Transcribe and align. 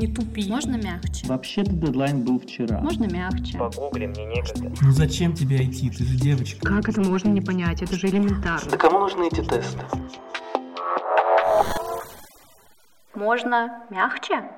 Не 0.00 0.06
тупи. 0.06 0.48
Можно 0.48 0.76
мягче? 0.76 1.26
Вообще-то 1.26 1.72
дедлайн 1.72 2.24
был 2.24 2.40
вчера. 2.40 2.80
Можно 2.80 3.04
мягче? 3.04 3.58
Погугли, 3.58 4.06
мне 4.06 4.24
некогда. 4.24 4.72
Ну 4.80 4.92
зачем 4.92 5.34
тебе 5.34 5.62
идти? 5.62 5.90
Ты 5.90 6.04
же 6.04 6.16
девочка. 6.16 6.66
Как 6.66 6.88
это 6.88 7.02
можно 7.02 7.28
не 7.28 7.42
понять? 7.42 7.82
Это 7.82 7.96
же 7.96 8.06
элементарно. 8.06 8.70
Да 8.70 8.78
кому 8.78 9.00
нужны 9.00 9.26
эти 9.26 9.44
тесты? 9.44 9.78
Можно 13.14 13.84
мягче? 13.90 14.50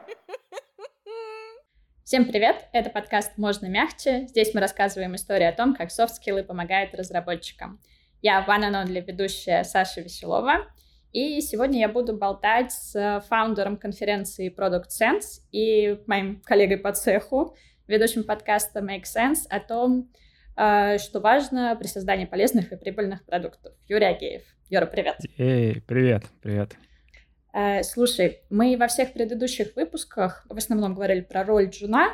Всем 2.05 2.27
привет! 2.27 2.69
Это 2.73 2.91
подкаст 2.91 3.37
«Можно 3.37 3.67
мягче». 3.67 4.29
Здесь 4.29 4.55
мы 4.55 4.61
рассказываем 4.61 5.17
истории 5.17 5.47
о 5.47 5.53
том, 5.53 5.75
как 5.75 5.91
софт-скиллы 5.91 6.45
помогают 6.45 6.95
разработчикам. 6.95 7.81
Я 8.21 8.43
Ванна 8.43 8.71
Нонли, 8.71 9.01
ведущая 9.01 9.65
Саша 9.65 10.03
Веселова. 10.03 10.69
И 11.13 11.43
сегодня 11.43 11.81
я 11.81 11.91
буду 11.91 12.17
болтать 12.17 12.73
с 12.73 13.23
фаундером 13.29 13.77
конференции 13.77 14.51
Product 14.51 14.89
Sense 14.89 15.43
и 15.53 16.01
моим 16.07 16.41
коллегой 16.41 16.79
по 16.79 16.91
цеху, 16.93 17.55
ведущим 17.87 18.25
подкаста 18.25 18.81
Make 18.81 19.03
Sense, 19.03 19.41
о 19.51 19.61
том, 19.61 20.11
э, 20.57 20.97
что 20.97 21.21
важно 21.21 21.77
при 21.79 21.87
создании 21.87 22.25
полезных 22.25 22.73
и 22.73 22.77
прибыльных 22.77 23.27
продуктов. 23.27 23.75
Юрий 23.89 24.07
Агеев. 24.07 24.43
Юра, 24.71 24.87
привет. 24.87 25.19
Эй, 25.37 25.83
привет, 25.83 26.25
привет. 26.41 26.77
Э, 27.53 27.83
слушай, 27.83 28.41
мы 28.49 28.75
во 28.79 28.87
всех 28.87 29.13
предыдущих 29.13 29.77
выпусках 29.77 30.47
в 30.49 30.57
основном 30.57 30.95
говорили 30.95 31.21
про 31.21 31.45
роль 31.45 31.69
джуна 31.69 32.09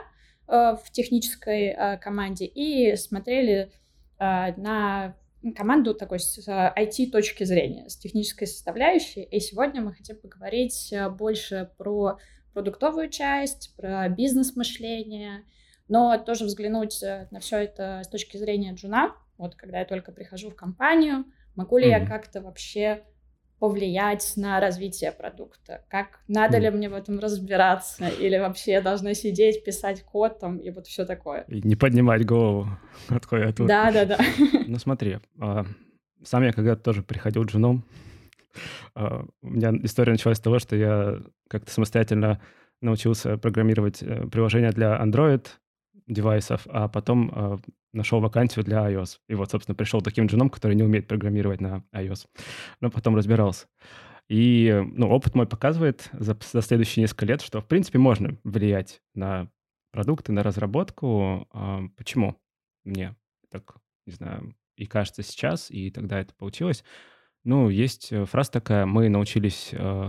э, 0.48 0.74
в 0.74 0.90
технической 0.90 1.98
команде 2.00 2.46
и 2.46 2.96
смотрели 2.96 3.70
на 4.18 5.14
команду 5.54 5.94
такой 5.94 6.18
с 6.18 6.38
IT-точки 6.46 7.44
зрения, 7.44 7.88
с 7.88 7.96
технической 7.96 8.46
составляющей. 8.46 9.22
И 9.22 9.40
сегодня 9.40 9.80
мы 9.80 9.92
хотим 9.92 10.16
поговорить 10.16 10.92
э, 10.92 11.08
больше 11.08 11.70
про 11.78 12.18
продуктовую 12.52 13.08
часть, 13.08 13.74
про 13.76 14.08
бизнес-мышление, 14.08 15.44
но 15.88 16.18
тоже 16.18 16.44
взглянуть 16.44 17.02
э, 17.02 17.28
на 17.30 17.40
все 17.40 17.58
это 17.58 18.02
с 18.04 18.08
точки 18.08 18.36
зрения 18.36 18.72
джуна. 18.74 19.14
Вот 19.36 19.54
когда 19.54 19.80
я 19.80 19.84
только 19.84 20.12
прихожу 20.12 20.50
в 20.50 20.56
компанию, 20.56 21.24
могу 21.54 21.78
ли 21.78 21.86
mm-hmm. 21.86 22.00
я 22.00 22.06
как-то 22.06 22.40
вообще 22.40 23.04
повлиять 23.58 24.34
на 24.36 24.60
развитие 24.60 25.12
продукта? 25.12 25.84
Как 25.88 26.20
надо 26.28 26.58
mm. 26.58 26.60
ли 26.60 26.70
мне 26.70 26.88
в 26.88 26.94
этом 26.94 27.18
разбираться? 27.18 28.08
Или 28.08 28.38
вообще 28.38 28.72
я 28.72 28.80
должна 28.80 29.14
сидеть, 29.14 29.64
писать 29.64 30.02
код 30.02 30.38
там 30.38 30.58
и 30.58 30.70
вот 30.70 30.86
все 30.86 31.04
такое? 31.04 31.42
И 31.48 31.60
не 31.66 31.76
поднимать 31.76 32.24
голову 32.24 32.68
от 33.08 33.26
клавиатуры. 33.26 33.68
Да, 33.68 33.90
да, 33.92 34.04
да. 34.04 34.18
Ну 34.66 34.76
смотри, 34.78 35.18
а, 35.40 35.64
сам 36.22 36.42
я 36.44 36.52
когда-то 36.52 36.82
тоже 36.82 37.02
приходил 37.02 37.44
джуном. 37.44 37.84
А, 38.94 39.24
у 39.42 39.50
меня 39.50 39.72
история 39.82 40.12
началась 40.12 40.38
с 40.38 40.42
того, 40.42 40.58
что 40.58 40.76
я 40.76 41.20
как-то 41.48 41.70
самостоятельно 41.70 42.40
научился 42.80 43.36
программировать 43.38 44.02
э, 44.02 44.26
приложение 44.28 44.70
для 44.70 44.96
Android 45.02 45.46
девайсов, 46.06 46.66
а 46.68 46.88
потом 46.88 47.32
э, 47.34 47.56
нашел 47.92 48.20
вакансию 48.20 48.64
для 48.64 48.90
iOS. 48.90 49.18
И 49.28 49.34
вот, 49.34 49.50
собственно, 49.50 49.74
пришел 49.74 50.00
таким 50.00 50.26
джуном, 50.26 50.50
который 50.50 50.74
не 50.74 50.82
умеет 50.82 51.06
программировать 51.06 51.60
на 51.60 51.84
iOS. 51.92 52.26
Но 52.80 52.90
потом 52.90 53.16
разбирался. 53.16 53.66
И 54.28 54.84
ну, 54.92 55.08
опыт 55.08 55.34
мой 55.34 55.46
показывает 55.46 56.10
за, 56.12 56.38
за 56.52 56.60
следующие 56.60 57.02
несколько 57.02 57.26
лет, 57.26 57.40
что, 57.40 57.60
в 57.60 57.66
принципе, 57.66 57.98
можно 57.98 58.36
влиять 58.44 59.00
на 59.14 59.50
продукты, 59.90 60.32
на 60.32 60.42
разработку. 60.42 61.48
А, 61.50 61.82
почему 61.96 62.36
мне 62.84 63.16
так, 63.50 63.76
не 64.06 64.12
знаю, 64.12 64.54
и 64.76 64.86
кажется 64.86 65.22
сейчас, 65.22 65.70
и 65.70 65.90
тогда 65.90 66.20
это 66.20 66.34
получилось? 66.34 66.84
Ну, 67.44 67.70
есть 67.70 68.12
э, 68.12 68.26
фраза 68.26 68.52
такая, 68.52 68.84
мы 68.84 69.08
научились 69.08 69.70
э, 69.72 70.08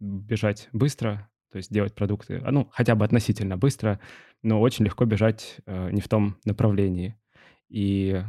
бежать 0.00 0.68
быстро, 0.72 1.30
то 1.52 1.58
есть 1.58 1.72
делать 1.72 1.94
продукты, 1.94 2.40
а, 2.44 2.50
ну, 2.50 2.68
хотя 2.72 2.96
бы 2.96 3.04
относительно 3.04 3.56
быстро, 3.56 4.00
но 4.42 4.60
очень 4.60 4.84
легко 4.84 5.04
бежать 5.04 5.56
э, 5.66 5.90
не 5.90 6.00
в 6.00 6.08
том 6.08 6.38
направлении. 6.44 7.18
И 7.68 8.22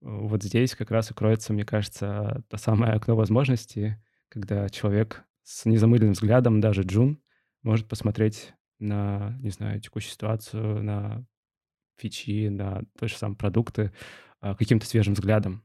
вот 0.00 0.42
здесь 0.42 0.74
как 0.74 0.90
раз 0.90 1.10
и 1.10 1.14
кроется, 1.14 1.52
мне 1.52 1.64
кажется, 1.64 2.44
то 2.48 2.56
самое 2.56 2.92
окно 2.92 3.16
возможностей, 3.16 3.96
когда 4.28 4.68
человек 4.68 5.24
с 5.42 5.64
незамыленным 5.64 6.12
взглядом, 6.12 6.60
даже 6.60 6.82
джун, 6.82 7.22
может 7.62 7.88
посмотреть 7.88 8.52
на, 8.78 9.36
не 9.40 9.50
знаю, 9.50 9.80
текущую 9.80 10.12
ситуацию, 10.12 10.82
на 10.82 11.26
фичи, 11.96 12.48
на 12.48 12.82
те 12.98 13.08
же 13.08 13.16
самые 13.16 13.36
продукты 13.36 13.92
а, 14.40 14.54
каким-то 14.54 14.86
свежим 14.86 15.14
взглядом. 15.14 15.64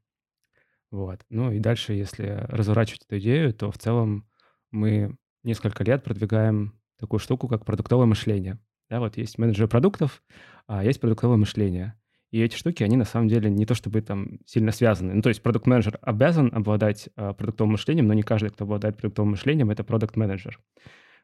Вот. 0.92 1.26
Ну 1.30 1.52
и 1.52 1.60
дальше, 1.60 1.94
если 1.94 2.46
разворачивать 2.48 3.04
эту 3.06 3.20
идею, 3.20 3.54
то 3.54 3.72
в 3.72 3.78
целом 3.78 4.28
мы 4.72 5.18
несколько 5.44 5.84
лет 5.84 6.04
продвигаем 6.04 6.80
такую 6.98 7.20
штуку, 7.20 7.48
как 7.48 7.66
продуктовое 7.66 8.06
мышление. 8.06 8.60
Да, 8.90 9.00
вот 9.00 9.18
есть 9.18 9.38
менеджеры 9.38 9.68
продуктов, 9.68 10.24
а 10.68 10.84
есть 10.84 11.00
продуктовое 11.00 11.38
мышление. 11.38 11.96
И 12.32 12.42
эти 12.42 12.56
штуки, 12.56 12.84
они 12.84 12.96
на 12.96 13.06
самом 13.06 13.28
деле 13.28 13.50
не 13.50 13.66
то 13.66 13.74
чтобы 13.74 14.02
там 14.02 14.40
сильно 14.46 14.72
связаны. 14.72 15.14
Ну, 15.16 15.22
то 15.22 15.30
есть 15.30 15.42
продукт-менеджер 15.42 15.98
обязан 16.02 16.52
обладать 16.54 17.10
а, 17.16 17.34
продуктовым 17.34 17.72
мышлением, 17.74 18.08
но 18.08 18.14
не 18.14 18.22
каждый, 18.22 18.52
кто 18.52 18.66
обладает 18.66 18.98
продуктовым 18.98 19.32
мышлением, 19.32 19.72
это 19.72 19.84
продукт-менеджер. 19.84 20.60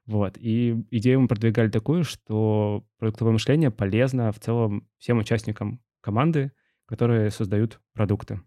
Вот. 0.07 0.37
И 0.37 0.75
идею 0.91 1.21
мы 1.21 1.27
продвигали 1.27 1.69
такую, 1.69 2.03
что 2.03 2.85
продуктовое 2.97 3.33
мышление 3.33 3.71
полезно 3.71 4.31
в 4.31 4.39
целом 4.39 4.87
всем 4.97 5.19
участникам 5.19 5.81
команды, 6.01 6.51
которые 6.85 7.29
создают 7.31 7.79
продукты. 7.93 8.41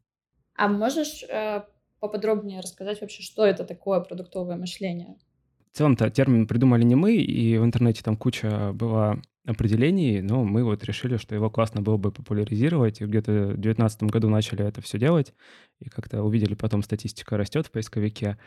А 0.56 0.68
можешь 0.68 1.24
э, 1.24 1.62
поподробнее 2.00 2.60
рассказать 2.60 3.00
вообще, 3.00 3.22
что 3.22 3.44
это 3.44 3.64
такое 3.64 4.00
продуктовое 4.00 4.56
мышление? 4.56 5.16
В 5.72 5.76
целом-то 5.76 6.10
термин 6.10 6.46
придумали 6.46 6.82
не 6.82 6.94
мы, 6.94 7.16
и 7.16 7.58
в 7.58 7.64
интернете 7.64 8.02
там 8.02 8.16
куча 8.16 8.72
была 8.72 9.20
определений, 9.46 10.20
но 10.20 10.44
мы 10.44 10.62
вот 10.64 10.84
решили, 10.84 11.16
что 11.16 11.34
его 11.34 11.50
классно 11.50 11.80
было 11.80 11.96
бы 11.96 12.12
популяризировать, 12.12 13.00
и 13.00 13.04
где-то 13.04 13.32
в 13.32 13.60
2019 13.60 14.02
году 14.04 14.28
начали 14.28 14.64
это 14.64 14.82
все 14.82 14.98
делать, 14.98 15.34
и 15.80 15.88
как-то 15.88 16.22
увидели 16.22 16.54
потом 16.54 16.82
статистика 16.82 17.36
растет 17.36 17.66
в 17.66 17.70
поисковике. 17.70 18.38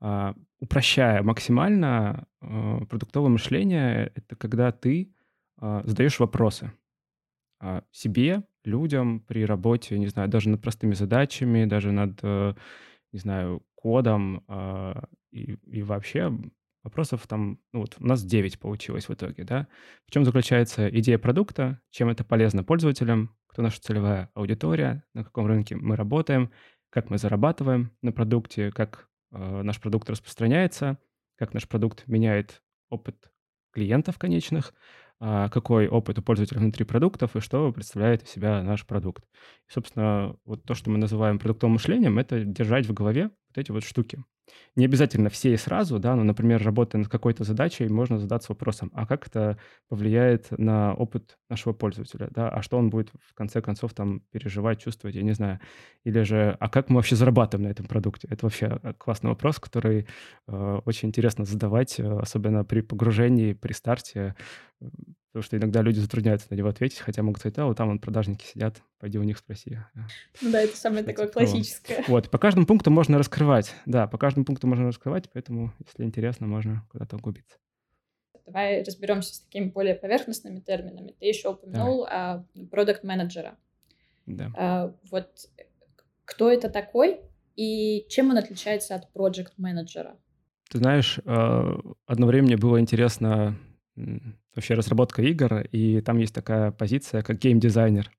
А, 0.00 0.34
упрощая 0.60 1.22
максимально, 1.22 2.26
а, 2.40 2.84
продуктовое 2.86 3.30
мышление— 3.30 4.12
это 4.14 4.36
когда 4.36 4.72
ты 4.72 5.12
а, 5.58 5.82
задаешь 5.84 6.18
вопросы 6.18 6.72
а, 7.60 7.82
себе, 7.90 8.42
людям 8.66 9.20
при 9.20 9.44
работе, 9.44 9.98
не 9.98 10.08
знаю, 10.08 10.28
даже 10.28 10.50
над 10.50 10.60
простыми 10.60 10.94
задачами, 10.94 11.64
даже 11.64 11.92
над, 11.92 12.18
э, 12.22 12.54
не 13.12 13.18
знаю, 13.18 13.62
кодом 13.74 14.42
а, 14.48 15.04
и, 15.30 15.56
и 15.66 15.82
вообще 15.82 16.36
Вопросов 16.86 17.26
там, 17.26 17.58
ну 17.72 17.80
вот 17.80 17.96
у 17.98 18.06
нас 18.06 18.22
9 18.22 18.60
получилось 18.60 19.08
в 19.08 19.12
итоге, 19.12 19.42
да. 19.42 19.66
В 20.06 20.12
чем 20.12 20.24
заключается 20.24 20.88
идея 21.00 21.18
продукта, 21.18 21.80
чем 21.90 22.08
это 22.08 22.22
полезно 22.22 22.62
пользователям, 22.62 23.36
кто 23.48 23.60
наша 23.60 23.80
целевая 23.80 24.30
аудитория, 24.34 25.02
на 25.12 25.24
каком 25.24 25.48
рынке 25.48 25.74
мы 25.74 25.96
работаем, 25.96 26.52
как 26.90 27.10
мы 27.10 27.18
зарабатываем 27.18 27.90
на 28.02 28.12
продукте, 28.12 28.70
как 28.70 29.08
э, 29.32 29.62
наш 29.62 29.80
продукт 29.80 30.08
распространяется, 30.08 30.96
как 31.34 31.54
наш 31.54 31.66
продукт 31.66 32.06
меняет 32.06 32.62
опыт 32.88 33.32
клиентов 33.72 34.16
конечных, 34.16 34.72
э, 35.20 35.48
какой 35.50 35.88
опыт 35.88 36.20
у 36.20 36.22
пользователя 36.22 36.60
внутри 36.60 36.84
продуктов 36.84 37.34
и 37.34 37.40
что 37.40 37.72
представляет 37.72 38.22
из 38.22 38.30
себя 38.30 38.62
наш 38.62 38.86
продукт. 38.86 39.24
И, 39.68 39.72
собственно, 39.72 40.36
вот 40.44 40.62
то, 40.62 40.74
что 40.74 40.90
мы 40.90 40.98
называем 40.98 41.40
продуктовым 41.40 41.72
мышлением, 41.72 42.20
это 42.20 42.44
держать 42.44 42.86
в 42.86 42.94
голове 42.94 43.24
вот 43.48 43.58
эти 43.58 43.72
вот 43.72 43.82
штуки. 43.82 44.22
Не 44.76 44.84
обязательно 44.84 45.30
все 45.30 45.54
и 45.54 45.56
сразу, 45.56 45.98
да, 45.98 46.14
но, 46.14 46.22
например, 46.22 46.62
работая 46.62 46.98
над 46.98 47.08
какой-то 47.08 47.44
задачей, 47.44 47.88
можно 47.88 48.18
задаться 48.18 48.52
вопросом, 48.52 48.90
а 48.94 49.06
как 49.06 49.26
это 49.26 49.58
повлияет 49.88 50.50
на 50.58 50.94
опыт 50.94 51.38
нашего 51.48 51.72
пользователя, 51.72 52.28
да, 52.30 52.48
а 52.48 52.62
что 52.62 52.78
он 52.78 52.90
будет 52.90 53.10
в 53.20 53.34
конце 53.34 53.60
концов 53.62 53.94
там 53.94 54.20
переживать, 54.30 54.80
чувствовать, 54.80 55.16
я 55.16 55.22
не 55.22 55.32
знаю. 55.32 55.60
Или 56.04 56.22
же, 56.22 56.56
а 56.60 56.68
как 56.68 56.90
мы 56.90 56.96
вообще 56.96 57.16
зарабатываем 57.16 57.66
на 57.68 57.72
этом 57.72 57.86
продукте? 57.86 58.28
Это 58.30 58.46
вообще 58.46 58.78
э, 58.82 58.92
классный 58.98 59.30
вопрос, 59.30 59.58
который 59.58 60.06
э, 60.46 60.80
очень 60.84 61.08
интересно 61.08 61.44
задавать, 61.44 61.98
э, 61.98 62.18
особенно 62.18 62.64
при 62.64 62.82
погружении, 62.82 63.54
при 63.54 63.72
старте. 63.72 64.34
Потому 65.36 65.44
что 65.48 65.58
иногда 65.58 65.82
люди 65.82 65.98
затрудняются 65.98 66.46
на 66.48 66.54
него 66.54 66.70
ответить, 66.70 66.98
хотя 66.98 67.22
могут 67.22 67.40
сказать, 67.40 67.58
а 67.58 67.66
вот 67.66 67.76
там 67.76 67.88
вон 67.88 67.98
продажники 67.98 68.42
сидят, 68.42 68.80
пойди 68.98 69.18
у 69.18 69.22
них 69.22 69.36
спроси. 69.36 69.78
Ну 70.40 70.50
да, 70.50 70.62
это 70.62 70.74
самое 70.74 71.02
Кстати, 71.02 71.14
такое 71.14 71.30
классическое. 71.30 72.04
Вот, 72.08 72.30
по 72.30 72.38
каждому 72.38 72.64
пункту 72.64 72.90
можно 72.90 73.18
раскрывать. 73.18 73.74
Да, 73.84 74.06
по 74.06 74.16
каждому 74.16 74.46
пункту 74.46 74.66
можно 74.66 74.86
раскрывать, 74.86 75.28
поэтому, 75.30 75.74
если 75.84 76.04
интересно, 76.04 76.46
можно 76.46 76.86
куда-то 76.90 77.16
углубиться. 77.16 77.58
Давай 78.46 78.82
разберемся 78.82 79.34
с 79.34 79.40
такими 79.40 79.66
более 79.66 79.94
поверхностными 79.94 80.60
терминами. 80.60 81.14
Ты 81.20 81.26
еще 81.26 81.50
упомянул 81.50 82.08
продукт-менеджера. 82.70 83.58
Да. 84.24 84.50
А, 84.56 84.94
вот 85.10 85.50
кто 86.24 86.50
это 86.50 86.70
такой 86.70 87.20
и 87.56 88.06
чем 88.08 88.30
он 88.30 88.38
отличается 88.38 88.94
от 88.94 89.12
проект-менеджера? 89.12 90.16
Ты 90.70 90.78
знаешь, 90.78 91.20
а, 91.26 91.78
одно 92.06 92.26
время 92.26 92.46
мне 92.46 92.56
было 92.56 92.80
интересно 92.80 93.54
вообще 94.56 94.74
разработка 94.74 95.22
игр, 95.22 95.60
и 95.70 96.00
там 96.00 96.18
есть 96.18 96.34
такая 96.34 96.70
позиция, 96.72 97.22
как 97.22 97.38
геймдизайнер. 97.38 98.10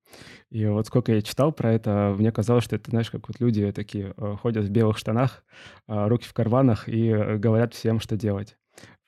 И 0.50 0.66
вот 0.68 0.88
сколько 0.88 1.14
я 1.14 1.22
читал 1.22 1.52
про 1.52 1.74
это, 1.74 2.16
мне 2.18 2.32
казалось, 2.32 2.64
что 2.64 2.76
это, 2.76 2.92
знаешь, 2.92 3.10
как 3.10 3.28
вот 3.28 3.40
люди 3.40 3.72
такие 3.72 4.14
э, 4.16 4.36
ходят 4.42 4.66
в 4.66 4.70
белых 4.70 4.98
штанах, 4.98 5.44
а, 5.88 6.08
руки 6.08 6.26
в 6.26 6.34
карманах 6.34 6.88
и 6.88 7.10
э, 7.10 7.38
говорят 7.38 7.74
всем, 7.74 8.00
что 8.00 8.16
делать. 8.16 8.56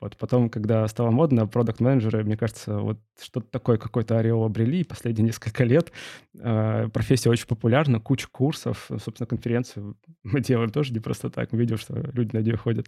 Вот 0.02 0.16
потом, 0.16 0.50
когда 0.50 0.88
стало 0.88 1.12
модно, 1.12 1.46
продукт 1.46 1.82
менеджеры 1.82 2.24
мне 2.24 2.38
кажется, 2.38 2.80
вот 2.80 3.00
что-то 3.22 3.48
такое, 3.52 3.78
какой-то 3.78 4.18
ореол 4.18 4.46
обрели, 4.46 4.84
последние 4.84 5.26
несколько 5.28 5.64
лет 5.64 5.92
э, 6.38 6.90
профессия 6.94 7.30
очень 7.30 7.48
популярна, 7.48 8.00
куча 8.00 8.28
курсов, 8.32 8.90
собственно, 9.04 9.28
конференцию 9.28 9.98
мы 10.24 10.40
делаем 10.42 10.72
тоже 10.72 10.94
не 10.94 11.00
просто 11.00 11.30
так, 11.30 11.52
мы 11.52 11.60
видим, 11.60 11.78
что 11.78 11.96
люди 12.14 12.36
на 12.36 12.40
нее 12.40 12.58
ходят. 12.58 12.88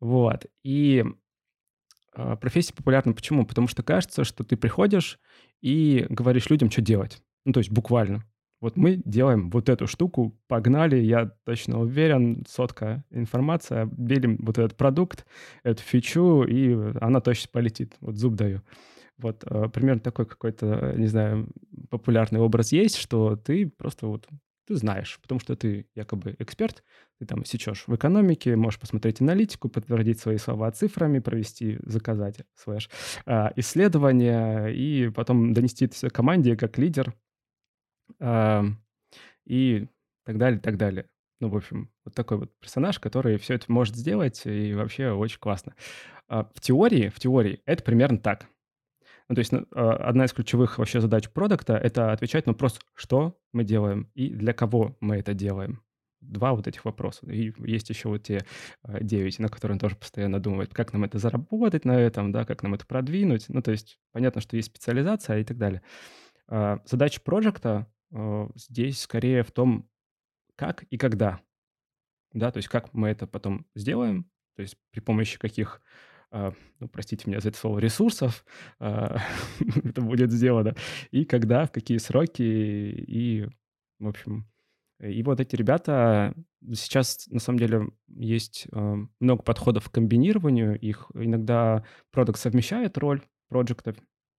Вот. 0.00 0.46
И 0.62 1.04
э, 1.04 1.08
профессия 2.40 2.74
популярна 2.74 3.12
почему? 3.12 3.46
Потому 3.46 3.68
что 3.68 3.82
кажется, 3.82 4.24
что 4.24 4.44
ты 4.44 4.56
приходишь 4.56 5.18
и 5.60 6.06
говоришь 6.08 6.50
людям, 6.50 6.70
что 6.70 6.82
делать. 6.82 7.22
Ну, 7.44 7.52
то 7.52 7.60
есть 7.60 7.70
буквально. 7.70 8.24
Вот 8.60 8.76
мы 8.76 9.02
делаем 9.04 9.50
вот 9.50 9.68
эту 9.68 9.86
штуку, 9.86 10.40
погнали, 10.48 10.96
я 10.96 11.32
точно 11.44 11.80
уверен, 11.80 12.46
сотка 12.48 13.04
информация, 13.10 13.84
белим 13.84 14.38
вот 14.40 14.56
этот 14.56 14.76
продукт, 14.76 15.26
эту 15.64 15.82
фичу, 15.82 16.44
и 16.44 16.74
она 16.98 17.20
точно 17.20 17.50
полетит. 17.52 17.94
Вот 18.00 18.16
зуб 18.16 18.36
даю. 18.36 18.62
Вот 19.18 19.44
э, 19.44 19.68
примерно 19.68 20.00
такой 20.00 20.24
какой-то, 20.24 20.94
не 20.96 21.06
знаю, 21.08 21.48
популярный 21.90 22.40
образ 22.40 22.72
есть, 22.72 22.96
что 22.96 23.36
ты 23.36 23.68
просто 23.68 24.06
вот 24.06 24.26
ты 24.66 24.76
знаешь, 24.76 25.18
потому 25.22 25.40
что 25.40 25.56
ты 25.56 25.86
якобы 25.94 26.36
эксперт, 26.38 26.82
ты 27.18 27.26
там 27.26 27.44
сечешь 27.44 27.84
в 27.86 27.94
экономике, 27.94 28.56
можешь 28.56 28.80
посмотреть 28.80 29.20
аналитику, 29.20 29.68
подтвердить 29.68 30.20
свои 30.20 30.38
слова 30.38 30.70
цифрами, 30.72 31.18
провести, 31.18 31.78
заказать 31.82 32.40
слэш, 32.54 32.90
э, 33.26 33.48
исследование 33.56 34.74
и 34.74 35.10
потом 35.10 35.52
донести 35.54 35.84
это 35.86 35.94
все 35.94 36.10
команде 36.10 36.56
как 36.56 36.78
лидер, 36.78 37.14
и 39.46 39.86
так 40.24 40.38
далее, 40.38 40.60
так 40.60 40.76
далее. 40.76 41.08
Ну, 41.40 41.48
в 41.48 41.56
общем, 41.56 41.90
вот 42.04 42.14
такой 42.14 42.38
вот 42.38 42.58
персонаж, 42.60 42.98
который 42.98 43.38
все 43.38 43.54
это 43.54 43.70
может 43.70 43.96
сделать, 43.96 44.42
и 44.46 44.72
вообще 44.74 45.10
очень 45.10 45.38
классно. 45.38 45.74
А, 46.28 46.44
в 46.54 46.60
теории, 46.60 47.08
в 47.08 47.18
теории 47.18 47.60
это 47.66 47.82
примерно 47.82 48.18
так. 48.18 48.46
Ну, 49.28 49.34
то 49.34 49.38
есть 49.40 49.52
ну, 49.52 49.66
а, 49.72 49.94
одна 49.94 50.24
из 50.24 50.32
ключевых 50.32 50.78
вообще 50.78 51.00
задач 51.00 51.28
продукта— 51.30 51.76
это 51.82 52.12
отвечать 52.12 52.46
на 52.46 52.52
вопрос, 52.52 52.78
что 52.94 53.38
мы 53.52 53.64
делаем 53.64 54.10
и 54.14 54.28
для 54.28 54.52
кого 54.52 54.96
мы 55.00 55.16
это 55.16 55.34
делаем. 55.34 55.82
Два 56.20 56.54
вот 56.54 56.66
этих 56.66 56.84
вопроса. 56.84 57.26
И 57.30 57.52
есть 57.58 57.90
еще 57.90 58.08
вот 58.08 58.22
те 58.22 58.44
а, 58.82 59.00
девять, 59.00 59.38
на 59.38 59.48
которые 59.48 59.74
он 59.74 59.78
тоже 59.78 59.96
постоянно 59.96 60.40
думает, 60.40 60.74
как 60.74 60.92
нам 60.92 61.04
это 61.04 61.18
заработать 61.18 61.84
на 61.84 61.98
этом, 61.98 62.32
да, 62.32 62.44
как 62.44 62.62
нам 62.62 62.74
это 62.74 62.86
продвинуть. 62.86 63.46
Ну, 63.48 63.62
то 63.62 63.70
есть 63.70 63.98
понятно, 64.12 64.40
что 64.40 64.56
есть 64.56 64.68
специализация 64.68 65.40
и 65.40 65.44
так 65.44 65.58
далее. 65.58 65.82
Задача 66.84 67.22
проекта 67.22 67.86
здесь 68.54 69.00
скорее 69.00 69.42
в 69.42 69.50
том, 69.50 69.88
как 70.56 70.82
и 70.84 70.98
когда. 70.98 71.40
Да, 72.32 72.50
то 72.50 72.58
есть 72.58 72.68
как 72.68 72.92
мы 72.92 73.08
это 73.08 73.26
потом 73.26 73.66
сделаем, 73.74 74.30
то 74.56 74.62
есть 74.62 74.76
при 74.90 75.00
помощи 75.00 75.38
каких, 75.38 75.80
ну, 76.80 76.88
простите 76.88 77.24
меня 77.28 77.40
за 77.40 77.50
это 77.50 77.58
слово, 77.58 77.78
ресурсов 77.78 78.44
э, 78.80 79.16
это 79.84 80.00
будет 80.00 80.32
сделано, 80.32 80.74
и 81.10 81.24
когда, 81.24 81.66
в 81.66 81.72
какие 81.72 81.98
сроки, 81.98 82.42
и, 82.42 83.46
в 83.98 84.08
общем, 84.08 84.46
и 85.00 85.22
вот 85.22 85.40
эти 85.40 85.56
ребята, 85.56 86.34
сейчас 86.72 87.26
на 87.28 87.40
самом 87.40 87.58
деле 87.58 87.88
есть 88.08 88.66
э, 88.72 88.96
много 89.20 89.42
подходов 89.42 89.88
к 89.88 89.94
комбинированию 89.94 90.78
их. 90.78 91.10
Иногда 91.14 91.84
продукт 92.10 92.38
совмещает 92.38 92.96
роль 92.98 93.22
проекта 93.48 93.94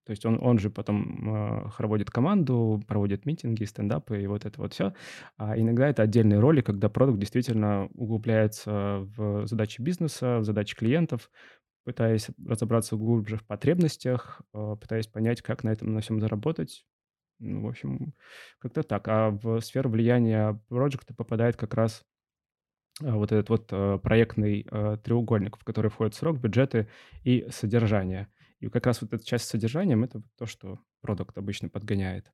то 0.06 0.12
есть 0.12 0.26
он, 0.26 0.40
он 0.40 0.60
же 0.60 0.70
потом 0.70 1.72
проводит 1.76 2.12
команду, 2.12 2.82
проводит 2.88 3.26
митинги, 3.26 3.64
стендапы 3.64 4.22
и 4.22 4.28
вот 4.28 4.46
это 4.46 4.62
вот 4.62 4.74
все. 4.74 4.94
А 5.38 5.58
иногда 5.58 5.88
это 5.90 6.04
отдельные 6.04 6.40
роли, 6.40 6.62
когда 6.62 6.90
продукт 6.90 7.20
действительно 7.20 7.90
углубляется 7.96 9.00
в 9.18 9.48
задачи 9.48 9.82
бизнеса, 9.82 10.38
в 10.38 10.44
задачи 10.44 10.76
клиентов, 10.76 11.32
пытаясь 11.86 12.28
разобраться 12.46 12.98
глубже 13.00 13.38
в 13.38 13.46
потребностях, 13.46 14.42
э, 14.54 14.76
пытаясь 14.82 15.08
понять, 15.08 15.42
как 15.42 15.64
на 15.64 15.70
этом 15.70 15.94
на 15.94 16.02
всем 16.02 16.20
заработать. 16.20 16.86
Ну, 17.40 17.62
в 17.62 17.68
общем, 17.68 18.14
как-то 18.60 18.84
так. 18.84 19.08
А 19.08 19.30
в 19.30 19.62
сферу 19.62 19.90
влияния 19.90 20.60
проекта 20.68 21.14
попадает 21.14 21.56
как 21.56 21.76
раз 21.76 22.04
э, 23.02 23.12
вот 23.12 23.32
этот 23.32 23.50
вот 23.50 23.70
э, 23.72 24.00
проектный 24.02 24.64
треугольник, 25.04 25.58
в 25.58 25.64
который 25.64 25.92
входят 25.92 26.16
срок, 26.16 26.40
бюджеты 26.40 26.90
и 27.24 27.48
содержание. 27.52 28.28
И 28.60 28.68
как 28.68 28.88
раз 28.88 29.02
вот 29.02 29.14
эта 29.14 29.24
часть 29.24 29.46
с 29.46 29.50
содержанием– 29.50 30.04
это 30.04 30.24
то, 30.38 30.46
что 30.46 30.80
продукт 31.02 31.38
обычно 31.38 31.70
подгоняет. 31.70 32.32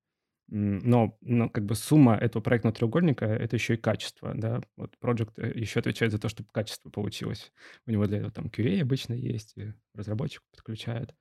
Но, 0.53 1.17
но 1.21 1.47
как 1.47 1.63
бы 1.63 1.75
сумма 1.75 2.17
этого 2.17 2.43
проектного 2.43 2.75
треугольника– 2.75 3.25
это 3.25 3.55
еще 3.55 3.75
и 3.75 3.77
качество, 3.77 4.33
да. 4.35 4.61
Вот 4.75 4.93
Project 5.01 5.31
э, 5.37 5.57
еще 5.57 5.79
отвечает 5.79 6.11
за 6.11 6.19
то, 6.19 6.27
чтобы 6.27 6.49
качество 6.51 6.89
получилось. 6.89 7.53
У 7.85 7.91
него 7.91 8.05
для 8.05 8.17
этого 8.17 8.33
там 8.33 8.47
QA 8.47 8.81
обычно 8.81 9.13
есть, 9.13 9.53
и 9.55 9.73
разработчик 9.93 10.43
подключает. 10.51 11.15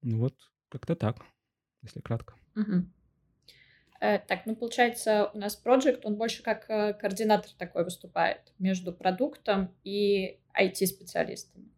Ну 0.00 0.20
вот 0.20 0.34
как-то 0.70 0.96
так, 0.96 1.18
если 1.82 2.00
кратко. 2.00 2.36
Угу. 2.56 2.86
Э, 4.00 4.18
так, 4.18 4.46
ну 4.46 4.56
получается, 4.56 5.30
у 5.34 5.38
нас 5.38 5.60
Project, 5.62 6.00
он 6.04 6.16
больше 6.16 6.42
как 6.42 6.70
э, 6.70 6.94
координатор 6.94 7.50
такой 7.58 7.84
выступает 7.84 8.54
между 8.58 8.94
продуктом 8.94 9.74
и 9.84 10.40
IT-специалистами. 10.58 11.68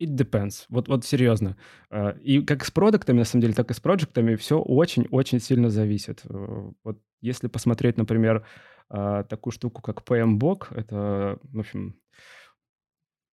It 0.00 0.16
depends. 0.16 0.64
Вот, 0.70 0.88
вот 0.88 1.04
серьезно. 1.04 1.56
А, 1.90 2.10
и 2.22 2.40
как 2.42 2.64
с 2.64 2.70
продуктами, 2.70 3.18
на 3.18 3.24
самом 3.24 3.42
деле, 3.42 3.54
так 3.54 3.70
и 3.70 3.74
с 3.74 3.80
проектами 3.80 4.34
все 4.36 4.58
очень-очень 4.58 5.40
сильно 5.40 5.68
зависит. 5.68 6.22
Э, 6.24 6.70
вот 6.82 7.02
если 7.20 7.48
посмотреть, 7.48 7.98
например, 7.98 8.46
а, 8.88 9.24
такую 9.24 9.52
штуку, 9.52 9.82
как 9.82 10.02
PMBOK, 10.02 10.74
это, 10.74 11.38
в 11.42 11.58
общем, 11.60 11.96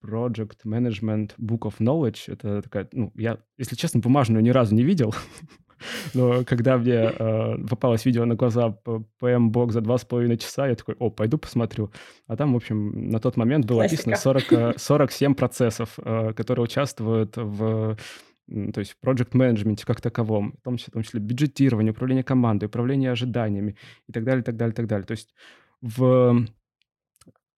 Project 0.04 0.58
Management 0.64 1.32
Book 1.38 1.60
of 1.60 1.78
Knowledge. 1.78 2.24
Это 2.26 2.62
такая, 2.62 2.88
ну, 2.92 3.12
я, 3.16 3.38
если 3.56 3.74
честно, 3.74 4.00
бумажную 4.00 4.42
ни 4.42 4.50
разу 4.50 4.74
не 4.74 4.84
видел. 4.84 5.14
Но 6.14 6.44
когда 6.44 6.76
мне 6.78 7.12
э, 7.12 7.58
попалось 7.68 8.04
видео 8.04 8.24
на 8.24 8.34
глаза 8.34 8.76
PM-бок 9.20 9.72
за 9.72 9.80
два 9.80 9.98
с 9.98 10.04
половиной 10.04 10.38
часа, 10.38 10.68
я 10.68 10.74
такой, 10.74 10.96
о, 10.98 11.10
пойду 11.10 11.38
посмотрю. 11.38 11.90
А 12.26 12.36
там, 12.36 12.52
в 12.52 12.56
общем, 12.56 13.10
на 13.10 13.20
тот 13.20 13.36
момент 13.36 13.66
было 13.66 13.84
описано 13.84 14.16
40, 14.16 14.78
47 14.78 15.34
процессов, 15.34 15.98
э, 15.98 16.32
которые 16.34 16.64
участвуют 16.64 17.36
в 17.36 17.96
то 18.72 18.80
есть 18.80 18.92
в 18.98 19.06
project 19.06 19.30
менеджменте 19.32 19.84
как 19.84 20.00
таковом, 20.00 20.54
в 20.58 20.62
том 20.62 20.78
числе, 20.78 20.90
в 20.90 20.94
том 20.94 21.02
числе 21.02 21.20
бюджетирование, 21.20 21.92
управление 21.92 22.24
командой, 22.24 22.64
управление 22.64 23.12
ожиданиями 23.12 23.76
и 24.06 24.12
так 24.12 24.24
далее, 24.24 24.42
так 24.42 24.56
далее, 24.56 24.74
так 24.74 24.86
далее. 24.86 25.06
То 25.06 25.12
есть 25.12 25.34
в 25.82 26.46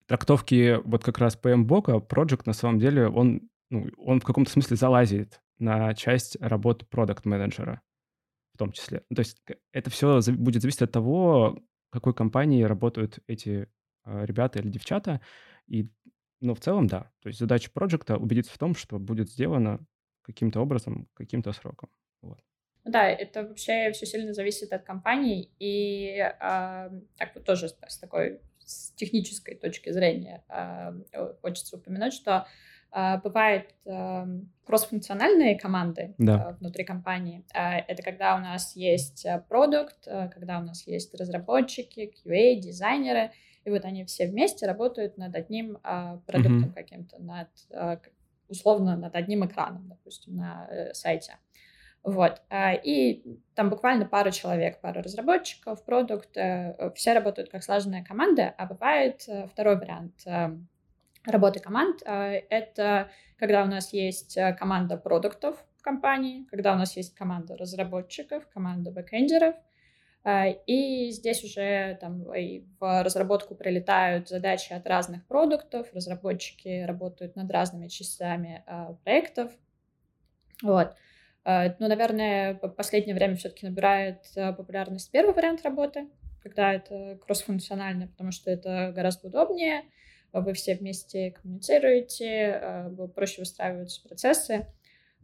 трактовке 0.07 0.79
вот 0.79 1.03
как 1.03 1.19
раз 1.19 1.39
PM-бока 1.41 1.93
project 1.93 2.41
на 2.45 2.53
самом 2.53 2.79
деле, 2.79 3.07
он, 3.07 3.49
ну, 3.69 3.87
он 3.97 4.19
в 4.19 4.25
каком-то 4.25 4.51
смысле 4.51 4.75
залазит 4.75 5.39
на 5.59 5.93
часть 5.93 6.35
работы 6.41 6.85
продукт 6.85 7.25
менеджера 7.25 7.81
том 8.61 8.71
числе. 8.73 9.03
Ну, 9.09 9.15
то 9.15 9.21
есть 9.21 9.41
это 9.71 9.89
все 9.89 10.21
будет 10.33 10.61
зависеть 10.61 10.83
от 10.83 10.91
того, 10.91 11.59
какой 11.89 12.13
компании 12.13 12.61
работают 12.61 13.17
эти 13.25 13.67
э, 14.05 14.25
ребята 14.25 14.59
или 14.59 14.69
девчата. 14.69 15.19
И, 15.65 15.89
ну, 16.41 16.53
в 16.53 16.59
целом, 16.59 16.85
да. 16.85 17.11
То 17.23 17.29
есть 17.29 17.39
задача 17.39 17.71
проекта 17.71 18.17
убедиться 18.17 18.53
в 18.53 18.59
том, 18.59 18.75
что 18.75 18.99
будет 18.99 19.31
сделано 19.31 19.79
каким-то 20.21 20.61
образом, 20.61 21.07
каким-то 21.15 21.51
сроком. 21.53 21.89
Вот. 22.21 22.39
Да, 22.85 23.09
это 23.09 23.47
вообще 23.47 23.91
все 23.93 24.05
сильно 24.05 24.31
зависит 24.35 24.71
от 24.73 24.83
компании. 24.83 25.49
И 25.57 26.17
э, 26.19 26.31
так 26.39 27.33
вот 27.33 27.43
тоже 27.43 27.67
с 27.69 27.97
такой 27.97 28.41
с 28.59 28.91
технической 28.91 29.55
точки 29.55 29.91
зрения 29.91 30.43
э, 30.49 31.33
хочется 31.41 31.77
упомянуть, 31.77 32.13
что 32.13 32.31
а, 32.31 32.47
бывают 32.91 33.67
эм, 33.85 34.51
кроссфункциональные 34.71 35.59
команды 35.59 36.15
да. 36.17 36.51
Э, 36.51 36.53
внутри 36.53 36.85
компании. 36.85 37.43
А, 37.53 37.77
это 37.77 38.01
когда 38.01 38.37
у 38.37 38.39
нас 38.39 38.73
есть 38.77 39.25
э, 39.25 39.43
продукт, 39.49 40.07
э, 40.07 40.29
когда 40.29 40.59
у 40.59 40.63
нас 40.63 40.87
есть 40.87 41.13
разработчики, 41.13 42.13
QA, 42.23 42.55
дизайнеры, 42.55 43.31
и 43.65 43.69
вот 43.69 43.83
они 43.83 44.05
все 44.05 44.27
вместе 44.27 44.65
работают 44.65 45.17
над 45.17 45.35
одним 45.35 45.77
а, 45.83 46.19
продуктом 46.25 46.69
mm-hmm. 46.69 46.73
каким-то, 46.73 47.21
над 47.21 47.49
условно 48.47 48.95
над 48.95 49.13
одним 49.15 49.45
экраном, 49.45 49.87
допустим, 49.89 50.35
на 50.35 50.67
сайте. 50.93 51.37
Вот. 52.03 52.41
И 52.51 53.23
там 53.55 53.69
буквально 53.69 54.05
пара 54.05 54.31
человек, 54.31 54.81
пара 54.81 55.01
разработчиков, 55.01 55.85
продукт, 55.85 56.31
все 56.31 57.13
работают 57.13 57.49
как 57.49 57.63
слаженная 57.63 58.03
команда, 58.03 58.53
а 58.57 58.65
бывает 58.65 59.21
второй 59.51 59.77
вариант 59.77 60.15
эм, 60.25 60.67
работы 61.25 61.59
команд. 61.59 62.01
А, 62.05 62.31
это 62.31 63.09
когда 63.37 63.63
у 63.63 63.67
нас 63.67 63.93
есть 63.93 64.37
э, 64.37 64.53
команда 64.53 64.97
продуктов 64.97 65.57
в 65.77 65.81
компании, 65.81 66.45
когда 66.51 66.73
у 66.73 66.77
нас 66.77 66.95
есть 66.95 67.15
команда 67.15 67.57
разработчиков, 67.57 68.47
команда 68.49 68.91
бэкэндеров, 68.91 69.55
а, 70.23 70.47
и 70.47 71.09
здесь 71.09 71.43
уже 71.43 71.97
там 71.99 72.23
в 72.23 73.03
разработку 73.03 73.55
прилетают 73.55 74.29
задачи 74.29 74.73
от 74.73 74.85
разных 74.85 75.25
продуктов, 75.25 75.91
разработчики 75.93 76.83
работают 76.83 77.35
над 77.35 77.49
разными 77.49 77.87
частями 77.87 78.63
а, 78.67 78.93
проектов. 79.03 79.51
Вот. 80.61 80.95
Ну, 81.43 81.87
наверное, 81.87 82.59
в 82.61 82.69
последнее 82.69 83.15
время 83.15 83.35
все-таки 83.35 83.65
набирает 83.65 84.27
э, 84.35 84.53
популярность 84.53 85.09
первый 85.09 85.33
вариант 85.33 85.63
работы, 85.63 86.07
когда 86.43 86.71
это 86.71 87.17
кроссфункционально, 87.25 88.09
потому 88.09 88.31
что 88.31 88.51
это 88.51 88.91
гораздо 88.95 89.29
удобнее, 89.29 89.85
вы 90.33 90.53
все 90.53 90.75
вместе 90.75 91.31
коммуницируете, 91.31 92.89
было 92.91 93.07
проще 93.07 93.41
выстраиваются 93.41 94.01
процессы. 94.01 94.67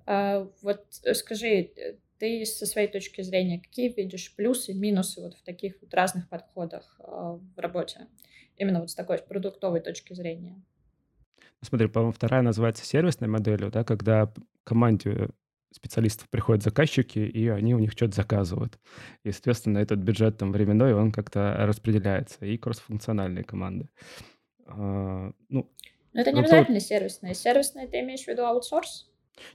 Вот 0.05 0.85
скажи, 1.13 1.71
ты 2.17 2.45
со 2.45 2.65
своей 2.65 2.87
точки 2.87 3.21
зрения, 3.21 3.59
какие 3.59 3.93
видишь 3.93 4.35
плюсы, 4.35 4.73
минусы 4.73 5.21
вот 5.21 5.35
в 5.35 5.43
таких 5.43 5.75
вот 5.81 5.93
разных 5.93 6.29
подходах 6.29 6.99
в 6.99 7.57
работе? 7.57 8.07
Именно 8.55 8.79
вот 8.81 8.89
с 8.89 8.95
такой 8.95 9.19
продуктовой 9.19 9.81
точки 9.81 10.13
зрения. 10.13 10.61
Смотри, 11.61 11.87
по-моему, 11.87 12.11
вторая 12.11 12.41
называется 12.41 12.85
сервисной 12.85 13.29
моделью, 13.29 13.69
да, 13.69 13.83
когда 13.83 14.33
команде 14.63 15.29
специалистов 15.73 16.29
приходят 16.29 16.63
заказчики, 16.63 17.19
и 17.19 17.47
они 17.49 17.75
у 17.75 17.79
них 17.79 17.91
что-то 17.91 18.15
заказывают. 18.15 18.79
И, 19.23 19.31
соответственно, 19.31 19.79
этот 19.79 19.99
бюджет 19.99 20.37
там 20.37 20.51
временной, 20.51 20.93
он 20.93 21.11
как-то 21.11 21.55
распределяется. 21.59 22.45
И 22.45 22.57
кроссфункциональные 22.57 23.43
команды. 23.43 23.89
А, 24.67 25.31
ну, 25.49 25.69
Но 26.13 26.21
это 26.21 26.31
не 26.31 26.39
обязательно 26.39 26.79
сервисные. 26.79 27.33
Сервисные 27.33 27.87
ты 27.87 28.01
имеешь 28.01 28.23
в 28.23 28.27
виду 28.27 28.45
аутсорс? 28.45 29.09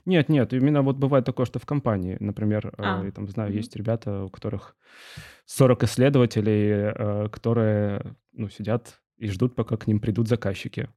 Нет, 0.05 0.29
нет, 0.29 0.53
именно 0.53 0.81
вот 0.81 0.97
бывает 0.97 1.25
такое, 1.25 1.45
что 1.45 1.59
в 1.59 1.65
компании, 1.65 2.17
например, 2.19 2.73
а. 2.77 3.03
я 3.03 3.11
там 3.11 3.27
знаю, 3.27 3.51
mm-hmm. 3.51 3.55
есть 3.55 3.75
ребята, 3.75 4.23
у 4.23 4.29
которых 4.29 4.75
40 5.45 5.83
исследователей, 5.83 6.71
э, 6.71 7.29
которые, 7.29 8.15
ну, 8.31 8.49
сидят 8.49 9.01
и 9.17 9.27
ждут, 9.27 9.55
пока 9.55 9.77
к 9.77 9.87
ним 9.87 9.99
придут 9.99 10.27
заказчики. 10.27 10.89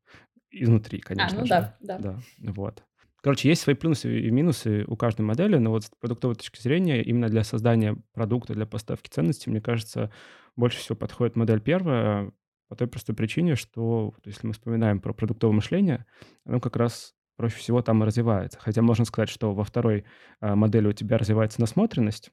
Изнутри, 0.51 1.01
конечно 1.01 1.39
а, 1.39 1.41
ну 1.41 1.47
же. 1.47 1.51
да, 1.51 1.77
да. 1.81 1.99
Да, 1.99 2.21
вот. 2.53 2.83
Короче, 3.21 3.49
есть 3.49 3.63
свои 3.63 3.75
плюсы 3.75 4.21
и 4.21 4.31
минусы 4.31 4.85
у 4.87 4.97
каждой 4.97 5.23
модели, 5.23 5.57
но 5.57 5.71
вот 5.71 5.85
с 5.85 5.91
продуктовой 5.99 6.37
точки 6.37 6.61
зрения, 6.61 7.03
именно 7.03 7.29
для 7.29 7.43
создания 7.43 7.97
продукта, 8.13 8.55
для 8.55 8.67
поставки 8.67 9.09
ценностей, 9.09 9.51
мне 9.51 9.61
кажется, 9.61 10.13
больше 10.55 10.79
всего 10.79 10.95
подходит 10.95 11.35
модель 11.35 11.61
первая 11.61 12.31
по 12.69 12.77
той 12.77 12.89
простой 12.89 13.15
причине, 13.15 13.55
что 13.55 14.15
если 14.25 14.47
мы 14.47 14.53
вспоминаем 14.53 15.01
про 15.01 15.13
продуктовое 15.13 15.55
мышление, 15.55 16.07
оно 16.45 16.61
как 16.61 16.77
раз 16.77 17.15
проще 17.37 17.59
всего 17.59 17.83
там 17.83 18.03
и 18.03 18.07
развивается. 18.07 18.59
Хотя 18.61 18.83
можно 18.83 19.05
сказать, 19.05 19.29
что 19.29 19.55
во 19.55 19.65
второй 19.65 20.05
а, 20.41 20.57
модели 20.57 20.89
у 20.89 20.93
тебя 20.93 21.19
развивается 21.19 21.61
насмотренность, 21.61 22.31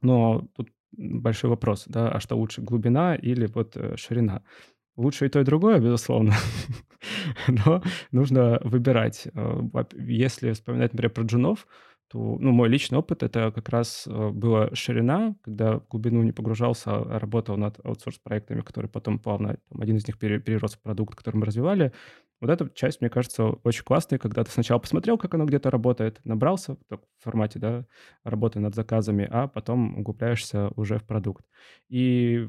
но 0.00 0.48
тут 0.56 0.70
большой 0.92 1.50
вопрос, 1.50 1.84
да, 1.86 2.08
а 2.08 2.20
что 2.20 2.36
лучше, 2.36 2.62
глубина 2.62 3.14
или 3.14 3.46
вот 3.46 3.76
э, 3.76 3.96
ширина? 3.96 4.42
Лучше 4.96 5.26
и 5.26 5.28
то, 5.28 5.40
и 5.40 5.44
другое, 5.44 5.80
безусловно. 5.80 6.34
Но 7.48 7.82
нужно 8.12 8.60
выбирать. 8.62 9.26
Э, 9.34 9.60
если 9.96 10.52
вспоминать, 10.52 10.92
например, 10.92 11.10
про 11.10 11.24
джунов, 11.24 11.66
то, 12.14 12.36
ну, 12.38 12.52
мой 12.52 12.68
личный 12.68 12.98
опыт 12.98 13.24
это 13.24 13.50
как 13.50 13.68
раз 13.70 14.06
э, 14.06 14.28
была 14.30 14.72
ширина, 14.72 15.34
когда 15.42 15.80
в 15.80 15.88
глубину 15.88 16.22
не 16.22 16.30
погружался, 16.30 16.94
а 16.94 17.18
работал 17.18 17.56
над 17.56 17.84
аутсорс-проектами, 17.84 18.60
которые 18.60 18.88
потом 18.88 19.18
плавно, 19.18 19.58
там, 19.68 19.80
один 19.80 19.96
из 19.96 20.06
них 20.06 20.16
перерос 20.16 20.76
в 20.76 20.80
продукт, 20.80 21.16
который 21.16 21.38
мы 21.38 21.46
развивали. 21.46 21.92
Вот 22.40 22.50
эта 22.50 22.70
часть, 22.72 23.00
мне 23.00 23.10
кажется, 23.10 23.46
очень 23.64 23.82
классная, 23.82 24.20
когда 24.20 24.44
ты 24.44 24.52
сначала 24.52 24.78
посмотрел, 24.78 25.18
как 25.18 25.34
оно 25.34 25.44
где-то 25.44 25.72
работает, 25.72 26.20
набрался 26.22 26.76
в 26.88 27.00
формате, 27.18 27.58
да, 27.58 27.84
работы 28.22 28.60
над 28.60 28.76
заказами, 28.76 29.26
а 29.28 29.48
потом 29.48 29.98
углубляешься 29.98 30.70
уже 30.76 30.98
в 30.98 31.04
продукт. 31.04 31.44
И 31.88 32.48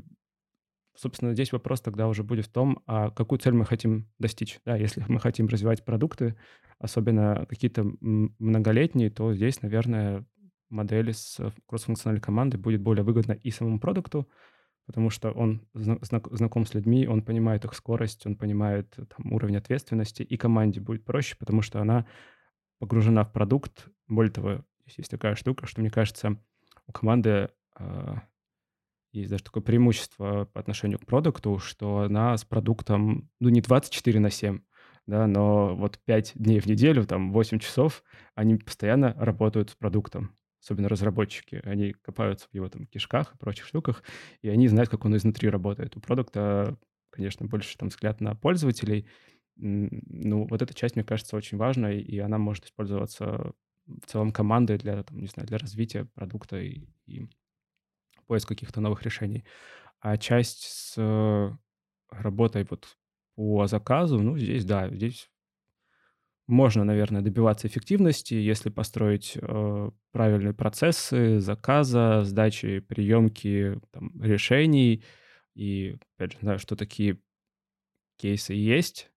собственно, 0.95 1.33
здесь 1.33 1.51
вопрос 1.51 1.81
тогда 1.81 2.07
уже 2.07 2.23
будет 2.23 2.45
в 2.45 2.51
том, 2.51 2.81
а 2.85 3.11
какую 3.11 3.39
цель 3.39 3.53
мы 3.53 3.65
хотим 3.65 4.09
достичь. 4.19 4.59
Да, 4.65 4.75
если 4.75 5.03
мы 5.07 5.19
хотим 5.19 5.47
развивать 5.47 5.85
продукты, 5.85 6.35
особенно 6.79 7.45
какие-то 7.49 7.85
многолетние, 8.01 9.09
то 9.09 9.33
здесь, 9.33 9.61
наверное, 9.61 10.25
модель 10.69 11.13
с 11.13 11.39
кроссфункциональной 11.67 12.21
командой 12.21 12.57
будет 12.57 12.81
более 12.81 13.03
выгодна 13.03 13.33
и 13.33 13.51
самому 13.51 13.79
продукту, 13.79 14.27
потому 14.85 15.09
что 15.09 15.31
он 15.31 15.67
знаком 15.73 16.65
с 16.65 16.73
людьми, 16.73 17.07
он 17.07 17.23
понимает 17.23 17.65
их 17.65 17.73
скорость, 17.73 18.25
он 18.25 18.35
понимает 18.35 18.93
там, 18.95 19.33
уровень 19.33 19.57
ответственности, 19.57 20.23
и 20.23 20.37
команде 20.37 20.79
будет 20.79 21.05
проще, 21.05 21.35
потому 21.37 21.61
что 21.61 21.81
она 21.81 22.05
погружена 22.79 23.23
в 23.23 23.31
продукт. 23.31 23.87
Более 24.07 24.31
того, 24.31 24.65
здесь 24.85 24.99
есть 24.99 25.11
такая 25.11 25.35
штука, 25.35 25.65
что, 25.65 25.81
мне 25.81 25.89
кажется, 25.89 26.37
у 26.87 26.91
команды 26.91 27.49
а, 27.75 28.21
есть 29.15 29.29
даже 29.29 29.43
такое 29.43 29.63
преимущество 29.63 30.45
по 30.45 30.59
отношению 30.59 30.99
к 30.99 31.05
продукту, 31.05 31.57
что 31.59 31.99
она 31.99 32.37
с 32.37 32.45
продуктом, 32.45 33.29
ну, 33.39 33.49
не 33.49 33.61
24 33.61 34.19
на 34.19 34.29
7, 34.29 34.59
да, 35.07 35.27
но 35.27 35.75
вот 35.75 35.99
5 36.05 36.33
дней 36.35 36.59
в 36.59 36.65
неделю, 36.65 37.05
там, 37.05 37.31
8 37.31 37.59
часов, 37.59 38.03
они 38.33 38.55
постоянно 38.57 39.13
работают 39.17 39.71
с 39.71 39.75
продуктом, 39.75 40.35
особенно 40.61 40.89
разработчики. 40.89 41.61
Они 41.63 41.93
копаются 41.93 42.47
в 42.51 42.53
его 42.55 42.67
там 42.69 42.87
кишках 42.87 43.33
и 43.33 43.37
прочих 43.37 43.65
штуках, 43.65 44.03
и 44.41 44.49
они 44.49 44.67
знают, 44.67 44.89
как 44.89 45.05
он 45.05 45.15
изнутри 45.15 45.49
работает. 45.49 45.95
У 45.95 45.99
продукта, 45.99 46.77
конечно, 47.11 47.45
больше 47.45 47.77
там 47.77 47.89
взгляд 47.89 48.19
на 48.21 48.35
пользователей. 48.35 49.07
Ну, 49.57 50.47
вот 50.49 50.61
эта 50.61 50.73
часть, 50.73 50.95
мне 50.95 51.05
кажется, 51.05 51.37
очень 51.37 51.57
важной, 51.57 52.01
и 52.01 52.19
она 52.19 52.37
может 52.37 52.65
использоваться 52.65 53.53
в 53.85 54.05
целом 54.07 54.31
командой 54.31 54.77
для, 54.77 55.03
там, 55.03 55.19
не 55.19 55.27
знаю, 55.27 55.47
для 55.47 55.57
развития 55.57 56.05
продукта 56.15 56.59
и, 56.59 56.87
и 57.05 57.29
поиск 58.27 58.47
каких-то 58.47 58.81
новых 58.81 59.03
решений. 59.03 59.43
А 59.99 60.17
часть 60.17 60.63
с 60.63 61.57
работой 62.09 62.65
вот 62.69 62.97
по 63.35 63.67
заказу, 63.67 64.21
ну, 64.21 64.37
здесь, 64.37 64.65
да, 64.65 64.89
здесь 64.89 65.29
можно, 66.47 66.83
наверное, 66.83 67.21
добиваться 67.21 67.67
эффективности, 67.67 68.35
если 68.35 68.69
построить 68.69 69.35
э, 69.35 69.91
правильные 70.11 70.53
процессы 70.53 71.39
заказа, 71.39 72.23
сдачи, 72.23 72.79
приемки 72.79 73.79
там, 73.91 74.11
решений. 74.21 75.03
И, 75.55 75.97
опять 76.15 76.33
же, 76.33 76.39
знаю, 76.41 76.59
что 76.59 76.75
такие 76.75 77.19
кейсы 78.17 78.53
есть, 78.53 79.11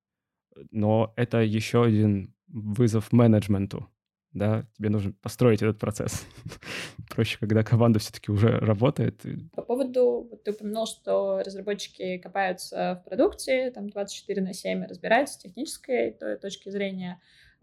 но 0.70 1.12
это 1.16 1.38
еще 1.38 1.84
один 1.84 2.34
вызов 2.46 3.12
менеджменту 3.12 3.88
да, 4.32 4.64
тебе 4.76 4.90
нужно 4.90 5.12
построить 5.22 5.62
этот 5.62 5.78
процесс. 5.78 6.26
Проще, 7.10 7.38
когда 7.38 7.62
команда 7.62 7.98
все-таки 7.98 8.30
уже 8.30 8.58
работает. 8.58 9.22
По 9.54 9.62
поводу, 9.62 10.28
вот 10.30 10.44
ты 10.44 10.52
упомянул, 10.52 10.86
что 10.86 11.42
разработчики 11.44 12.18
копаются 12.18 13.00
в 13.02 13.08
продукте, 13.08 13.70
там 13.70 13.88
24 13.88 14.42
на 14.42 14.52
7 14.52 14.84
разбираются 14.84 15.34
с 15.34 15.38
технической 15.38 16.16
точки 16.40 16.68
зрения 16.68 17.20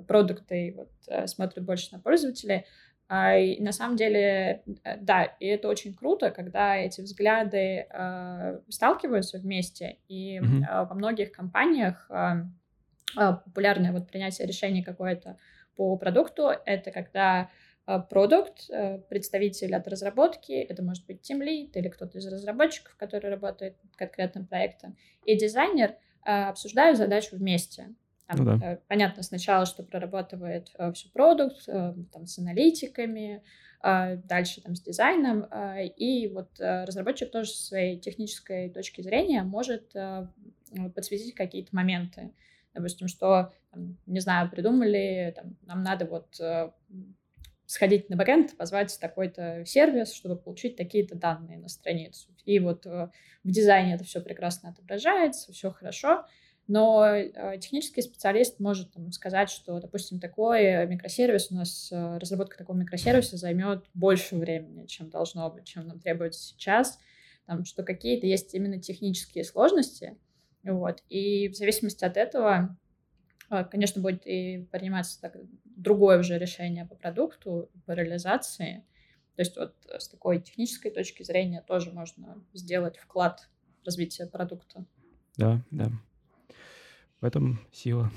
продукта 0.07 0.55
и 0.55 0.72
вот 0.72 0.91
э, 1.07 1.27
смотрят 1.27 1.63
больше 1.63 1.89
на 1.93 2.00
пользователей. 2.00 2.65
А, 3.07 3.38
и 3.38 3.62
на 3.62 3.72
самом 3.72 3.95
деле, 3.95 4.63
э, 4.84 4.98
да, 5.00 5.24
и 5.24 5.45
это 5.45 5.69
очень 5.69 5.93
круто, 5.93 6.31
когда 6.31 6.75
эти 6.75 7.01
взгляды 7.01 7.88
э, 7.89 8.60
сталкиваются 8.69 9.38
вместе. 9.38 9.98
И 10.07 10.39
mm-hmm. 10.39 10.63
э, 10.63 10.86
во 10.86 10.95
многих 10.95 11.31
компаниях 11.31 12.07
э, 12.10 12.43
э, 13.17 13.34
популярное 13.45 13.91
вот 13.91 14.07
принятие 14.07 14.48
решений 14.48 14.84
какое-то 14.84 15.38
по 15.75 15.96
продукту. 15.98 16.51
Это 16.65 16.91
когда 16.91 17.50
а, 17.88 18.00
продукт, 18.00 18.70
э, 18.70 18.98
представитель 19.10 19.75
от 19.75 19.88
разработки, 19.88 20.53
это 20.53 20.82
может 20.84 21.05
быть 21.05 21.29
Team 21.29 21.41
Lead 21.41 21.72
или 21.75 21.89
кто-то 21.89 22.17
из 22.17 22.25
разработчиков, 22.25 22.96
который 22.96 23.29
работает 23.29 23.75
над 23.84 23.96
конкретным 23.96 24.48
проектом, 24.48 24.98
и 25.24 25.38
дизайнер 25.38 25.96
а, 26.24 26.50
обсуждают 26.50 26.98
задачу 26.98 27.36
вместе. 27.36 27.94
Там, 28.27 28.38
ну, 28.44 28.58
да. 28.58 28.74
Э, 28.74 28.77
понятно 28.88 29.22
сначала, 29.22 29.67
что 29.67 29.84
прорабатывает 29.84 30.72
э, 30.79 30.91
всю 30.94 31.10
продукт, 31.10 31.63
там, 31.65 32.25
с 32.25 32.39
аналитиками, 32.39 33.44
дальше 33.84 34.62
там 34.62 34.74
с 34.75 34.82
дизайном, 34.82 35.46
и 35.96 36.27
вот 36.34 36.50
разработчик 36.58 37.29
тоже 37.29 37.51
со 37.51 37.67
своей 37.67 38.00
технической 38.00 38.72
точки 38.72 39.01
зрения 39.01 39.44
может 39.44 39.94
подсветить 40.96 41.36
какие-то 41.36 41.75
моменты 41.75 42.32
допустим, 42.75 43.08
что, 43.08 43.53
там, 43.72 43.98
не 44.05 44.20
знаю, 44.20 44.50
придумали, 44.51 45.34
там, 45.36 45.58
нам 45.63 45.82
надо 45.82 46.05
вот 46.05 46.39
э, 46.39 46.72
сходить 47.65 48.10
на 48.10 48.15
бэкэнд, 48.15 48.58
позвать 48.58 48.98
такой-то 49.00 49.63
сервис, 49.65 50.13
чтобы 50.13 50.36
получить 50.36 50.75
такие-то 50.75 51.15
данные 51.15 51.58
на 51.58 51.67
страницу. 51.67 52.29
И 52.46 52.60
вот 52.60 52.86
э, 52.86 53.10
в 53.44 53.51
дизайне 53.51 53.96
это 53.96 54.03
все 54.03 54.22
прекрасно 54.22 54.70
отображается, 54.70 55.51
все 55.51 55.72
хорошо, 55.72 56.25
но 56.67 57.05
э, 57.05 57.58
технический 57.60 58.01
специалист 58.01 58.60
может 58.60 58.91
там, 58.94 59.12
сказать, 59.12 59.50
что, 59.50 59.79
допустим, 59.79 60.20
такой 60.20 60.86
микросервис 60.88 61.51
у 61.51 61.55
нас, 61.55 61.89
э, 61.91 62.17
разработка 62.17 62.58
такого 62.58 62.77
микросервиса 62.77 63.38
займет 63.38 63.86
больше 63.94 64.36
времени, 64.36 64.86
чем 64.86 65.10
должно 65.10 65.50
быть, 65.50 65.65
чем 65.65 65.88
нам 65.88 66.00
требуется 66.00 66.41
сейчас, 66.41 67.00
там, 67.46 67.65
что 67.65 67.84
какие-то 67.84 68.25
есть 68.25 68.53
именно 68.53 68.79
технические 68.79 69.44
сложности, 69.44 70.17
вот. 70.74 71.03
И 71.10 71.50
в 71.50 71.55
зависимости 71.55 72.03
от 72.03 72.17
этого, 72.17 72.77
а, 73.50 73.63
конечно, 73.63 74.01
будет 74.01 74.25
и 74.25 74.67
приниматься 74.72 75.22
так, 75.22 75.38
другое 75.63 76.19
уже 76.19 76.38
решение 76.38 76.86
по 76.86 76.95
продукту, 76.95 77.69
по 77.86 77.91
реализации. 77.91 78.84
То 79.36 79.41
есть 79.41 79.57
вот 79.57 79.75
с 79.88 80.07
такой 80.07 80.41
технической 80.41 80.91
точки 80.91 81.24
зрения 81.24 81.62
тоже 81.62 81.91
можно 81.91 82.41
сделать 82.53 82.98
вклад 82.98 83.50
в 83.81 83.86
развитие 83.86 84.27
продукта. 84.27 84.86
Да, 85.38 85.62
да. 85.72 85.91
В 87.22 87.25
этом 87.25 87.60
сила. 87.72 88.12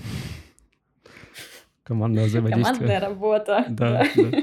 Командное 1.83 2.27
взаимодействие. 2.27 2.75
Командная 2.75 3.01
работа. 3.01 3.67
Да, 3.69 4.07
да. 4.15 4.43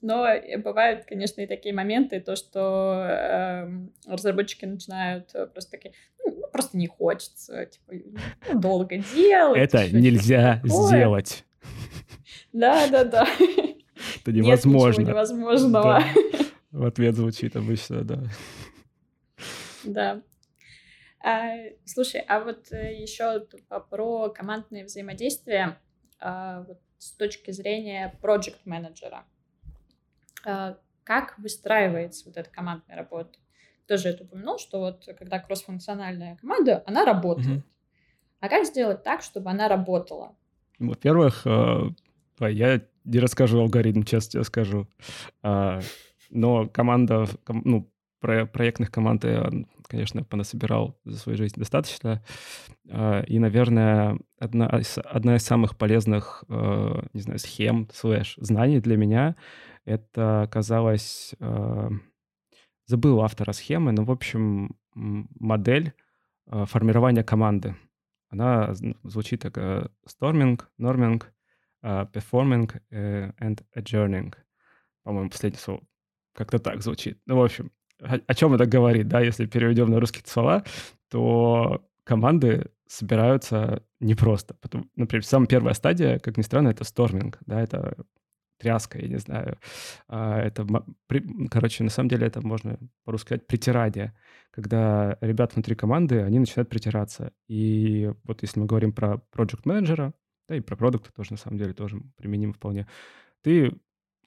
Вот. 0.00 0.02
Но 0.02 0.26
бывают, 0.62 1.04
конечно, 1.04 1.40
и 1.40 1.46
такие 1.46 1.74
моменты, 1.74 2.20
то, 2.20 2.36
что 2.36 3.04
э, 3.08 3.68
разработчики 4.06 4.64
начинают 4.64 5.32
просто 5.52 5.70
такие, 5.70 5.94
ну, 6.24 6.42
просто 6.52 6.76
не 6.76 6.86
хочется, 6.86 7.66
типа, 7.66 7.92
ну, 8.48 8.60
долго 8.60 8.98
делать. 8.98 9.58
Это 9.60 9.88
нельзя 9.90 10.60
такое. 10.62 10.86
сделать. 10.86 11.44
Да-да-да. 12.52 13.26
Это 14.22 14.32
Нет 14.32 14.44
невозможно. 14.44 15.00
ничего 15.00 15.12
невозможного. 15.12 15.82
Да. 15.82 16.44
В 16.70 16.84
ответ 16.84 17.14
звучит 17.14 17.56
обычно, 17.56 18.04
да. 18.04 18.22
Да. 19.84 20.22
А, 21.20 21.50
слушай, 21.84 22.22
а 22.28 22.40
вот 22.40 22.70
еще 22.70 23.46
про 23.90 24.30
командные 24.30 24.84
взаимодействия 24.84 25.78
а, 26.20 26.62
вот 26.62 26.78
с 26.98 27.12
точки 27.12 27.50
зрения 27.50 28.16
проект 28.20 28.66
менеджера 28.66 29.24
Как 30.42 31.38
выстраивается 31.38 32.26
вот 32.26 32.36
эта 32.36 32.50
командная 32.50 32.96
работа? 32.96 33.38
Тоже 33.86 34.10
это 34.10 34.24
упомянул, 34.24 34.58
что 34.58 34.78
вот 34.80 35.08
когда 35.18 35.38
кроссфункциональная 35.38 36.36
команда, 36.36 36.82
она 36.86 37.04
работает. 37.04 37.48
Мгм. 37.48 37.64
А 38.40 38.48
как 38.48 38.66
сделать 38.66 39.02
так, 39.02 39.22
чтобы 39.22 39.50
она 39.50 39.68
работала? 39.68 40.34
Во-первых, 40.78 41.42
э, 41.46 41.90
я 42.40 42.82
не 43.04 43.18
расскажу 43.18 43.58
алгоритм, 43.60 44.02
честно 44.02 44.32
тебе 44.32 44.44
скажу. 44.44 44.86
А, 45.42 45.80
Но 46.30 46.68
команда, 46.68 47.24
ком- 47.44 47.62
ну, 47.64 47.90
про- 48.20 48.44
проектных 48.44 48.90
команд 48.90 49.24
я, 49.24 49.50
конечно, 49.88 50.22
понасобирал 50.22 51.00
за 51.06 51.16
свою 51.18 51.38
жизнь 51.38 51.54
достаточно. 51.58 52.22
А, 52.90 53.22
И, 53.22 53.38
наверное, 53.38 54.18
одна 54.38 54.66
из, 54.78 54.98
одна 55.02 55.36
из 55.36 55.42
самых 55.42 55.78
полезных, 55.78 56.44
э, 56.50 57.02
не 57.14 57.20
знаю, 57.22 57.38
схем, 57.38 57.88
слэш, 57.94 58.34
знаний 58.36 58.80
для 58.80 58.98
меня, 58.98 59.36
это 59.88 60.42
оказалось... 60.42 61.34
э, 61.40 61.90
Забыл 62.86 63.20
автора 63.20 63.52
схемы, 63.52 63.92
но, 63.92 64.02
в 64.04 64.10
общем, 64.10 64.74
модель 64.94 65.92
э, 66.46 66.64
формирования 66.64 67.22
команды. 67.22 67.74
Она 68.30 68.72
з- 68.74 68.94
звучит 69.02 69.42
как 69.42 69.58
э, 69.58 69.88
storming, 70.06 70.58
norming, 70.80 71.22
э, 71.82 72.06
performing 72.12 72.70
э, 72.90 73.32
and 73.40 73.62
adjourning. 73.76 74.34
По-моему, 75.02 75.28
последнее 75.28 75.60
слово 75.60 75.82
как-то 76.32 76.58
так 76.58 76.82
звучит. 76.82 77.20
Ну, 77.26 77.36
в 77.36 77.44
общем, 77.44 77.70
о, 78.00 78.18
о 78.26 78.34
чем 78.34 78.54
это 78.54 78.64
говорит, 78.64 79.06
да, 79.08 79.20
если 79.20 79.44
переведем 79.44 79.90
на 79.90 80.00
русские 80.00 80.22
слова, 80.26 80.64
то 81.10 81.84
команды 82.04 82.70
собираются 82.86 83.82
непросто. 84.00 84.54
Потом, 84.54 84.90
например, 84.96 85.26
самая 85.26 85.46
первая 85.46 85.74
стадия, 85.74 86.18
как 86.20 86.38
ни 86.38 86.42
странно, 86.42 86.68
это 86.68 86.84
сторминг, 86.84 87.38
да, 87.44 87.60
это 87.60 87.98
тряска, 88.58 88.98
я 88.98 89.08
не 89.08 89.18
знаю. 89.18 89.58
А, 90.08 90.40
Это, 90.40 90.66
короче, 91.50 91.84
на 91.84 91.90
самом 91.90 92.08
деле 92.08 92.26
это 92.26 92.46
можно 92.46 92.78
по-русски 93.04 93.28
сказать 93.28 93.46
притирание, 93.46 94.14
когда 94.50 95.16
ребят 95.20 95.54
внутри 95.54 95.74
команды, 95.74 96.22
они 96.22 96.38
начинают 96.38 96.68
притираться. 96.68 97.32
И 97.48 98.12
вот 98.24 98.42
если 98.42 98.60
мы 98.60 98.66
говорим 98.66 98.92
про 98.92 99.18
проект 99.30 99.66
менеджера 99.66 100.12
да 100.48 100.56
и 100.56 100.60
про 100.60 100.76
продукты 100.76 101.10
тоже 101.14 101.32
на 101.32 101.36
самом 101.36 101.58
деле 101.58 101.74
тоже 101.74 102.00
применимо 102.16 102.54
вполне, 102.54 102.86
ты 103.42 103.72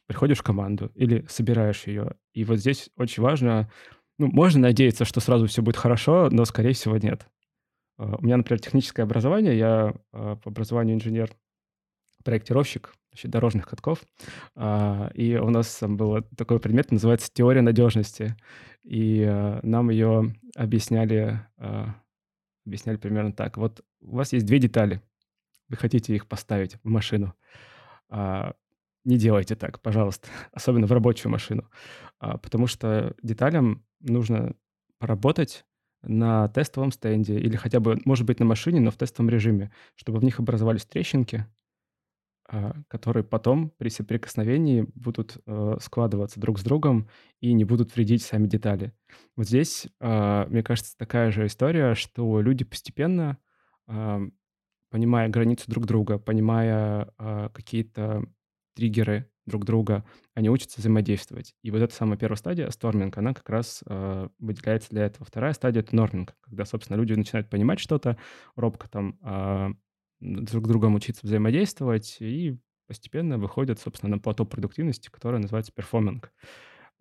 приходишь 0.05 0.39
в 0.39 0.43
команду 0.43 0.91
или 0.95 1.25
собираешь 1.27 1.87
ее. 1.87 2.15
И 2.33 2.43
вот 2.43 2.59
здесь 2.59 2.89
очень 2.97 3.23
важно, 3.23 3.71
ну, 4.19 4.27
можно 4.27 4.61
надеяться, 4.61 5.05
что 5.05 5.19
сразу 5.19 5.47
все 5.47 5.61
будет 5.61 5.77
хорошо, 5.77 6.29
но, 6.31 6.45
скорее 6.45 6.73
всего, 6.73 6.97
нет. 6.97 7.25
А, 7.97 8.17
У 8.17 8.23
меня, 8.23 8.37
например, 8.37 8.59
техническое 8.59 9.03
образование, 9.03 9.57
я 9.57 9.95
а, 10.11 10.35
по 10.35 10.49
образованию 10.49 10.95
инженер, 10.95 11.31
проектировщик 12.23 12.93
значит, 13.11 13.31
дорожных 13.31 13.67
катков. 13.67 14.03
А, 14.55 15.11
И 15.13 15.35
у 15.35 15.49
нас 15.49 15.75
там 15.75 15.97
был 15.97 16.21
такой 16.37 16.59
предмет, 16.59 16.91
называется 16.91 17.29
теория 17.33 17.61
надежности. 17.61 18.35
И 18.83 19.23
а, 19.23 19.59
нам 19.63 19.89
ее 19.89 20.33
объясняли, 20.55 21.39
а, 21.57 21.95
объясняли 22.65 22.97
примерно 22.97 23.33
так. 23.33 23.57
Вот 23.57 23.83
у 24.01 24.15
вас 24.15 24.33
есть 24.33 24.45
две 24.45 24.59
детали. 24.59 25.01
Вы 25.69 25.77
хотите 25.77 26.15
их 26.15 26.27
поставить 26.27 26.77
в 26.83 26.87
машину. 26.89 27.33
Не 28.09 29.17
делайте 29.17 29.55
так, 29.55 29.79
пожалуйста, 29.81 30.27
особенно 30.51 30.85
в 30.85 30.91
рабочую 30.91 31.31
машину. 31.31 31.69
Потому 32.19 32.67
что 32.67 33.15
деталям 33.23 33.85
нужно 34.01 34.53
поработать 34.99 35.65
на 36.03 36.47
тестовом 36.49 36.91
стенде 36.91 37.39
или 37.39 37.55
хотя 37.55 37.79
бы, 37.79 37.99
может 38.05 38.25
быть, 38.25 38.39
на 38.39 38.45
машине, 38.45 38.79
но 38.79 38.91
в 38.91 38.97
тестовом 38.97 39.29
режиме, 39.29 39.71
чтобы 39.95 40.19
в 40.19 40.23
них 40.23 40.39
образовались 40.39 40.85
трещинки, 40.85 41.47
которые 42.87 43.23
потом 43.23 43.69
при 43.77 43.89
соприкосновении 43.89 44.85
будут 44.95 45.37
э, 45.45 45.77
складываться 45.81 46.39
друг 46.39 46.59
с 46.59 46.63
другом 46.63 47.07
и 47.39 47.53
не 47.53 47.63
будут 47.63 47.95
вредить 47.95 48.23
сами 48.23 48.47
детали. 48.47 48.93
Вот 49.35 49.47
здесь, 49.47 49.87
а, 49.99 50.47
мне 50.47 50.61
кажется, 50.61 50.97
такая 50.97 51.31
же 51.31 51.45
история, 51.45 51.95
что 51.95 52.41
люди 52.41 52.65
постепенно, 52.65 53.37
а, 53.87 54.21
понимая 54.89 55.29
границу 55.29 55.71
друг 55.71 55.85
друга, 55.85 56.19
понимая 56.19 57.13
а, 57.17 57.49
какие-то 57.49 58.25
триггеры 58.75 59.29
друг 59.45 59.65
друга, 59.65 60.05
они 60.33 60.49
учатся 60.49 60.79
взаимодействовать. 60.79 61.55
И 61.61 61.71
вот 61.71 61.81
эта 61.81 61.93
самая 61.93 62.17
первая 62.17 62.37
стадия, 62.37 62.69
сторминг, 62.69 63.17
она 63.17 63.33
как 63.33 63.49
раз 63.49 63.83
э, 63.85 64.29
выделяется 64.39 64.89
для 64.91 65.05
этого. 65.05 65.25
Вторая 65.25 65.53
стадия— 65.53 65.81
это 65.81 65.95
норминг, 65.95 66.35
когда, 66.41 66.63
собственно, 66.65 66.97
люди 66.97 67.13
начинают 67.13 67.49
понимать 67.49 67.79
что-то, 67.79 68.17
робко 68.55 68.87
там 68.89 69.17
а, 69.21 69.71
друг 70.21 70.65
с 70.65 70.69
другом 70.69 70.95
учиться 70.95 71.25
взаимодействовать, 71.25 72.17
и 72.19 72.57
постепенно 72.87 73.37
выходят, 73.37 73.79
собственно, 73.79 74.15
на 74.15 74.19
плато 74.19 74.45
продуктивности, 74.45 75.09
которое 75.09 75.39
называется 75.39 75.71
перформинг. 75.73 76.31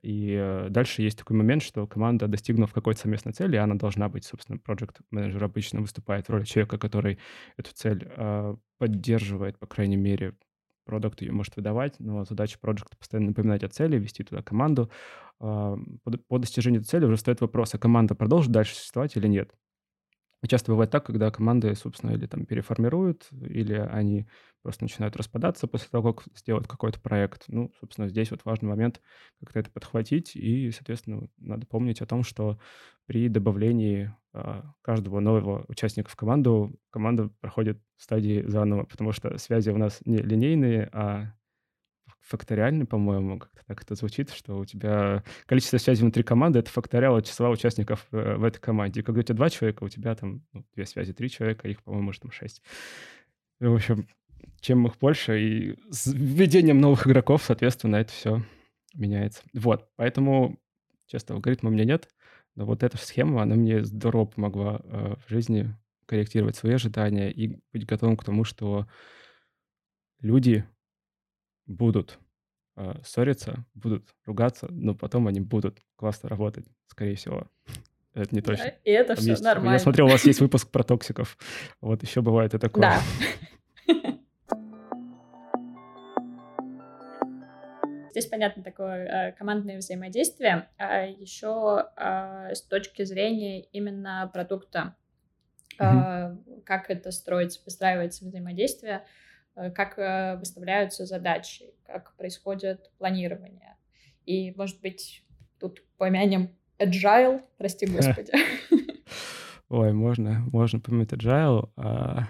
И 0.02 0.34
э, 0.38 0.68
дальше 0.70 1.02
есть 1.02 1.18
такой 1.18 1.36
момент, 1.36 1.62
что 1.62 1.86
команда, 1.86 2.26
достигнув 2.26 2.72
какой-то 2.72 3.00
совместной 3.00 3.32
цели, 3.32 3.56
она 3.56 3.74
должна 3.74 4.08
быть, 4.08 4.24
собственно, 4.24 4.58
проект 4.58 5.00
менеджер 5.10 5.44
обычно 5.44 5.80
выступает 5.80 6.26
в 6.26 6.30
роли 6.30 6.44
человека, 6.44 6.78
который 6.78 7.18
эту 7.56 7.72
цель 7.74 8.08
э, 8.08 8.56
поддерживает, 8.78 9.58
по 9.58 9.66
крайней 9.66 9.96
мере, 9.96 10.36
продукт 10.84 11.20
ее 11.22 11.32
может 11.32 11.56
выдавать, 11.56 11.94
но 11.98 12.24
задача 12.24 12.58
проекта 12.58 12.96
постоянно 12.96 13.28
напоминать 13.28 13.62
о 13.62 13.68
цели, 13.68 13.98
вести 13.98 14.24
туда 14.24 14.42
команду. 14.42 14.90
А, 15.38 15.76
По, 16.02 16.10
по 16.28 16.38
достижению 16.38 16.82
цели 16.82 17.04
уже 17.04 17.16
стоит 17.16 17.40
вопрос, 17.40 17.74
а 17.74 17.78
команда 17.78 18.14
продолжит 18.14 18.50
дальше 18.50 18.74
существовать 18.74 19.16
или 19.16 19.28
нет. 19.28 19.54
И 20.42 20.48
часто 20.48 20.72
бывает 20.72 20.90
так, 20.90 21.04
когда 21.04 21.30
команды, 21.30 21.74
собственно, 21.74 22.12
или 22.12 22.26
там 22.26 22.46
переформируют, 22.46 23.28
или 23.32 23.74
они 23.74 24.26
просто 24.62 24.84
начинают 24.84 25.16
распадаться 25.16 25.66
после 25.66 25.88
того, 25.90 26.14
как 26.14 26.26
сделают 26.34 26.66
какой-то 26.66 27.00
проект. 27.00 27.44
Ну, 27.48 27.72
собственно, 27.78 28.08
здесь 28.08 28.30
вот 28.30 28.44
важный 28.44 28.68
момент 28.68 29.00
как-то 29.40 29.58
это 29.58 29.70
подхватить, 29.70 30.36
и, 30.36 30.70
соответственно, 30.70 31.28
надо 31.38 31.66
помнить 31.66 32.00
о 32.00 32.06
том, 32.06 32.22
что 32.22 32.58
при 33.06 33.28
добавлении 33.28 34.14
а, 34.32 34.72
каждого 34.82 35.20
нового 35.20 35.64
участника 35.68 36.10
в 36.10 36.16
команду, 36.16 36.78
команда 36.90 37.30
проходит 37.40 37.80
стадии 37.96 38.44
заново, 38.46 38.84
потому 38.84 39.12
что 39.12 39.36
связи 39.38 39.70
у 39.70 39.78
нас 39.78 40.00
не 40.04 40.18
линейные, 40.18 40.88
а 40.92 41.32
факториальный, 42.30 42.86
по-моему, 42.86 43.40
как-то 43.40 43.60
так 43.66 43.82
это 43.82 43.94
звучит, 43.96 44.30
что 44.30 44.58
у 44.58 44.64
тебя 44.64 45.24
количество 45.46 45.78
связей 45.78 46.02
внутри 46.02 46.22
команды— 46.22 46.58
это 46.60 46.70
факториал 46.70 47.16
от 47.16 47.26
числа 47.26 47.50
участников 47.50 48.06
э, 48.12 48.36
в 48.36 48.44
этой 48.44 48.60
команде. 48.60 49.00
И 49.00 49.02
когда 49.02 49.20
у 49.20 49.22
тебя 49.22 49.34
два 49.34 49.50
человека, 49.50 49.82
у 49.82 49.88
тебя 49.88 50.14
там 50.14 50.42
ну, 50.52 50.64
две 50.74 50.86
связи, 50.86 51.12
три 51.12 51.28
человека, 51.28 51.68
их, 51.68 51.82
по-моему, 51.82 52.06
может, 52.06 52.22
там 52.22 52.30
шесть. 52.30 52.62
В 53.58 53.74
общем, 53.74 54.06
чем 54.60 54.86
их 54.86 54.96
больше, 54.98 55.40
и 55.40 55.76
с 55.90 56.06
введением 56.06 56.80
новых 56.80 57.06
игроков, 57.06 57.42
соответственно, 57.44 57.96
это 57.96 58.12
все 58.12 58.44
меняется. 58.94 59.42
Вот, 59.52 59.88
поэтому, 59.96 60.60
честно, 61.06 61.34
алгоритма 61.34 61.70
у 61.70 61.72
меня 61.72 61.84
нет, 61.84 62.08
но 62.54 62.64
вот 62.64 62.84
эта 62.84 62.96
схема, 62.96 63.42
она 63.42 63.56
мне 63.56 63.84
здорово 63.84 64.26
помогла 64.26 64.80
э, 64.84 65.14
в 65.26 65.30
жизни 65.30 65.74
корректировать 66.06 66.56
свои 66.56 66.74
ожидания 66.74 67.30
и 67.30 67.58
быть 67.72 67.86
готовым 67.86 68.16
к 68.16 68.24
тому, 68.24 68.44
что 68.44 68.86
люди 70.20 70.64
будут 71.70 72.18
э, 72.76 72.94
ссориться, 73.04 73.64
будут 73.74 74.08
ругаться, 74.26 74.66
но 74.70 74.94
потом 74.94 75.26
они 75.28 75.40
будут 75.40 75.78
классно 75.96 76.28
работать, 76.28 76.66
скорее 76.88 77.14
всего. 77.14 77.46
Это 78.12 78.34
не 78.34 78.40
точно. 78.42 78.64
Да, 78.64 78.70
и 78.84 78.90
это 78.90 79.14
Там 79.14 79.16
все 79.16 79.30
есть- 79.30 79.44
нормально. 79.44 79.74
Я 79.74 79.78
смотрел, 79.78 80.06
у 80.06 80.10
вас 80.10 80.24
есть 80.24 80.40
выпуск 80.40 80.68
про 80.70 80.82
токсиков. 80.82 81.38
Вот 81.80 82.02
еще 82.02 82.22
бывает 82.22 82.54
и 82.54 82.58
такое. 82.58 82.82
Да. 82.82 83.00
Здесь 88.10 88.26
понятно 88.26 88.64
такое 88.64 89.04
э, 89.28 89.32
командное 89.32 89.78
взаимодействие, 89.78 90.68
а 90.78 91.04
еще 91.06 91.86
э, 91.96 92.54
с 92.54 92.62
точки 92.62 93.04
зрения 93.04 93.62
именно 93.70 94.28
продукта, 94.32 94.96
э, 95.78 96.36
как 96.64 96.90
это 96.90 97.12
строится, 97.12 97.60
выстраивается 97.64 98.24
взаимодействие, 98.24 99.04
как 99.54 99.98
э, 99.98 100.36
выставляются 100.36 101.06
задачи, 101.06 101.66
как 101.84 102.14
происходит 102.16 102.90
планирование. 102.98 103.76
И, 104.26 104.52
может 104.52 104.80
быть, 104.80 105.24
тут 105.58 105.82
помянем 105.96 106.50
agile, 106.78 107.42
прости 107.58 107.86
господи. 107.86 108.32
Ой, 109.68 109.92
можно, 109.92 110.44
можно 110.52 110.80
помнить 110.80 111.12
agile. 111.12 111.70
а, 111.76 112.28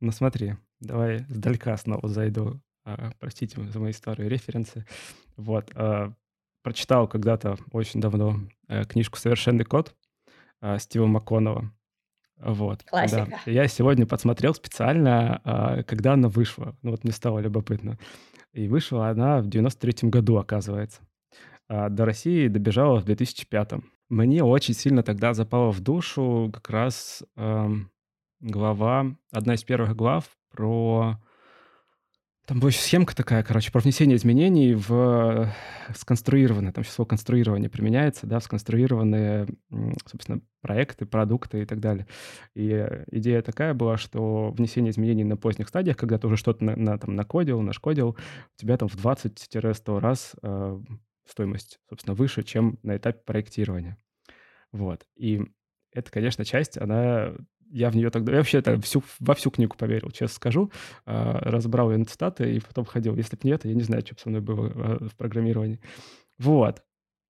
Ну 0.00 0.10
смотри, 0.12 0.54
давай 0.80 1.20
сдалька 1.28 1.76
снова 1.76 2.08
зайду. 2.08 2.60
А, 2.84 3.12
Простите 3.18 3.60
за 3.60 3.78
мои 3.80 3.92
старые 3.92 4.28
референсы. 4.28 4.86
Вот. 5.36 5.70
а, 5.74 6.12
Прочитал 6.62 7.06
когда-то 7.08 7.56
очень 7.70 8.00
давно 8.00 8.40
э, 8.68 8.84
книжку 8.86 9.18
«Совершенный 9.18 9.64
код» 9.64 9.94
Стива 10.78 11.06
МакКоннелла. 11.06 11.70
Вот. 12.38 12.82
Классика. 12.84 13.26
Да. 13.44 13.50
Я 13.50 13.66
сегодня 13.66 14.06
подсмотрел 14.06 14.54
специально, 14.54 15.40
а, 15.44 15.82
когда 15.82 16.12
она 16.14 16.28
вышла. 16.28 16.76
Ну 16.82 16.90
вот 16.90 17.04
мне 17.04 17.12
стало 17.12 17.38
любопытно. 17.38 17.98
И 18.52 18.68
вышла 18.68 19.08
она 19.08 19.40
в 19.40 19.48
93 19.48 20.08
году, 20.10 20.36
оказывается. 20.36 21.00
А 21.68 21.88
до 21.88 22.04
России 22.04 22.48
добежала 22.48 23.00
в 23.00 23.04
2005. 23.04 23.72
Мне 24.08 24.44
очень 24.44 24.74
сильно 24.74 25.02
тогда 25.02 25.34
запала 25.34 25.72
в 25.72 25.80
душу 25.80 26.50
как 26.52 26.70
раз 26.70 27.24
эм, 27.36 27.90
глава, 28.40 29.16
одна 29.32 29.54
из 29.54 29.64
первых 29.64 29.96
глав 29.96 30.24
про 30.50 31.18
там 32.46 32.60
была 32.60 32.70
еще 32.70 32.80
схемка 32.80 33.14
такая, 33.14 33.42
короче, 33.42 33.72
про 33.72 33.80
внесение 33.80 34.16
изменений 34.16 34.74
в 34.74 35.52
сконструированные, 35.94 36.72
там 36.72 36.84
сейчас 36.84 36.94
слово 36.94 37.08
конструирование 37.08 37.68
применяется, 37.68 38.26
да, 38.26 38.38
в 38.38 38.44
сконструированные, 38.44 39.48
собственно, 40.06 40.40
проекты, 40.62 41.06
продукты 41.06 41.62
и 41.62 41.64
так 41.66 41.80
далее. 41.80 42.06
И 42.54 42.86
идея 43.10 43.42
такая 43.42 43.74
была, 43.74 43.96
что 43.96 44.52
внесение 44.52 44.92
изменений 44.92 45.24
на 45.24 45.36
поздних 45.36 45.68
стадиях, 45.68 45.96
когда 45.96 46.18
ты 46.18 46.28
уже 46.28 46.36
что-то 46.36 46.64
на, 46.64 46.76
на, 46.76 46.98
там 46.98 47.16
накодил, 47.16 47.60
нашкодил, 47.62 48.10
у 48.10 48.60
тебя 48.60 48.76
там 48.76 48.88
в 48.88 48.94
20-100 48.94 49.98
раз 49.98 50.36
э, 50.40 50.80
стоимость, 51.28 51.80
собственно, 51.88 52.14
выше, 52.14 52.44
чем 52.44 52.78
на 52.84 52.96
этапе 52.96 53.20
проектирования. 53.24 53.98
Вот. 54.70 55.04
И 55.16 55.42
это, 55.92 56.12
конечно, 56.12 56.44
часть, 56.44 56.78
она 56.78 57.34
я 57.70 57.90
в 57.90 57.96
нее 57.96 58.10
тогда... 58.10 58.32
Я 58.32 58.38
вообще 58.38 58.58
это 58.58 58.80
всю, 58.80 59.02
во 59.20 59.34
всю 59.34 59.50
книгу 59.50 59.76
поверил, 59.76 60.10
честно 60.10 60.34
скажу. 60.34 60.70
А, 61.04 61.38
разобрал 61.40 61.90
ее 61.90 61.98
на 61.98 62.04
цитаты 62.04 62.54
и 62.54 62.60
потом 62.60 62.84
ходил. 62.84 63.16
Если 63.16 63.36
бы 63.36 63.42
нет, 63.44 63.64
я 63.64 63.74
не 63.74 63.82
знаю, 63.82 64.02
что 64.04 64.14
бы 64.14 64.20
со 64.20 64.28
мной 64.28 64.40
было 64.40 64.66
а, 64.74 65.08
в 65.08 65.16
программировании. 65.16 65.80
Вот. 66.38 66.82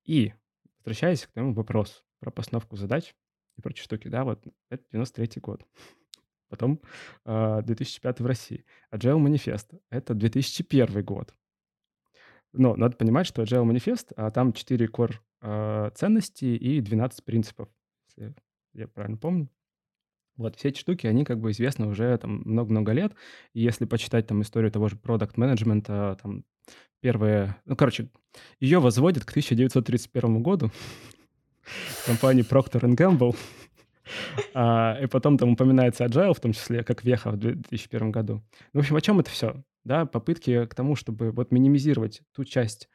И 0.04 0.32
возвращаясь 0.78 1.26
к 1.26 1.32
тому 1.32 1.52
вопросу 1.52 2.02
про 2.20 2.30
постановку 2.30 2.76
задач 2.76 3.14
и 3.56 3.62
прочие 3.62 3.84
штуки, 3.84 4.08
да, 4.08 4.24
вот 4.24 4.44
это 4.70 4.84
93 4.92 5.40
год. 5.40 5.64
Потом 6.48 6.80
2005 7.24 8.20
а, 8.20 8.22
в 8.22 8.26
России. 8.26 8.64
Agile 8.92 9.18
Manifest— 9.18 9.80
это 9.90 10.14
2001 10.14 11.04
год. 11.04 11.34
Но 12.52 12.76
надо 12.76 12.96
понимать, 12.96 13.26
что 13.26 13.42
Agile 13.42 13.64
Manifest, 13.64 14.12
а 14.16 14.30
там 14.30 14.52
4 14.52 14.86
core 14.86 15.92
ценности 15.94 16.44
и 16.44 16.80
12 16.80 17.24
принципов, 17.24 17.68
если 18.06 18.34
я 18.72 18.88
правильно 18.88 19.18
помню. 19.18 19.50
Вот 20.36 20.56
все 20.56 20.68
эти 20.68 20.78
штуки, 20.78 21.06
они 21.06 21.24
как 21.24 21.40
бы 21.40 21.50
известны 21.50 21.86
уже 21.86 22.16
там 22.18 22.42
много-много 22.44 22.92
лет. 22.92 23.14
И 23.54 23.60
если 23.60 23.84
почитать 23.86 24.26
там 24.26 24.42
историю 24.42 24.70
того 24.70 24.88
же 24.88 24.96
продукт 24.96 25.36
менеджмента 25.36 26.18
там 26.22 26.44
первые... 27.00 27.56
Ну, 27.64 27.76
короче, 27.76 28.08
ее 28.60 28.80
возводят 28.80 29.24
к 29.24 29.30
1931 29.30 30.42
году 30.42 30.70
компании 32.06 32.44
Procter 32.48 32.82
Gamble. 32.94 33.36
А, 34.54 34.96
и 35.02 35.06
потом 35.06 35.36
там 35.36 35.50
упоминается 35.54 36.04
Agile, 36.04 36.32
в 36.32 36.38
том 36.38 36.52
числе, 36.52 36.84
как 36.84 37.02
веха 37.02 37.32
в 37.32 37.38
2001 37.38 38.12
году. 38.12 38.34
Ну, 38.72 38.80
в 38.80 38.84
общем, 38.84 38.94
о 38.94 39.00
чем 39.00 39.18
это 39.18 39.30
все? 39.30 39.64
Да, 39.82 40.06
попытки 40.06 40.64
к 40.66 40.76
тому, 40.76 40.94
чтобы 40.94 41.32
вот 41.32 41.50
минимизировать 41.50 42.22
ту 42.32 42.44
часть 42.44 42.88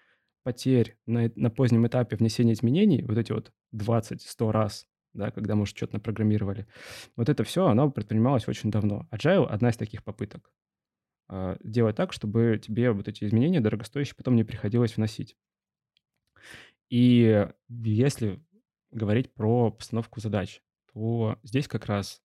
потерь 0.43 0.97
на, 1.05 1.31
на 1.35 1.49
позднем 1.49 1.85
этапе 1.85 2.15
внесения 2.15 2.53
изменений, 2.53 3.03
вот 3.03 3.17
эти 3.17 3.31
вот 3.31 3.51
20-100 3.75 4.51
раз, 4.51 4.87
да, 5.13 5.31
когда 5.31 5.55
мы 5.55 5.65
что-то 5.65 5.95
напрограммировали. 5.95 6.67
Вот 7.15 7.29
это 7.29 7.43
все, 7.43 7.67
оно 7.67 7.91
предпринималось 7.91 8.47
очень 8.47 8.71
давно. 8.71 9.07
Agile— 9.11 9.45
одна 9.49 9.69
из 9.69 9.77
таких 9.77 10.03
попыток. 10.03 10.53
А, 11.27 11.57
делать 11.63 11.95
так, 11.95 12.13
чтобы 12.13 12.59
тебе 12.61 12.91
вот 12.91 13.07
эти 13.07 13.23
изменения 13.23 13.61
дорогостоящие 13.61 14.15
потом 14.15 14.35
не 14.35 14.43
приходилось 14.43 14.97
вносить. 14.97 15.37
И 16.89 17.47
если 17.69 18.43
говорить 18.91 19.33
про 19.33 19.71
постановку 19.71 20.19
задач, 20.19 20.61
то 20.93 21.39
здесь 21.43 21.67
как 21.67 21.85
раз 21.85 22.21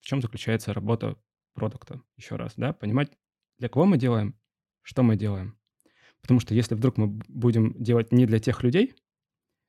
в 0.00 0.04
чем 0.04 0.22
заключается 0.22 0.72
работа 0.72 1.16
продукта, 1.54 2.00
еще 2.16 2.36
раз, 2.36 2.54
да, 2.56 2.72
понимать, 2.72 3.10
для 3.58 3.68
кого 3.68 3.84
мы 3.84 3.98
делаем, 3.98 4.34
что 4.82 5.02
мы 5.02 5.16
делаем. 5.16 5.58
Потому 6.22 6.40
что 6.40 6.54
если 6.54 6.74
вдруг 6.74 6.96
мы 6.96 7.08
будем 7.28 7.74
делать 7.82 8.12
не 8.12 8.26
для 8.26 8.38
тех 8.38 8.62
людей 8.62 8.94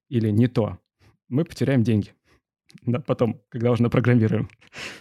или 0.10 0.30
не 0.30 0.48
то, 0.48 0.80
мы 1.28 1.46
потеряем 1.46 1.84
деньги. 1.84 2.14
Да, 2.84 3.00
потом, 3.00 3.42
когда 3.50 3.72
уже 3.72 3.84
напрограммируем. 3.84 4.50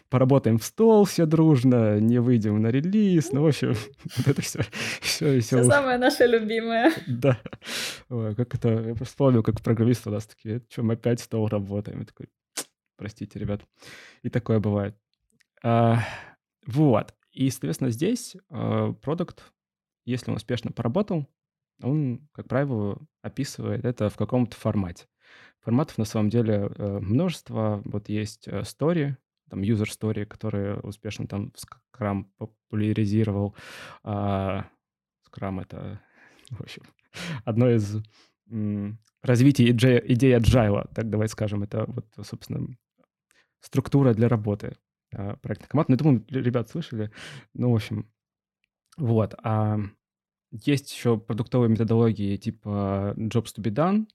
Поработаем 0.08 0.58
в 0.58 0.64
стол 0.64 1.04
все 1.04 1.26
дружно, 1.26 2.00
не 2.00 2.18
выйдем 2.18 2.60
на 2.60 2.68
релиз, 2.68 3.32
ну, 3.32 3.42
в 3.42 3.46
общем, 3.46 3.74
вот 4.16 4.28
это 4.28 4.42
все. 4.42 4.60
Все, 5.00 5.40
все, 5.40 5.40
все 5.40 5.64
самое 5.64 5.98
наше 5.98 6.26
любимое. 6.26 6.92
Да. 7.06 7.40
Ой, 8.08 8.34
как 8.34 8.54
это, 8.54 8.68
я 8.68 8.94
просто 8.94 9.04
вспомнил, 9.04 9.42
как 9.42 9.60
программист 9.62 10.06
у 10.06 10.10
нас 10.10 10.26
такие, 10.26 10.62
что 10.68 10.82
мы 10.82 10.94
опять 10.94 11.20
стол 11.20 11.48
работаем. 11.48 12.00
Я 12.00 12.06
такой, 12.06 12.26
простите, 12.96 13.38
ребят. 13.38 13.62
И 14.22 14.28
такое 14.28 14.60
бывает. 14.60 14.96
А, 15.62 16.00
вот. 16.66 17.14
И, 17.32 17.48
соответственно, 17.50 17.90
здесь 17.90 18.36
а, 18.48 18.92
продукт, 18.94 19.42
если 20.04 20.30
он 20.30 20.36
успешно 20.36 20.72
поработал, 20.72 21.26
он, 21.82 22.28
как 22.32 22.48
правило, 22.48 22.98
описывает 23.22 23.84
это 23.84 24.10
в 24.10 24.16
каком-то 24.16 24.56
формате. 24.56 25.06
Форматов 25.60 25.98
на 25.98 26.04
самом 26.04 26.30
деле 26.30 26.70
э, 26.74 26.98
множество. 27.00 27.82
Вот 27.84 28.08
есть 28.08 28.48
э, 28.48 28.60
story, 28.60 29.16
там 29.50 29.60
user 29.60 29.84
story, 29.84 30.24
которые 30.24 30.78
успешно 30.80 31.26
там 31.26 31.52
Scrum 31.54 32.26
популяризировал. 32.38 33.54
А, 34.02 34.66
Scrum— 35.28 35.62
это, 35.62 36.00
в 36.50 36.60
общем, 36.60 36.82
одно 37.44 37.68
из 37.70 38.02
развитий 39.22 39.70
идеи 39.70 40.36
agile, 40.36 40.88
так 40.94 41.10
давай 41.10 41.28
скажем. 41.28 41.62
Это 41.62 41.84
вот, 41.86 42.06
собственно, 42.26 42.66
структура 43.60 44.14
для 44.14 44.28
работы 44.28 44.76
а, 45.14 45.36
проектной 45.36 45.68
команды. 45.68 45.90
Ну, 45.90 45.94
я 45.94 45.98
думаю, 45.98 46.24
ребят 46.44 46.70
слышали. 46.70 47.10
Ну, 47.54 47.72
в 47.72 47.74
общем, 47.74 48.10
вот. 48.96 49.34
А 49.42 49.78
есть 50.50 50.92
еще 50.92 51.18
продуктовые 51.18 51.70
методологии 51.70 52.36
типа 52.36 53.14
jobs 53.16 53.52
to 53.56 53.62
be 53.62 53.70
done, 53.70 54.06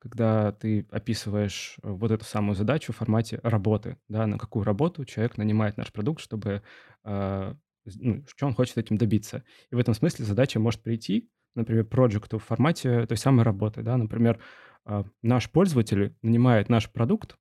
когда 0.00 0.52
ты 0.52 0.86
описываешь 0.90 1.76
э, 1.82 1.90
вот 1.90 2.10
эту 2.10 2.24
самую 2.24 2.56
задачу 2.56 2.92
в 2.92 2.96
формате 2.96 3.38
работы, 3.42 3.98
да, 4.08 4.26
на 4.26 4.38
какую 4.38 4.64
работу 4.64 5.04
человек 5.04 5.36
нанимает 5.36 5.76
наш 5.76 5.92
продукт, 5.92 6.22
чтобы, 6.22 6.62
э, 7.04 7.54
ну, 7.84 8.24
что 8.26 8.46
он 8.46 8.54
хочет 8.54 8.78
этим 8.78 8.96
добиться. 8.96 9.44
И 9.70 9.74
в 9.74 9.78
этом 9.78 9.94
смысле 9.94 10.24
задача 10.24 10.58
может 10.58 10.82
прийти, 10.82 11.30
например, 11.54 11.84
проекту 11.84 12.38
в 12.38 12.44
формате 12.44 13.06
той 13.06 13.16
самой 13.18 13.44
работы, 13.44 13.82
да, 13.82 13.98
например, 13.98 14.40
э, 14.86 15.04
наш 15.22 15.50
пользователь 15.50 16.16
нанимает 16.22 16.70
наш 16.70 16.90
продукт 16.90 17.36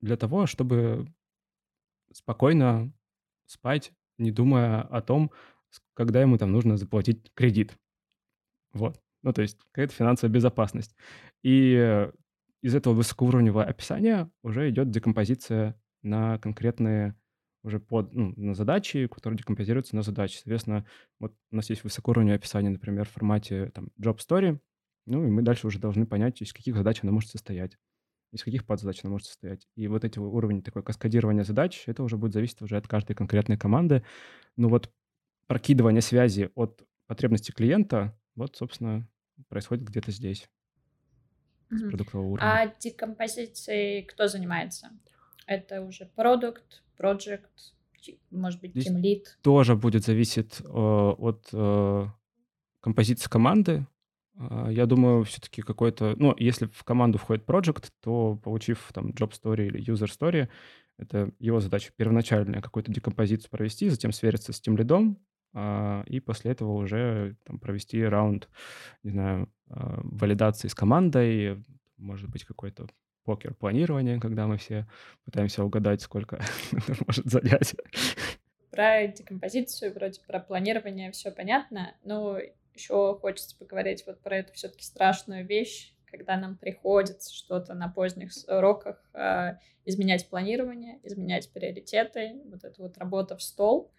для 0.00 0.16
того, 0.16 0.46
чтобы 0.46 1.10
спокойно 2.12 2.92
спать, 3.46 3.92
не 4.18 4.30
думая 4.30 4.82
о 4.82 5.00
том, 5.00 5.30
когда 5.94 6.20
ему 6.20 6.36
там 6.36 6.52
нужно 6.52 6.76
заплатить 6.76 7.32
кредит. 7.34 7.78
Вот. 8.74 9.00
Ну, 9.22 9.32
то 9.32 9.42
есть 9.42 9.58
какая-то 9.72 9.94
финансовая 9.94 10.32
безопасность. 10.32 10.94
И 11.42 12.08
из 12.62 12.74
этого 12.74 12.94
высокоуровневого 12.94 13.64
описания 13.64 14.30
уже 14.42 14.68
идет 14.70 14.90
декомпозиция 14.90 15.80
на 16.02 16.38
конкретные 16.38 17.14
уже 17.62 17.78
под, 17.78 18.14
ну, 18.14 18.32
на 18.36 18.54
задачи, 18.54 19.06
которые 19.06 19.38
декомпозируются 19.38 19.96
на 19.96 20.02
задачи. 20.02 20.36
Соответственно, 20.36 20.86
вот 21.18 21.34
у 21.50 21.56
нас 21.56 21.68
есть 21.68 21.84
высокоуровневое 21.84 22.36
описание, 22.36 22.70
например, 22.70 23.06
в 23.06 23.10
формате 23.10 23.70
там 23.74 23.90
job 24.00 24.18
story, 24.18 24.58
ну, 25.06 25.26
и 25.26 25.30
мы 25.30 25.42
дальше 25.42 25.66
уже 25.66 25.78
должны 25.78 26.06
понять, 26.06 26.40
из 26.40 26.52
каких 26.52 26.76
задач 26.76 27.00
она 27.02 27.12
может 27.12 27.30
состоять, 27.30 27.76
из 28.32 28.42
каких 28.44 28.64
подзадач 28.64 29.00
она 29.02 29.12
может 29.12 29.26
состоять. 29.26 29.66
И 29.76 29.88
вот 29.88 30.04
эти 30.04 30.18
уровни 30.18 30.60
такой 30.60 30.82
каскадирования 30.82 31.44
задач, 31.44 31.84
это 31.86 32.02
уже 32.02 32.16
будет 32.16 32.32
зависеть 32.32 32.62
уже 32.62 32.76
от 32.76 32.88
каждой 32.88 33.14
конкретной 33.14 33.58
команды. 33.58 34.04
Ну 34.56 34.68
вот 34.68 34.90
прокидывание 35.46 36.00
связи 36.00 36.50
от 36.54 36.82
потребностей 37.06 37.52
клиента, 37.52 38.16
вот, 38.34 38.56
собственно, 38.56 39.06
происходит 39.48 39.84
где-то 39.84 40.10
здесь 40.10 40.48
с 41.70 41.82
продуктового 41.82 42.28
уровня. 42.28 42.46
А 42.46 42.74
декомпозицией 42.78 44.02
кто 44.04 44.28
занимается? 44.28 44.90
Это 45.46 45.82
уже 45.82 46.06
продукт, 46.06 46.82
проект, 46.96 47.50
может 48.30 48.60
быть, 48.60 48.76
Team 48.76 49.00
Lead? 49.00 49.24
Тоже 49.42 49.76
будет 49.76 50.04
зависеть 50.04 50.60
э, 50.60 50.64
от 50.64 51.48
э, 51.52 52.06
композиции 52.80 53.28
команды. 53.28 53.86
Э, 54.36 54.68
я 54.70 54.86
думаю, 54.86 55.24
все-таки 55.24 55.62
какой-то... 55.62 56.14
Ну, 56.16 56.34
если 56.38 56.66
в 56.66 56.84
команду 56.84 57.18
входит 57.18 57.44
project, 57.44 57.90
то, 58.00 58.36
получив 58.36 58.90
там 58.92 59.10
job 59.10 59.32
story 59.32 59.66
или 59.66 59.84
user 59.84 60.08
story, 60.08 60.48
это 60.98 61.30
его 61.38 61.60
задача 61.60 61.92
первоначальная 61.96 62.60
какую-то 62.60 62.92
декомпозицию 62.92 63.50
провести, 63.50 63.88
затем 63.88 64.12
свериться 64.12 64.52
с 64.52 64.60
тем 64.60 64.76
лидом, 64.76 65.18
и 65.54 66.20
после 66.20 66.52
этого 66.52 66.72
уже 66.72 67.36
там, 67.44 67.58
провести 67.58 68.04
раунд, 68.04 68.48
не 69.02 69.10
знаю, 69.10 69.48
а, 69.68 70.00
валидации 70.02 70.68
с 70.68 70.74
командой, 70.74 71.62
может 71.96 72.28
быть, 72.28 72.44
какой-то 72.44 72.86
покер 73.24 73.54
планирования, 73.54 74.18
когда 74.18 74.46
мы 74.46 74.56
все 74.56 74.86
пытаемся 75.24 75.64
угадать, 75.64 76.02
сколько 76.02 76.40
может 77.06 77.26
занять. 77.26 77.74
Про 78.70 79.08
декомпозицию, 79.08 79.92
вроде 79.92 80.20
про 80.26 80.40
планирование 80.40 81.10
все 81.12 81.30
понятно, 81.30 81.94
но 82.04 82.38
еще 82.74 83.18
хочется 83.20 83.56
поговорить 83.58 84.04
вот 84.06 84.20
про 84.20 84.38
эту 84.38 84.52
все-таки 84.54 84.84
страшную 84.84 85.46
вещь, 85.46 85.94
когда 86.06 86.36
нам 86.36 86.56
приходится 86.56 87.32
что-то 87.32 87.74
на 87.74 87.88
поздних 87.88 88.30
уроках 88.48 89.02
э, 89.14 89.56
изменять 89.84 90.28
планирование, 90.28 90.98
изменять 91.02 91.52
приоритеты, 91.52 92.40
вот 92.46 92.64
эта 92.64 92.82
вот 92.82 92.98
работа 92.98 93.36
в 93.36 93.42
стол, 93.42 93.92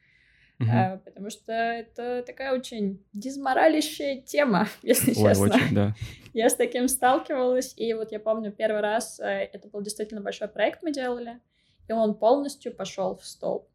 угу. 0.62 0.71
э, 0.71 0.97
потому 1.04 1.30
что 1.30 1.52
это 1.52 2.24
такая 2.26 2.54
очень 2.54 3.04
дизморалящая 3.13 4.21
тема, 4.21 4.67
если 4.84 5.12
Ой, 5.12 5.30
честно. 5.30 5.45
Очень, 5.45 5.76
да. 5.76 5.95
Я 6.34 6.50
с 6.50 6.56
таким 6.56 6.88
сталкивалась, 6.88 7.74
и 7.76 7.93
вот 7.93 8.13
я 8.13 8.19
помню 8.19 8.54
первый 8.54 8.80
раз, 8.80 9.19
э, 9.19 9.50
это 9.52 9.67
был 9.67 9.82
действительно 9.82 10.21
большой 10.21 10.47
проект 10.47 10.82
мы 10.82 10.93
делали, 10.93 11.39
и 11.89 11.91
он 11.91 12.15
полностью 12.15 12.74
пошел 12.74 13.17
в 13.17 13.26
стол. 13.26 13.67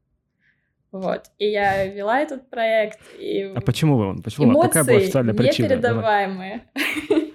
Вот. 0.91 1.27
И 1.39 1.51
я 1.51 1.85
вела 1.87 2.21
этот 2.21 2.49
проект. 2.49 3.01
И... 3.19 3.43
А 3.43 3.61
почему 3.61 3.99
он? 3.99 4.23
Почему? 4.23 4.47
Эмоции 4.47 4.69
Какая 4.69 4.85
была 4.85 4.97
официальная 4.97 5.35
причина? 5.35 5.67
непередаваемые. 5.67 6.63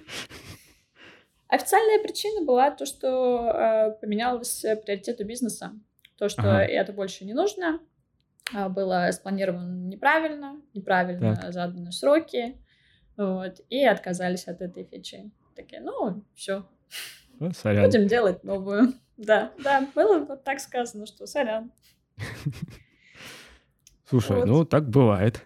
Официальная 1.46 2.02
причина 2.02 2.44
была 2.46 2.70
то, 2.70 2.86
что 2.86 3.52
э, 3.54 3.90
поменялось 4.00 4.64
приоритет 4.84 5.20
у 5.20 5.24
бизнеса. 5.24 5.72
То, 6.16 6.28
что 6.30 6.42
ага. 6.42 6.64
это 6.64 6.92
больше 6.92 7.24
не 7.24 7.34
нужно, 7.34 7.78
было 8.68 9.08
спланировано 9.12 9.88
неправильно, 9.88 10.60
неправильно 10.74 11.36
так. 11.36 11.52
заданы 11.52 11.92
сроки, 11.92 12.56
вот, 13.16 13.60
и 13.68 13.84
отказались 13.84 14.48
от 14.48 14.60
этой 14.60 14.84
фичи. 14.84 15.30
Такие, 15.54 15.80
ну, 15.80 16.24
все. 16.34 16.66
Ну, 17.38 17.52
сорян. 17.52 17.84
Будем 17.84 18.06
делать 18.06 18.44
новую. 18.44 18.94
Да, 19.18 19.52
да, 19.62 19.86
было 19.94 20.24
вот 20.24 20.42
так 20.42 20.58
сказано, 20.58 21.06
что 21.06 21.26
сорян. 21.26 21.70
Слушай, 24.04 24.38
вот. 24.38 24.46
ну 24.46 24.64
так 24.64 24.88
бывает. 24.88 25.44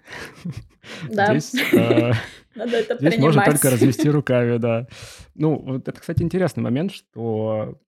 Да. 1.10 1.36
Здесь, 1.36 1.72
э, 1.74 2.12
Надо 2.54 2.76
это 2.76 2.96
здесь 2.96 3.18
можно 3.18 3.44
только 3.44 3.70
развести 3.70 4.08
руками, 4.08 4.56
да. 4.56 4.86
Ну, 5.34 5.58
вот 5.58 5.88
это, 5.88 6.00
кстати, 6.00 6.22
интересный 6.22 6.62
момент, 6.62 6.92
что 6.92 7.78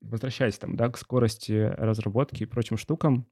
возвращаясь 0.00 0.58
там, 0.58 0.76
да, 0.76 0.88
к 0.90 0.98
скорости 0.98 1.74
разработки 1.76 2.42
и 2.42 2.46
прочим 2.46 2.76
штукам, 2.76 3.26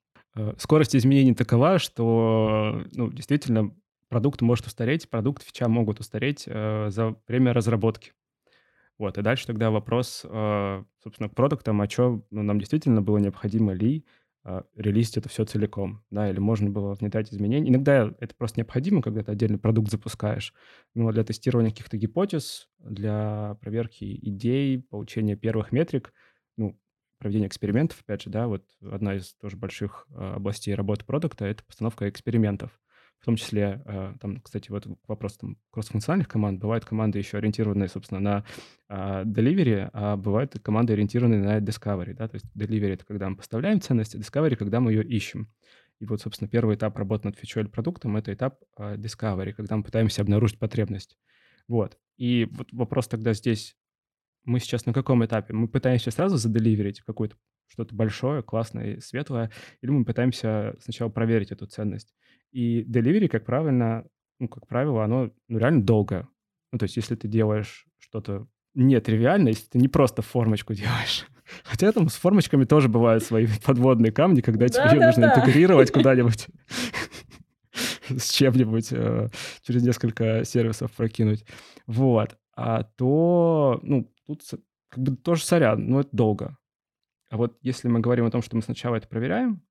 скорость 0.58 0.96
изменений 0.96 1.34
такова, 1.34 1.78
что, 1.78 2.84
ну, 2.92 3.10
действительно, 3.10 3.74
продукт 4.08 4.42
может 4.42 4.66
устареть, 4.66 5.08
продукт, 5.08 5.42
фича 5.42 5.68
могут 5.68 6.00
устареть 6.00 6.44
э, 6.46 6.90
за 6.90 7.16
время 7.26 7.52
разработки. 7.52 8.12
Вот, 8.98 9.16
и 9.16 9.22
дальше 9.22 9.46
тогда 9.46 9.70
вопрос, 9.70 10.24
э, 10.24 10.84
собственно, 11.02 11.28
к 11.28 11.34
продуктам, 11.34 11.80
а 11.80 11.88
что 11.88 12.22
ну, 12.30 12.42
нам 12.42 12.58
действительно 12.58 13.00
было 13.00 13.18
необходимо 13.18 13.72
ли 13.72 14.04
а, 14.44 14.64
релизить 14.74 15.16
это 15.16 15.28
все 15.28 15.44
целиком, 15.44 16.02
да, 16.10 16.28
или 16.28 16.40
можно 16.40 16.68
было 16.68 16.94
внедрять 16.94 17.32
изменения. 17.32 17.70
Иногда 17.70 18.12
это 18.18 18.34
просто 18.34 18.58
необходимо, 18.58 19.00
когда 19.00 19.22
ты 19.22 19.30
отдельный 19.30 19.58
продукт 19.58 19.90
запускаешь, 19.90 20.52
но 20.94 21.12
для 21.12 21.22
тестирования 21.22 21.70
каких-то 21.70 21.96
гипотез, 21.96 22.68
для 22.80 23.56
проверки 23.60 24.04
идей, 24.04 24.82
получения 24.82 25.36
первых 25.36 25.70
метрик, 25.70 26.12
проведения 27.22 27.46
экспериментов, 27.46 28.00
опять 28.02 28.22
же, 28.22 28.30
да, 28.30 28.48
вот 28.48 28.64
одна 28.82 29.14
из 29.14 29.34
тоже 29.34 29.56
больших 29.56 30.06
а, 30.10 30.34
областей 30.34 30.74
работы 30.74 31.04
продукта— 31.04 31.44
это 31.46 31.64
постановка 31.64 32.08
экспериментов 32.08 32.78
в 33.22 33.24
том 33.24 33.36
числе, 33.36 33.80
э, 33.84 34.14
там, 34.20 34.40
кстати, 34.40 34.68
вот 34.72 34.84
к 34.84 35.08
вопросу 35.08 35.38
там, 35.38 35.56
кроссфункциональных 35.70 36.26
команд, 36.26 36.58
бывают 36.58 36.84
команды 36.84 37.18
еще 37.18 37.38
ориентированные, 37.38 37.88
собственно, 37.88 38.20
на 38.20 38.44
а, 38.88 39.22
delivery, 39.22 39.88
а 39.92 40.16
бывают 40.16 40.56
команды 40.60 40.94
ориентированные 40.94 41.40
на 41.40 41.58
discovery, 41.58 42.14
да, 42.14 42.26
то 42.26 42.34
есть 42.34 42.46
delivery— 42.56 42.92
это 42.94 43.04
когда 43.06 43.30
мы 43.30 43.36
поставляем 43.36 43.80
ценность, 43.80 44.16
а 44.16 44.18
discovery— 44.18 44.56
когда 44.56 44.80
мы 44.80 44.90
ее 44.90 45.04
ищем. 45.04 45.48
И 46.00 46.04
вот, 46.04 46.20
собственно, 46.20 46.48
первый 46.48 46.74
этап 46.74 46.98
работы 46.98 47.28
над 47.28 47.38
фичой 47.38 47.62
или 47.62 47.68
продуктом— 47.68 48.16
это 48.18 48.34
этап 48.34 48.58
а, 48.76 48.96
discovery, 48.96 49.52
когда 49.52 49.76
мы 49.76 49.84
пытаемся 49.84 50.22
обнаружить 50.22 50.58
потребность. 50.58 51.16
Вот. 51.68 51.96
И 52.16 52.48
вот 52.50 52.72
вопрос 52.72 53.06
тогда 53.06 53.34
здесь, 53.34 53.76
мы 54.44 54.60
сейчас 54.60 54.86
на 54.86 54.92
каком 54.92 55.24
этапе? 55.24 55.54
Мы 55.54 55.68
пытаемся 55.68 56.10
сразу 56.10 56.36
заделиверить 56.36 57.00
какую-то 57.00 57.36
что-то 57.68 57.94
большое, 57.94 58.42
классное, 58.42 59.00
светлое, 59.00 59.50
или 59.80 59.90
мы 59.90 60.04
пытаемся 60.04 60.76
сначала 60.80 61.08
проверить 61.08 61.52
эту 61.52 61.66
ценность. 61.66 62.14
И 62.50 62.84
delivery, 62.84 63.28
как 63.28 63.46
правильно, 63.46 64.04
ну, 64.38 64.48
как 64.48 64.66
правило, 64.66 65.04
оно 65.04 65.30
ну, 65.48 65.58
реально 65.58 65.82
долго. 65.82 66.28
Ну, 66.70 66.78
то 66.78 66.84
есть, 66.84 66.96
если 66.96 67.14
ты 67.14 67.28
делаешь 67.28 67.86
что-то 67.98 68.46
нетривиальное, 68.74 69.52
если 69.52 69.66
ты 69.68 69.78
не 69.78 69.88
просто 69.88 70.22
формочку 70.22 70.74
делаешь. 70.74 71.26
Хотя 71.64 71.92
там 71.92 72.08
с 72.08 72.14
формочками 72.14 72.64
тоже 72.64 72.88
бывают 72.88 73.24
свои 73.24 73.46
подводные 73.64 74.12
камни, 74.12 74.40
когда 74.40 74.68
тебе 74.68 75.00
да, 75.00 75.06
нужно 75.06 75.22
да. 75.28 75.40
интегрировать 75.40 75.90
куда-нибудь 75.92 76.48
с 78.08 78.30
чем-нибудь 78.30 78.88
э, 78.92 79.28
через 79.62 79.82
несколько 79.82 80.44
сервисов 80.44 80.92
прокинуть. 80.92 81.44
Вот. 81.86 82.36
А 82.54 82.82
то, 82.82 83.80
ну, 83.82 84.11
тут 84.26 84.42
как 84.88 85.02
бы 85.02 85.16
тоже 85.16 85.44
сорян, 85.44 85.86
но 85.88 86.00
это 86.00 86.10
долго. 86.12 86.58
А 87.30 87.36
вот 87.36 87.58
если 87.62 87.88
мы 87.88 88.00
говорим 88.00 88.26
о 88.26 88.30
том, 88.30 88.42
что 88.42 88.56
мы 88.56 88.62
сначала 88.62 88.96
это 88.96 89.08
проверяем, 89.08 89.62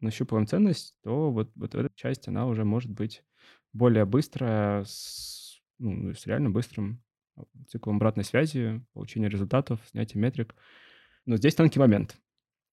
нащупываем 0.00 0.46
ценность, 0.46 0.94
то 1.02 1.30
вот, 1.30 1.50
вот 1.54 1.74
эта 1.74 1.90
часть, 1.94 2.28
она 2.28 2.46
уже 2.46 2.64
может 2.64 2.90
быть 2.90 3.22
более 3.72 4.04
быстрая, 4.04 4.84
с, 4.84 5.60
ну, 5.78 6.12
с 6.14 6.26
реально 6.26 6.50
быстрым 6.50 7.02
циклом 7.68 7.96
обратной 7.96 8.24
связи, 8.24 8.84
получения 8.92 9.28
результатов, 9.28 9.80
снятия 9.90 10.20
метрик. 10.20 10.54
Но 11.26 11.36
здесь 11.36 11.54
тонкий 11.54 11.78
момент. 11.78 12.16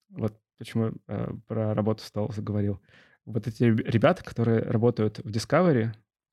Вот 0.10 0.40
почему 0.58 0.94
э, 1.08 1.34
про 1.48 1.74
работу 1.74 2.04
стол 2.04 2.32
заговорил. 2.32 2.82
Вот 3.26 3.48
эти 3.48 3.64
ребята, 3.64 4.24
которые 4.24 4.62
работают 4.62 5.20
в 5.20 5.28
Discovery, 5.30 5.92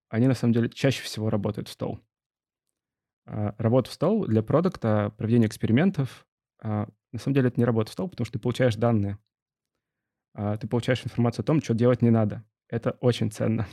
они 0.09 0.27
на 0.27 0.35
самом 0.35 0.55
деле 0.55 0.69
чаще 0.69 1.03
всего 1.03 1.29
работают 1.29 1.69
в 1.69 1.73
стол. 1.73 2.01
А, 3.27 3.55
работа 3.59 3.91
в 3.91 3.95
стол 3.95 4.27
для 4.27 4.43
продукта, 4.43 5.13
проведение 5.17 5.49
экспериментов, 5.49 6.27
а, 6.61 6.89
на 7.13 7.19
самом 7.19 7.35
деле 7.35 7.49
это 7.49 7.61
не 7.61 7.65
работа 7.65 7.91
в 7.91 7.93
стол, 7.93 8.09
потому 8.09 8.27
что 8.27 8.35
ты 8.35 8.39
получаешь 8.39 8.77
данные. 8.77 9.19
А, 10.35 10.57
ты 10.57 10.67
получаешь 10.67 11.05
информацию 11.05 11.43
о 11.43 11.47
том, 11.47 11.63
что 11.63 11.75
делать 11.75 12.03
не 12.03 12.11
надо. 12.11 12.45
Это 12.69 12.93
очень 13.01 13.31
ценно. 13.31 13.67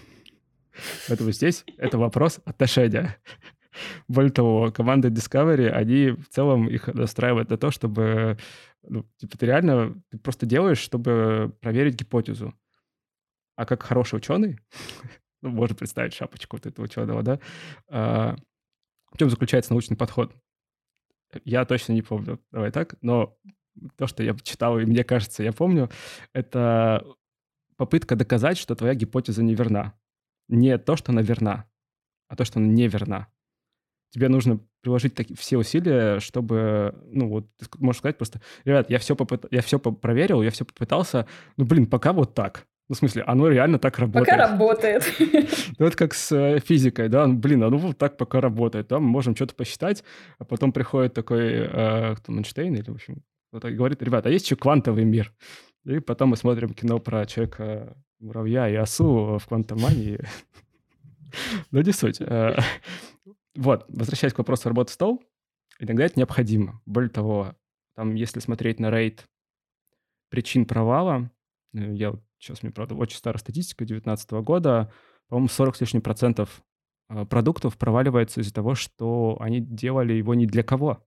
Поэтому 1.07 1.31
здесь 1.31 1.65
это 1.77 1.97
вопрос 1.97 2.39
отношения. 2.45 3.17
Более 4.07 4.31
того, 4.31 4.71
команды 4.71 5.09
Discovery, 5.09 5.69
они 5.69 6.11
в 6.11 6.27
целом 6.29 6.67
их 6.67 6.87
настраивают 6.87 7.49
на 7.49 7.57
то, 7.57 7.71
чтобы... 7.71 8.37
Ну, 8.83 9.05
типа, 9.17 9.37
ты 9.37 9.45
реально 9.45 10.01
ты 10.09 10.17
просто 10.17 10.45
делаешь, 10.45 10.79
чтобы 10.79 11.55
проверить 11.61 11.95
гипотезу. 11.95 12.53
А 13.55 13.65
как 13.65 13.83
хороший 13.83 14.15
ученый, 14.15 14.59
ну, 15.41 15.49
можно 15.49 15.75
представить 15.75 16.13
шапочку 16.13 16.57
вот 16.57 16.65
этого 16.65 16.85
ученого, 16.85 17.23
да, 17.23 18.35
в 19.11 19.17
чем 19.17 19.29
заключается 19.29 19.73
научный 19.73 19.97
подход? 19.97 20.35
Я 21.45 21.65
точно 21.65 21.93
не 21.93 22.01
помню, 22.01 22.39
давай 22.51 22.71
так, 22.71 22.95
но 23.01 23.37
то, 23.95 24.07
что 24.07 24.23
я 24.23 24.35
читал, 24.35 24.79
и 24.79 24.85
мне 24.85 25.03
кажется, 25.03 25.43
я 25.43 25.53
помню, 25.53 25.89
это 26.33 27.05
попытка 27.77 28.15
доказать, 28.15 28.57
что 28.57 28.75
твоя 28.75 28.93
гипотеза 28.95 29.43
неверна. 29.43 29.93
Не 30.49 30.77
то, 30.77 30.95
что 30.95 31.11
она 31.11 31.21
верна, 31.21 31.69
а 32.27 32.35
то, 32.35 32.43
что 32.43 32.59
она 32.59 32.67
неверна. 32.67 33.27
Тебе 34.09 34.27
нужно 34.27 34.59
приложить 34.81 35.15
таки, 35.15 35.35
все 35.35 35.57
усилия, 35.57 36.19
чтобы, 36.19 36.93
ну 37.07 37.29
вот, 37.29 37.55
ты 37.55 37.65
можешь 37.79 37.99
сказать 37.99 38.17
просто, 38.17 38.41
ребят, 38.65 38.89
я 38.89 38.99
все, 38.99 39.15
попыт... 39.15 39.45
я 39.51 39.61
все 39.61 39.79
проверил, 39.79 40.41
я 40.41 40.51
все 40.51 40.65
попытался, 40.65 41.27
ну, 41.55 41.65
блин, 41.65 41.87
пока 41.87 42.11
вот 42.11 42.33
так. 42.35 42.67
Ну, 42.91 42.95
в 42.95 42.97
смысле, 42.97 43.23
оно 43.23 43.47
реально 43.47 43.79
так 43.79 43.99
работает. 43.99 44.27
Пока 44.27 44.49
работает. 44.49 45.09
Ну, 45.79 45.85
это 45.85 45.95
как 45.95 46.13
с 46.13 46.29
э, 46.33 46.59
физикой, 46.59 47.07
да, 47.07 47.25
ну, 47.25 47.35
блин, 47.35 47.63
оно 47.63 47.77
вот 47.77 47.97
так 47.97 48.17
пока 48.17 48.41
работает, 48.41 48.89
да, 48.89 48.99
мы 48.99 49.07
можем 49.07 49.33
что-то 49.33 49.55
посчитать, 49.55 50.03
а 50.39 50.43
потом 50.43 50.73
приходит 50.73 51.13
такой, 51.13 51.69
э, 51.71 52.15
кто, 52.17 52.33
Эйнштейн 52.33 52.75
или, 52.75 52.91
в 52.91 52.95
общем, 52.95 53.23
кто-то 53.47 53.71
говорит, 53.71 54.03
ребята, 54.03 54.27
а 54.27 54.31
есть 54.33 54.43
еще 54.43 54.57
квантовый 54.57 55.05
мир? 55.05 55.33
И 55.85 55.99
потом 55.99 56.31
мы 56.31 56.35
смотрим 56.35 56.73
кино 56.73 56.99
про 56.99 57.25
человека 57.25 57.95
муравья 58.19 58.67
и 58.67 58.75
осу 58.75 59.37
в 59.37 59.47
квантомании. 59.47 60.19
Но 61.71 61.81
не 61.81 61.93
суть. 61.93 62.19
Э, 62.19 62.57
вот, 63.55 63.85
возвращаясь 63.87 64.33
к 64.33 64.39
вопросу 64.39 64.67
работы 64.67 64.91
стол, 64.91 65.23
иногда 65.79 66.03
это 66.03 66.19
необходимо. 66.19 66.81
Более 66.85 67.09
того, 67.09 67.55
там, 67.95 68.15
если 68.15 68.41
смотреть 68.41 68.81
на 68.81 68.91
рейд 68.91 69.29
причин 70.29 70.65
провала, 70.65 71.31
э, 71.73 71.93
я 71.93 72.13
сейчас 72.39 72.63
мне, 72.63 72.71
правда, 72.71 72.95
очень 72.95 73.17
старая 73.17 73.39
статистика 73.39 73.85
2019 73.85 74.31
года, 74.43 74.91
по-моему, 75.27 75.47
40 75.47 75.75
с 75.75 75.81
лишним 75.81 76.01
процентов 76.01 76.63
а, 77.07 77.25
продуктов 77.25 77.77
проваливается 77.77 78.41
из-за 78.41 78.53
того, 78.53 78.75
что 78.75 79.37
они 79.39 79.59
делали 79.59 80.13
его 80.13 80.33
не 80.33 80.45
для 80.45 80.63
кого. 80.63 81.05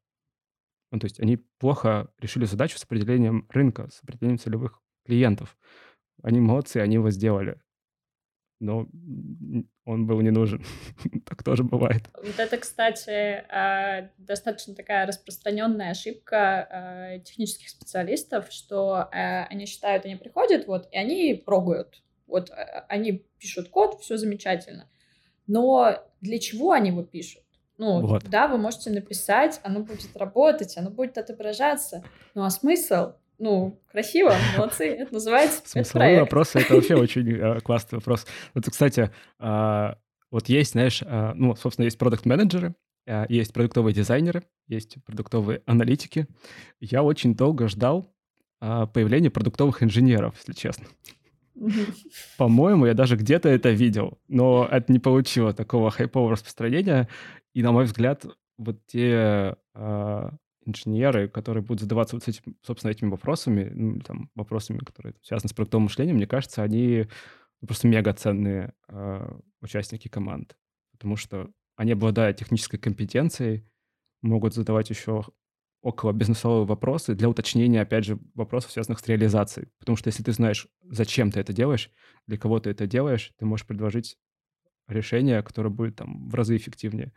Ну, 0.90 0.98
то 0.98 1.06
есть 1.06 1.18
они 1.18 1.38
плохо 1.58 2.12
решили 2.18 2.44
задачу 2.44 2.78
с 2.78 2.84
определением 2.84 3.46
рынка, 3.50 3.88
с 3.90 4.02
определением 4.02 4.38
целевых 4.38 4.80
клиентов. 5.04 5.56
Они 6.22 6.40
молодцы, 6.40 6.78
они 6.78 6.94
его 6.94 7.10
сделали. 7.10 7.60
Но 8.64 8.88
он 9.84 10.06
был 10.06 10.20
не 10.22 10.30
нужен. 10.30 10.64
так 11.26 11.42
тоже 11.42 11.62
бывает. 11.64 12.08
Вот 12.16 12.38
это, 12.38 12.56
кстати, 12.56 13.44
а, 13.50 14.10
достаточно 14.16 14.74
такая 14.74 15.06
распространенная 15.06 15.90
ошибка 15.90 16.66
а, 16.70 17.18
технических 17.18 17.68
специалистов, 17.68 18.46
что 18.50 18.94
а, 18.94 19.46
они 19.50 19.66
считают, 19.66 20.06
они 20.06 20.16
приходят, 20.16 20.66
вот, 20.66 20.88
и 20.90 20.96
они 20.96 21.34
прогают. 21.34 22.02
Вот 22.26 22.50
они 22.88 23.26
пишут 23.38 23.68
код, 23.68 24.00
все 24.00 24.16
замечательно. 24.16 24.88
Но 25.46 25.98
для 26.22 26.38
чего 26.38 26.72
они 26.72 26.88
его 26.88 27.02
пишут? 27.02 27.42
Ну, 27.76 28.00
Вот. 28.00 28.24
да, 28.30 28.48
вы 28.48 28.56
можете 28.56 28.88
написать, 28.88 29.60
оно 29.62 29.80
будет 29.80 30.16
работать, 30.16 30.78
оно 30.78 30.90
будет 30.90 31.18
отображаться. 31.18 32.02
Ну, 32.34 32.44
а 32.44 32.50
смысл? 32.50 33.12
Ну, 33.38 33.80
красиво, 33.90 34.34
молодцы, 34.56 34.86
это 34.86 35.12
называется 35.12 35.62
Смысловые 35.64 36.20
вопросы— 36.20 36.58
это 36.60 36.74
вообще 36.74 36.94
очень 36.96 37.30
э, 37.32 37.60
классный 37.60 37.98
вопрос. 37.98 38.26
Вот, 38.54 38.64
кстати, 38.64 39.10
а, 39.38 39.98
вот 40.30 40.48
есть, 40.48 40.72
знаешь, 40.72 41.02
а, 41.04 41.32
ну, 41.34 41.56
собственно, 41.56 41.84
есть 41.84 41.98
продукт-менеджеры, 41.98 42.74
а, 43.06 43.26
есть 43.28 43.52
продуктовые 43.52 43.92
дизайнеры, 43.92 44.44
есть 44.68 44.96
продуктовые 45.04 45.62
аналитики. 45.66 46.28
Я 46.80 47.02
очень 47.02 47.34
долго 47.34 47.68
ждал 47.68 48.10
появления 48.60 49.30
продуктовых 49.30 49.82
инженеров, 49.82 50.36
если 50.38 50.52
честно. 50.54 50.86
По-моему, 52.38 52.86
я 52.86 52.94
даже 52.94 53.16
где-то 53.16 53.48
это 53.48 53.70
видел, 53.70 54.18
но 54.26 54.66
это 54.70 54.90
не 54.90 54.98
получило 54.98 55.52
такого 55.52 55.90
хайпового 55.90 56.32
распространения. 56.32 57.08
И, 57.52 57.62
на 57.62 57.72
мой 57.72 57.84
взгляд, 57.84 58.24
вот 58.56 58.78
те 58.86 59.56
инженеры, 60.66 61.28
которые 61.28 61.62
будут 61.62 61.80
задаваться 61.80 62.16
вот 62.16 62.26
этим, 62.28 62.56
собственно, 62.62 62.90
этими 62.90 63.10
вопросами, 63.10 63.70
ну, 63.74 64.00
там, 64.00 64.30
вопросами, 64.34 64.78
которые 64.78 65.14
связаны 65.22 65.48
с 65.48 65.52
продуктовым 65.52 65.84
мышлением, 65.84 66.16
мне 66.16 66.26
кажется, 66.26 66.62
они 66.62 67.06
просто 67.66 67.88
мега 67.88 68.12
ценные 68.12 68.74
а, 68.88 69.38
участники 69.60 70.08
команд, 70.08 70.56
потому 70.92 71.16
что 71.16 71.50
они, 71.76 71.92
обладая 71.92 72.32
технической 72.32 72.78
компетенцией, 72.78 73.66
могут 74.22 74.54
задавать 74.54 74.90
еще 74.90 75.24
около 75.82 76.12
бизнесовые 76.12 76.64
вопросы 76.64 77.14
для 77.14 77.28
уточнения, 77.28 77.82
опять 77.82 78.04
же, 78.04 78.18
вопросов, 78.34 78.72
связанных 78.72 79.00
с 79.00 79.06
реализацией. 79.06 79.68
Потому 79.78 79.96
что 79.96 80.08
если 80.08 80.22
ты 80.22 80.32
знаешь, 80.32 80.66
зачем 80.82 81.30
ты 81.30 81.40
это 81.40 81.52
делаешь, 81.52 81.90
для 82.26 82.38
кого 82.38 82.58
ты 82.58 82.70
это 82.70 82.86
делаешь, 82.86 83.32
ты 83.38 83.44
можешь 83.44 83.66
предложить 83.66 84.16
решение, 84.88 85.42
которое 85.42 85.68
будет 85.68 85.96
там 85.96 86.28
в 86.30 86.34
разы 86.34 86.56
эффективнее. 86.56 87.12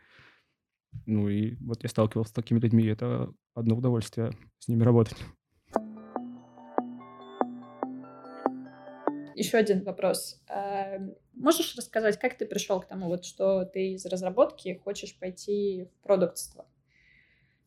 Ну 1.06 1.28
и 1.28 1.56
вот 1.56 1.82
я 1.82 1.88
сталкивался 1.88 2.30
с 2.30 2.34
такими 2.34 2.58
людьми, 2.58 2.84
и 2.84 2.88
это 2.88 3.32
одно 3.54 3.76
удовольствие 3.76 4.32
с 4.58 4.68
ними 4.68 4.82
работать. 4.82 5.18
Еще 9.34 9.56
один 9.56 9.84
вопрос. 9.84 10.42
А, 10.48 10.98
Можешь 11.34 11.76
рассказать, 11.76 12.18
как 12.18 12.36
ты 12.36 12.44
пришел 12.44 12.80
к 12.80 12.88
тому, 12.88 13.06
вот, 13.06 13.24
что 13.24 13.64
ты 13.64 13.92
из 13.92 14.04
разработки 14.04 14.80
хочешь 14.82 15.16
пойти 15.16 15.84
в 15.84 16.02
продуктство? 16.02 16.66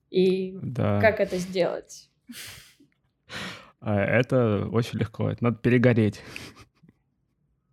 И 0.09 0.59
Да. 0.61 0.99
как 0.99 1.21
это 1.21 1.37
сделать? 1.37 2.09
А 3.79 3.97
Это 3.99 4.67
очень 4.71 4.99
легко. 4.99 5.29
Это 5.29 5.43
надо 5.43 5.57
перегореть. 5.57 6.21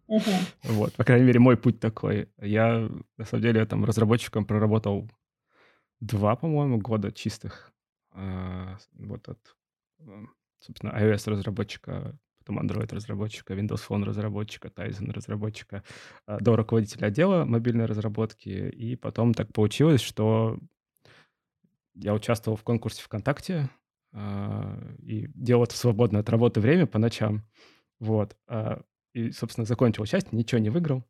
Мгм. 0.07 0.33
Вот, 0.63 0.95
по 0.95 1.05
крайней 1.05 1.27
мере, 1.27 1.41
мой 1.41 1.57
путь 1.57 1.81
такой. 1.81 2.29
Я, 2.41 2.89
на 3.19 3.25
самом 3.25 3.43
деле, 3.43 3.67
там 3.67 3.85
разработчиком 3.85 4.47
проработал 4.47 5.11
два, 6.01 6.37
по-моему, 6.37 6.79
года 6.79 7.13
чистых. 7.13 7.73
А, 8.13 8.77
Вот 8.95 9.29
от, 9.29 9.57
собственно, 10.61 10.91
iOS-разработчика, 10.91 12.19
потом 12.39 12.59
Android-разработчика, 12.61 13.55
Windows 13.55 13.83
Phone 13.89 14.05
разработчика, 14.05 14.69
Tizen 14.69 15.13
разработчика, 15.13 15.85
а, 16.27 16.39
до 16.41 16.57
руководителя 16.57 17.07
отдела 17.07 17.45
мобильной 17.45 17.87
разработки. 17.87 18.49
И 18.49 18.97
потом 18.97 19.35
так 19.35 19.53
получилось, 19.53 20.01
что 20.01 20.59
я 21.95 22.15
участвовал 22.15 22.57
в 22.57 22.63
конкурсе 22.63 23.03
ВКонтакте 23.03 23.69
а, 24.13 24.79
и 24.99 25.29
делал 25.35 25.65
это 25.65 25.75
в 25.75 25.79
свободное 25.79 26.21
от 26.21 26.31
работы 26.31 26.61
время 26.61 26.87
по 26.87 26.99
ночам. 26.99 27.45
Вот. 28.01 28.37
И, 29.13 29.33
собственно, 29.33 29.65
закончил 29.65 30.05
часть, 30.05 30.33
ничего 30.33 30.61
не 30.61 30.71
выиграл, 30.71 31.05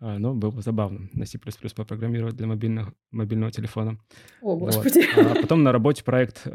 а, 0.00 0.18
но 0.18 0.34
было 0.34 0.60
забавно 0.60 1.08
на 1.12 1.26
C++ 1.26 1.38
попрограммировать 1.74 2.36
для 2.36 2.46
мобильных, 2.46 2.92
мобильного 3.10 3.52
телефона. 3.52 3.98
О, 4.42 4.56
Вот. 4.56 4.74
господи. 4.74 5.02
А 5.16 5.34
потом 5.40 5.62
на 5.62 5.72
работе 5.72 6.04
проект... 6.04 6.46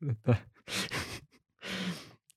Да. 0.00 0.38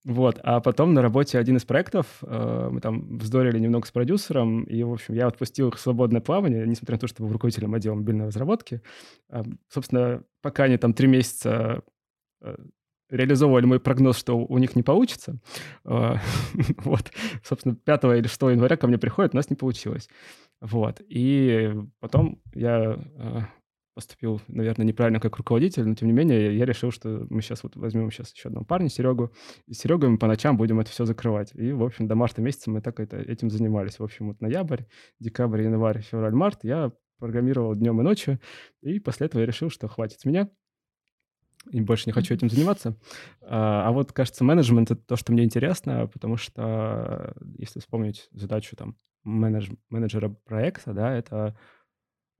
Вот, 0.05 0.39
а 0.43 0.61
потом 0.61 0.93
на 0.93 1.01
работе 1.01 1.37
один 1.37 1.57
из 1.57 1.65
проектов, 1.65 2.23
э, 2.23 2.69
мы 2.71 2.79
там 2.79 3.17
вздорили 3.17 3.59
немного 3.59 3.85
с 3.85 3.91
продюсером, 3.91 4.63
и, 4.63 4.81
в 4.81 4.93
общем, 4.93 5.13
я 5.13 5.27
отпустил 5.27 5.69
их 5.69 5.75
в 5.75 5.79
свободное 5.79 6.21
плавание, 6.21 6.65
несмотря 6.65 6.95
на 6.95 6.99
то, 6.99 7.07
что 7.07 7.21
был 7.21 7.33
руководителем 7.33 7.75
отдела 7.75 7.95
мобильной 7.95 8.27
разработки. 8.27 8.81
А, 9.29 9.43
Собственно, 9.67 10.23
пока 10.41 10.63
они 10.63 10.77
там 10.77 10.93
три 10.93 11.07
месяца 11.07 11.83
э, 12.41 12.55
реализовывали 13.09 13.65
мой 13.65 13.79
прогноз, 13.79 14.17
что 14.17 14.37
у 14.37 14.57
них 14.57 14.75
не 14.75 14.83
получится, 14.83 15.39
э, 15.85 16.15
вот, 16.77 17.11
собственно, 17.43 17.75
5 17.75 18.03
или 18.03 18.27
6 18.27 18.41
января 18.41 18.77
ко 18.77 18.87
мне 18.87 18.97
приходит, 18.97 19.33
у 19.33 19.37
нас 19.37 19.49
не 19.49 19.55
получилось. 19.55 20.09
Вот, 20.61 21.01
и 21.07 21.73
потом 21.99 22.41
я 22.53 22.97
э, 22.97 23.39
поступил, 23.99 24.41
наверное, 24.47 24.85
неправильно 24.85 25.19
как 25.19 25.35
руководитель, 25.35 25.85
но 25.85 25.93
тем 25.93 26.07
не 26.07 26.13
менее 26.13 26.55
я 26.55 26.63
решил, 26.63 26.89
что 26.89 27.27
мы 27.29 27.41
сейчас 27.41 27.63
вот 27.63 27.75
возьмем 27.75 28.09
сейчас 28.11 28.33
еще 28.33 28.47
одного 28.47 28.65
парня, 28.65 28.87
Серегу, 28.87 29.33
и 29.67 29.73
с 29.73 29.79
Серегой 29.79 30.09
мы 30.09 30.17
по 30.17 30.27
ночам 30.27 30.55
будем 30.55 30.79
это 30.79 30.89
все 30.89 31.03
закрывать. 31.03 31.51
И, 31.53 31.73
в 31.73 31.83
общем, 31.83 32.07
до 32.07 32.15
марта 32.15 32.41
месяца 32.41 32.71
мы 32.71 32.81
так 32.81 33.01
это, 33.01 33.17
этим 33.17 33.49
занимались. 33.49 33.99
В 33.99 34.03
общем, 34.03 34.29
вот 34.29 34.39
ноябрь, 34.39 34.83
декабрь, 35.19 35.63
январь, 35.63 36.01
февраль, 36.01 36.33
март 36.33 36.59
я 36.63 36.93
программировал 37.17 37.75
днем 37.75 37.99
и 37.99 38.03
ночью, 38.03 38.39
и 38.81 38.99
после 38.99 39.27
этого 39.27 39.41
я 39.41 39.47
решил, 39.47 39.69
что 39.69 39.89
хватит 39.89 40.23
меня, 40.23 40.49
и 41.71 41.81
больше 41.81 42.05
не 42.07 42.13
хочу 42.13 42.33
этим 42.33 42.49
заниматься. 42.49 42.95
А, 43.41 43.87
а 43.87 43.91
вот, 43.91 44.11
кажется, 44.11 44.43
менеджмент— 44.43 44.91
это 44.91 45.01
то, 45.01 45.15
что 45.15 45.31
мне 45.31 45.43
интересно, 45.43 46.07
потому 46.07 46.37
что, 46.37 47.35
если 47.57 47.79
вспомнить 47.79 48.27
задачу 48.31 48.75
там 48.75 48.97
менедж- 49.25 49.77
менеджера 49.89 50.29
проекта, 50.29 50.93
да, 50.93 51.13
это 51.13 51.57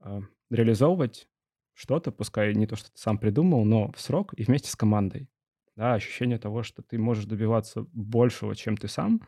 а, 0.00 0.20
реализовывать 0.50 1.28
что-то, 1.74 2.12
пускай 2.12 2.54
не 2.54 2.66
то, 2.66 2.76
что 2.76 2.90
ты 2.90 2.98
сам 2.98 3.18
придумал, 3.18 3.64
но 3.64 3.92
в 3.92 4.00
срок 4.00 4.34
и 4.36 4.44
вместе 4.44 4.70
с 4.70 4.76
командой. 4.76 5.28
Да, 5.76 5.94
ощущение 5.94 6.38
того, 6.38 6.62
что 6.62 6.82
ты 6.82 6.98
можешь 6.98 7.24
добиваться 7.24 7.86
большего, 7.92 8.54
чем 8.54 8.76
ты 8.76 8.88
сам, 8.88 9.22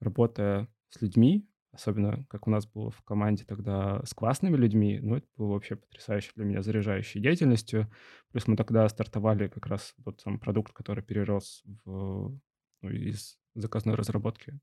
работая 0.00 0.68
с 0.88 1.00
людьми, 1.02 1.49
особенно 1.72 2.24
как 2.28 2.46
у 2.46 2.50
нас 2.50 2.66
было 2.66 2.90
в 2.90 3.02
команде 3.02 3.44
тогда 3.44 4.02
с 4.04 4.14
классными 4.14 4.56
людьми, 4.56 4.98
ну, 5.00 5.16
это 5.16 5.26
было 5.36 5.52
вообще 5.52 5.76
потрясающе 5.76 6.32
для 6.34 6.44
меня, 6.44 6.62
заряжающей 6.62 7.20
деятельностью. 7.20 7.90
Плюс 8.32 8.46
мы 8.46 8.56
тогда 8.56 8.88
стартовали 8.88 9.48
как 9.48 9.66
раз 9.66 9.94
тот 10.04 10.20
самый 10.20 10.38
продукт, 10.38 10.72
который 10.72 11.04
перерос 11.04 11.62
в, 11.84 12.38
ну, 12.82 12.90
из 12.90 13.38
заказной 13.54 13.94
разработки, 13.94 14.58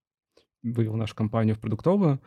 вывел 0.63 0.95
нашу 0.95 1.15
компанию 1.15 1.55
в 1.55 1.59
продуктовую, 1.59 2.21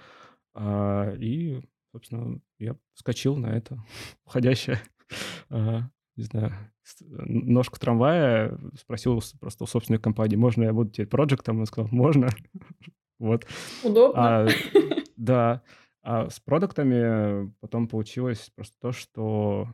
а, 0.55 1.13
и, 1.15 1.61
собственно, 1.93 2.41
я 2.59 2.77
вскочил 2.95 3.37
на 3.37 3.49
это 3.49 3.83
входящее, 4.25 4.81
а, 5.51 5.91
не 6.17 6.25
знаю, 6.25 6.53
ножку 7.01 7.79
трамвая, 7.79 8.59
спросил 8.79 9.21
просто 9.39 9.65
у 9.65 9.67
собственной 9.67 10.01
компании, 10.01 10.37
можно 10.37 10.65
я 10.65 10.73
буду 10.73 10.91
теперь 10.91 11.07
проектом? 11.07 11.61
Он 11.61 11.67
сказал, 11.67 11.89
можно. 11.93 12.29
Вот. 13.21 13.47
Удобно. 13.85 14.47
А, 14.47 14.49
да. 15.17 15.63
А 16.03 16.29
с 16.29 16.41
продуктами 16.41 17.53
потом 17.61 17.87
получилось 17.87 18.51
просто 18.57 18.75
то, 18.81 18.91
что 18.91 19.69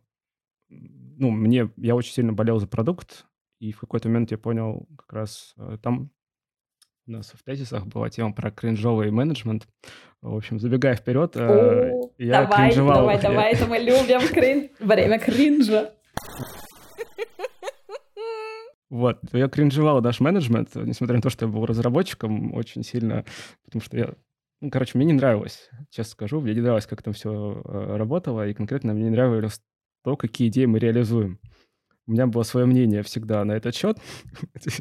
ну, 0.69 1.31
мне, 1.31 1.71
я 1.77 1.95
очень 1.95 2.13
сильно 2.13 2.33
болел 2.33 2.59
за 2.59 2.67
продукт, 2.67 3.27
и 3.61 3.73
в 3.73 3.81
какой-то 3.81 4.09
момент 4.09 4.33
я 4.33 4.39
понял, 4.39 4.87
как 4.99 5.13
раз 5.13 5.55
э, 5.57 5.79
там 5.81 6.11
у 7.07 7.13
нас 7.13 7.33
в 7.33 7.43
тезисах 7.45 7.87
была 7.87 8.11
тема 8.11 8.33
про 8.33 8.51
кринжовый 8.51 9.13
менеджмент. 9.13 9.69
В 10.21 10.35
общем, 10.35 10.59
забегая 10.59 10.97
вперед, 10.97 11.37
э, 11.37 11.93
О, 11.93 12.11
я 12.19 12.43
давай, 12.43 12.69
кринжевал. 12.69 12.97
давай, 12.97 13.21
давай, 13.21 13.53
это 13.53 13.67
мы 13.67 13.79
любим. 13.79 14.21
Крин... 14.29 14.71
Время 14.81 15.21
кринжа. 15.21 15.93
Вот, 18.89 19.19
я 19.33 19.49
кринжевал 19.49 20.01
наш 20.01 20.21
менеджмент, 20.21 20.75
несмотря 20.77 21.17
на 21.17 21.23
то, 21.23 21.31
что 21.31 21.47
я 21.47 21.53
был 21.53 21.67
разработчиком 21.67 22.55
очень 22.55 22.85
сильно, 22.85 23.25
потому 23.65 23.83
что 23.83 23.97
я, 23.97 24.15
ну, 24.61 24.71
короче, 24.71 24.93
мне 24.95 25.07
не 25.07 25.13
нравилось, 25.13 25.69
честно 25.91 26.13
скажу, 26.13 26.41
мне 26.41 26.55
не 26.55 26.61
нравилось, 26.61 26.87
как 26.87 27.03
там 27.03 27.13
все 27.13 27.63
работало, 27.65 28.47
и 28.47 28.55
конкретно 28.55 28.95
мне 28.95 29.05
не 29.05 29.11
нравилось 29.11 29.61
то, 30.05 30.17
какие 30.17 30.49
идеи 30.49 30.67
мы 30.67 30.79
реализуем. 30.79 31.41
У 32.07 32.13
меня 32.13 32.29
было 32.29 32.45
свое 32.45 32.67
мнение 32.67 33.03
всегда 33.03 33.45
на 33.45 33.53
этот 33.53 33.75
счет. 33.75 33.99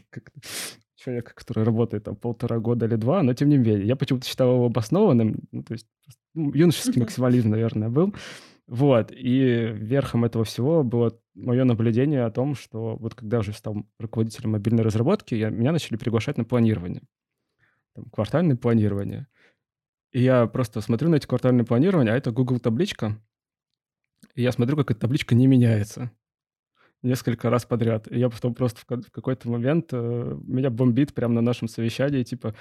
Человек, 0.96 1.34
который 1.34 1.64
работает 1.64 2.04
там 2.04 2.16
полтора 2.16 2.60
года 2.60 2.86
или 2.86 2.96
два, 2.96 3.24
но 3.24 3.34
тем 3.34 3.50
не 3.50 3.58
менее, 3.58 3.88
я 3.88 3.96
почему-то 3.96 4.28
считал 4.28 4.54
его 4.54 4.66
обоснованным, 4.68 5.40
ну, 5.52 5.64
то 5.64 5.74
есть 5.74 5.88
ну, 6.36 6.54
юношеский 6.54 7.02
максимализм, 7.02 7.50
наверное, 7.50 7.90
был. 7.90 8.14
Вот, 8.68 9.12
и 9.12 9.72
верхом 9.74 10.26
этого 10.26 10.44
всего 10.44 10.84
было 10.84 11.20
мое 11.36 11.66
наблюдение 11.66 12.26
о 12.26 12.32
том, 12.32 12.56
что 12.56 12.96
вот 12.96 13.14
когда 13.14 13.40
уже 13.40 13.54
стал 13.54 13.86
руководителем 14.00 14.52
мобильной 14.52 14.84
разработки, 14.84 15.36
я, 15.36 15.50
меня 15.50 15.72
начали 15.72 15.98
приглашать 15.98 16.38
на 16.38 16.46
планирование, 16.46 17.04
там, 17.94 18.06
квартальное 18.06 18.56
планирование. 18.56 19.28
И 20.12 20.22
я 20.22 20.48
просто 20.48 20.82
смотрю 20.82 21.10
на 21.10 21.16
эти 21.16 21.28
квартальные 21.28 21.66
планирования, 21.66 22.14
а 22.14 22.18
это 22.18 22.32
Google 22.32 22.60
табличка, 22.60 23.22
и 24.34 24.42
я 24.42 24.52
смотрю, 24.52 24.78
как 24.78 24.92
эта 24.92 25.02
табличка 25.02 25.36
не 25.36 25.46
меняется 25.46 26.12
несколько 27.06 27.50
раз 27.50 27.66
подряд. 27.66 28.12
И 28.12 28.20
я 28.20 28.30
потом 28.30 28.54
просто 28.56 28.82
в, 28.82 28.86
ка- 28.86 29.02
в 29.02 29.12
какой-то 29.12 29.50
момент 29.50 29.90
э, 29.92 30.38
меня 30.44 30.70
бомбит 30.70 31.14
прямо 31.14 31.34
на 31.36 31.42
нашем 31.42 31.68
совещании, 31.68 32.24
типа, 32.24 32.56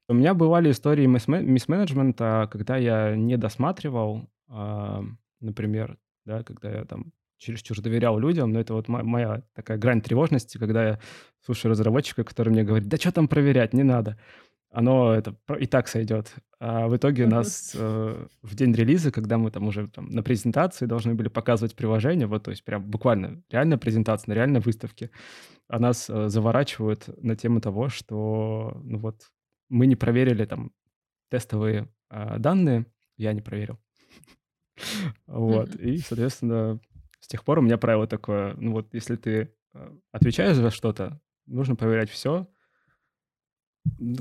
У 0.09 0.13
меня 0.13 0.33
бывали 0.33 0.71
истории 0.71 1.05
мисс-менеджмента, 1.05 2.47
когда 2.51 2.77
я 2.77 3.15
не 3.15 3.37
досматривал, 3.37 4.29
э, 4.49 5.01
например, 5.41 5.97
да, 6.25 6.43
когда 6.43 6.71
я 6.71 6.85
там 6.85 7.11
чересчур 7.37 7.79
доверял 7.81 8.17
людям, 8.17 8.51
но 8.51 8.59
это 8.59 8.73
вот 8.73 8.87
моя 8.87 9.43
такая 9.53 9.77
грань 9.77 10.01
тревожности, 10.01 10.57
когда 10.57 10.87
я 10.87 10.99
слушаю 11.45 11.71
разработчика, 11.71 12.23
который 12.23 12.49
мне 12.49 12.63
говорит, 12.63 12.87
да 12.87 12.97
что 12.97 13.11
там 13.11 13.27
проверять, 13.27 13.73
не 13.73 13.83
надо 13.83 14.17
оно 14.69 15.13
это 15.13 15.35
и 15.59 15.65
так 15.65 15.87
сойдет. 15.87 16.33
А 16.59 16.87
в 16.87 16.97
итоге 16.97 17.23
mm-hmm. 17.23 17.29
нас 17.29 17.75
э, 17.75 18.27
в 18.41 18.55
день 18.55 18.73
релиза, 18.73 19.11
когда 19.11 19.37
мы 19.37 19.51
там 19.51 19.67
уже 19.67 19.87
там, 19.87 20.09
на 20.09 20.23
презентации 20.23 20.85
должны 20.85 21.13
были 21.13 21.29
показывать 21.29 21.75
приложение, 21.75 22.27
вот, 22.27 22.43
то 22.43 22.51
есть 22.51 22.63
прям 22.63 22.83
буквально 22.83 23.43
реальная 23.49 23.77
презентация 23.77 24.31
на 24.31 24.33
реальной 24.33 24.59
выставке, 24.59 25.11
а 25.67 25.79
нас 25.79 26.09
э, 26.09 26.29
заворачивают 26.29 27.09
на 27.23 27.35
тему 27.35 27.61
того, 27.61 27.89
что, 27.89 28.79
ну 28.83 28.97
вот, 28.97 29.21
мы 29.69 29.85
не 29.85 29.95
проверили 29.95 30.45
там 30.45 30.71
тестовые 31.29 31.89
э, 32.09 32.39
данные, 32.39 32.85
я 33.17 33.33
не 33.33 33.41
проверил. 33.41 33.79
Вот, 35.25 35.75
и, 35.75 35.97
соответственно, 35.97 36.79
с 37.19 37.27
тех 37.27 37.43
пор 37.43 37.59
у 37.59 37.61
меня 37.61 37.77
правило 37.77 38.07
такое, 38.07 38.53
ну 38.57 38.73
вот, 38.73 38.93
если 38.93 39.15
ты 39.15 39.51
э, 39.73 39.97
отвечаешь 40.11 40.55
за 40.55 40.69
что-то, 40.69 41.19
нужно 41.47 41.75
проверять 41.75 42.09
все, 42.09 42.47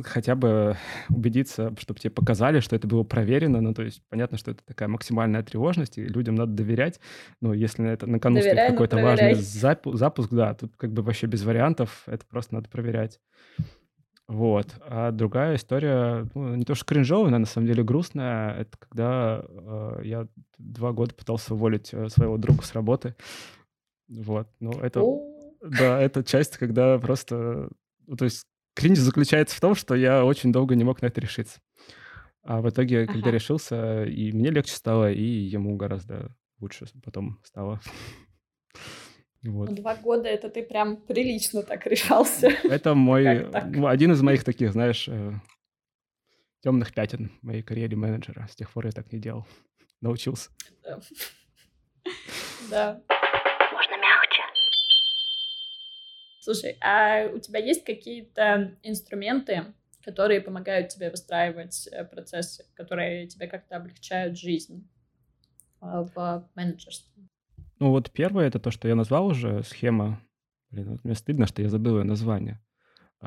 хотя 0.05 0.35
бы 0.35 0.77
убедиться, 1.09 1.75
чтобы 1.79 2.01
тебе 2.01 2.11
показали, 2.11 2.61
что 2.61 2.77
это 2.77 2.87
было 2.87 3.03
проверено. 3.03 3.61
Ну, 3.61 3.75
то 3.75 3.83
есть 3.83 4.03
понятно, 4.09 4.39
что 4.39 4.51
это 4.51 4.65
такая 4.65 4.89
максимальная 4.89 5.43
тревожность, 5.43 5.99
и 5.99 6.05
людям 6.05 6.35
надо 6.35 6.53
доверять. 6.53 7.01
Но 7.41 7.55
если 7.55 7.83
на, 7.83 7.89
это, 7.89 8.07
на 8.07 8.19
кону 8.19 8.41
стоит 8.41 8.71
какой-то 8.71 8.97
важный 8.97 9.35
запуск, 9.35 9.97
запуск, 9.97 10.33
да, 10.33 10.55
тут 10.55 10.77
как 10.77 10.93
бы 10.93 11.03
вообще 11.03 11.27
без 11.27 11.45
вариантов, 11.45 12.05
это 12.07 12.25
просто 12.27 12.55
надо 12.55 12.69
проверять. 12.69 13.21
Вот. 14.29 14.75
А 14.81 15.13
другая 15.13 15.55
история, 15.55 16.29
ну, 16.35 16.57
не 16.57 16.65
то 16.65 16.75
что 16.75 16.85
кринжовая, 16.85 17.31
но 17.31 17.39
на 17.39 17.47
самом 17.47 17.69
деле 17.69 17.85
грустная, 17.85 18.55
это 18.55 18.77
когда 18.77 19.45
э, 19.49 20.01
я 20.03 20.27
два 20.59 20.93
года 20.93 21.15
пытался 21.15 21.55
уволить 21.55 21.95
э, 21.95 22.09
своего 22.09 22.37
друга 22.37 22.65
с 22.65 22.75
работы. 22.75 23.15
Вот. 24.09 24.49
Ну, 24.59 24.73
это... 24.73 25.03
Да, 25.63 26.01
это 26.01 26.25
часть, 26.25 26.59
когда 26.59 26.99
просто... 26.99 27.69
Ну, 28.07 28.17
то 28.17 28.25
есть 28.25 28.47
кринж 28.77 28.99
заключается 28.99 29.57
в 29.57 29.61
том, 29.61 29.75
что 29.75 29.95
я 29.95 30.25
очень 30.25 30.53
долго 30.53 30.77
не 30.77 30.85
мог 30.85 31.03
на 31.03 31.07
это 31.07 31.21
решиться. 31.21 31.61
А 32.43 32.61
в 32.61 32.69
итоге, 32.69 33.03
ага. 33.03 33.15
когда 33.15 33.31
решился, 33.33 34.05
и 34.05 34.31
мне 34.31 34.51
легче 34.51 34.75
стало, 34.75 35.11
и 35.11 35.23
ему 35.23 35.77
гораздо 35.77 36.31
лучше 36.61 36.87
потом 37.03 37.41
стало. 37.43 37.81
Вот. 39.43 39.75
Два 39.75 39.97
года 39.97 40.29
это 40.29 40.49
ты 40.49 40.63
прям 40.63 40.97
прилично 40.97 41.63
так 41.63 41.87
решался. 41.87 42.49
Это 42.65 42.95
мой 42.95 43.47
ну, 43.67 43.87
один 43.87 44.11
из 44.11 44.21
моих 44.21 44.43
таких, 44.43 44.73
знаешь, 44.73 45.09
э, 45.09 45.35
темных 46.63 46.93
пятен 46.93 47.31
в 47.41 47.47
моей 47.47 47.63
карьере 47.63 47.97
менеджера. 47.97 48.49
С 48.51 48.57
тех 48.57 48.73
пор 48.73 48.87
я 48.87 48.93
так 48.93 49.13
не 49.13 49.21
делал. 49.21 49.47
Научился. 50.01 50.51
Да. 52.71 53.01
Слушай, 56.47 56.77
а 56.81 57.27
у 57.35 57.41
тебя 57.41 57.59
есть 57.59 57.83
какие-то 57.83 58.79
инструменты, 58.85 59.75
которые 60.05 60.41
помогают 60.41 60.91
тебе 60.91 61.11
выстраивать 61.11 61.89
э, 61.89 62.05
процессы, 62.05 62.65
которые 62.75 63.27
тебе 63.27 63.49
как-то 63.49 63.75
облегчают 63.75 64.39
жизнь 64.39 64.89
а, 65.81 66.05
в 66.05 66.49
менеджерстве? 66.55 67.25
Ну 67.81 67.91
вот 67.91 68.13
первое, 68.13 68.47
это 68.47 68.61
то, 68.61 68.71
что 68.71 68.87
я 68.87 68.95
назвал 68.95 69.27
уже, 69.27 69.65
схема. 69.65 70.21
Блин, 70.71 70.91
вот 70.93 71.03
мне 71.03 71.17
стыдно, 71.17 71.49
что 71.49 71.63
я 71.63 71.69
забыл 71.69 71.99
ее 71.99 72.05
название. 72.05 72.61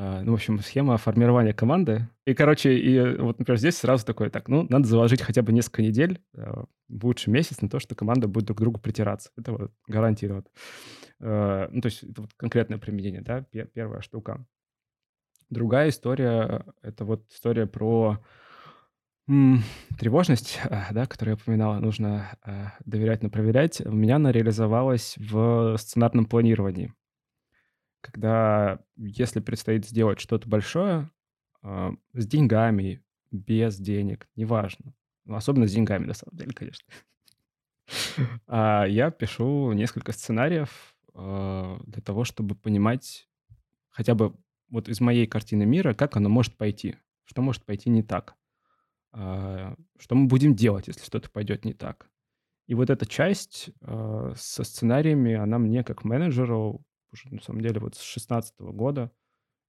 А, 0.01 0.21
ну, 0.23 0.31
в 0.31 0.35
общем, 0.35 0.59
схема 0.61 0.95
формирования 0.95 1.51
команды. 1.51 2.07
И, 2.25 2.33
короче, 2.33 2.73
и 2.73 3.17
вот, 3.17 3.37
например, 3.37 3.59
здесь 3.59 3.75
сразу 3.75 4.05
такое, 4.05 4.29
так, 4.29 4.47
ну, 4.47 4.65
надо 4.69 4.87
заложить 4.87 5.21
хотя 5.21 5.41
бы 5.41 5.51
несколько 5.51 5.81
недель, 5.81 6.21
в 6.31 7.05
лучший 7.05 7.33
месяц 7.33 7.61
на 7.61 7.67
то, 7.67 7.79
что 7.79 7.95
команда 7.95 8.29
будет 8.29 8.45
друг 8.45 8.59
к 8.59 8.61
другу 8.61 8.79
притираться. 8.79 9.29
Это 9.35 9.51
вот 9.51 9.73
гарантированно. 9.87 10.45
Ну, 11.19 11.81
то 11.81 11.85
есть 11.85 12.03
это 12.03 12.21
вот 12.21 12.33
конкретное 12.37 12.77
применение, 12.77 13.19
да, 13.19 13.41
первая 13.41 13.99
штука. 14.01 14.45
Другая 15.49 15.89
история— 15.89 16.63
это 16.81 17.03
вот 17.03 17.29
история 17.29 17.67
про 17.67 18.23
тревожность, 19.99 20.61
э, 20.63 20.81
да, 20.91 21.05
которую 21.07 21.35
я 21.35 21.41
упоминала, 21.43 21.79
нужно 21.79 22.37
доверять, 22.85 23.21
но 23.21 23.29
проверять. 23.29 23.81
У 23.85 23.91
меня 23.91 24.15
она 24.15 24.31
реализовалась 24.31 25.15
в 25.17 25.75
сценарном 25.77 26.25
планировании. 26.25 26.93
Когда, 28.01 28.79
если 28.95 29.39
предстоит 29.39 29.85
сделать 29.85 30.19
что-то 30.19 30.47
большое, 30.47 31.09
с 31.61 32.25
деньгами, 32.25 33.03
без 33.31 33.77
денег, 33.77 34.27
неважно. 34.35 34.93
Ну, 35.25 35.35
особенно 35.35 35.67
с 35.67 35.73
деньгами, 35.73 36.05
на 36.05 36.13
самом 36.13 36.37
деле, 36.37 36.53
конечно. 36.53 36.87
А 38.47 38.85
я 38.85 39.09
пишу 39.09 39.71
несколько 39.73 40.11
сценариев, 40.11 40.95
а, 41.13 41.79
для 41.85 42.01
того, 42.01 42.23
чтобы 42.23 42.55
понимать 42.55 43.27
хотя 43.89 44.15
бы 44.15 44.35
вот 44.69 44.87
из 44.87 45.01
моей 45.01 45.25
картины 45.27 45.65
мира, 45.65 45.93
как 45.93 46.15
оно 46.15 46.29
может 46.29 46.55
пойти, 46.55 46.97
что 47.25 47.41
может 47.41 47.65
пойти 47.65 47.89
не 47.89 48.03
так, 48.03 48.35
а, 49.11 49.75
что 49.97 50.15
мы 50.15 50.27
будем 50.27 50.55
делать, 50.55 50.87
если 50.87 51.03
что-то 51.03 51.29
пойдет 51.29 51.65
не 51.65 51.73
так. 51.73 52.09
И 52.67 52.75
вот 52.75 52.89
эта 52.89 53.05
часть 53.05 53.71
а, 53.81 54.33
со 54.35 54.63
сценариями, 54.63 55.33
она 55.33 55.57
мне 55.57 55.83
как 55.83 56.03
менеджеру, 56.03 56.85
уже 57.12 57.34
на 57.34 57.41
самом 57.41 57.62
деле 57.62 57.80
вот 57.80 57.95
с 57.95 57.99
2016 57.99 58.60
года, 58.60 59.12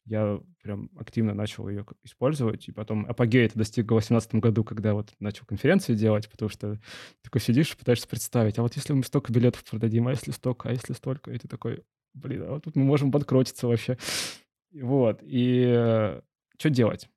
я 0.06 0.40
прям 0.62 0.90
активно 0.96 1.34
начал 1.34 1.68
ее 1.68 1.84
использовать, 2.02 2.68
и 2.68 2.72
потом 2.72 3.06
апогея 3.06 3.46
это 3.46 3.58
достиг 3.58 3.84
в 3.84 3.88
2018 3.88 4.34
году, 4.36 4.64
когда 4.64 4.94
вот 4.94 5.12
начал 5.20 5.44
конференции 5.46 5.94
делать, 5.94 6.28
потому 6.30 6.48
что 6.48 6.80
такой 7.22 7.40
сидишь, 7.40 7.76
пытаешься 7.76 8.08
представить, 8.08 8.58
а 8.58 8.62
вот 8.62 8.74
если 8.76 8.92
мы 8.92 9.02
столько 9.04 9.32
билетов 9.32 9.64
продадим, 9.64 10.08
а 10.08 10.12
если 10.12 10.30
столько, 10.30 10.68
а 10.68 10.72
если 10.72 10.94
столько, 10.94 11.30
и 11.30 11.38
ты 11.38 11.48
такой, 11.48 11.84
блин, 12.14 12.42
а 12.42 12.52
вот 12.52 12.64
тут 12.64 12.76
мы 12.76 12.84
можем 12.84 13.12
подкрутиться 13.12 13.66
вообще. 13.66 13.98
Вот, 14.72 15.20
и 15.22 16.20
что 16.58 16.70
делать? 16.70 17.08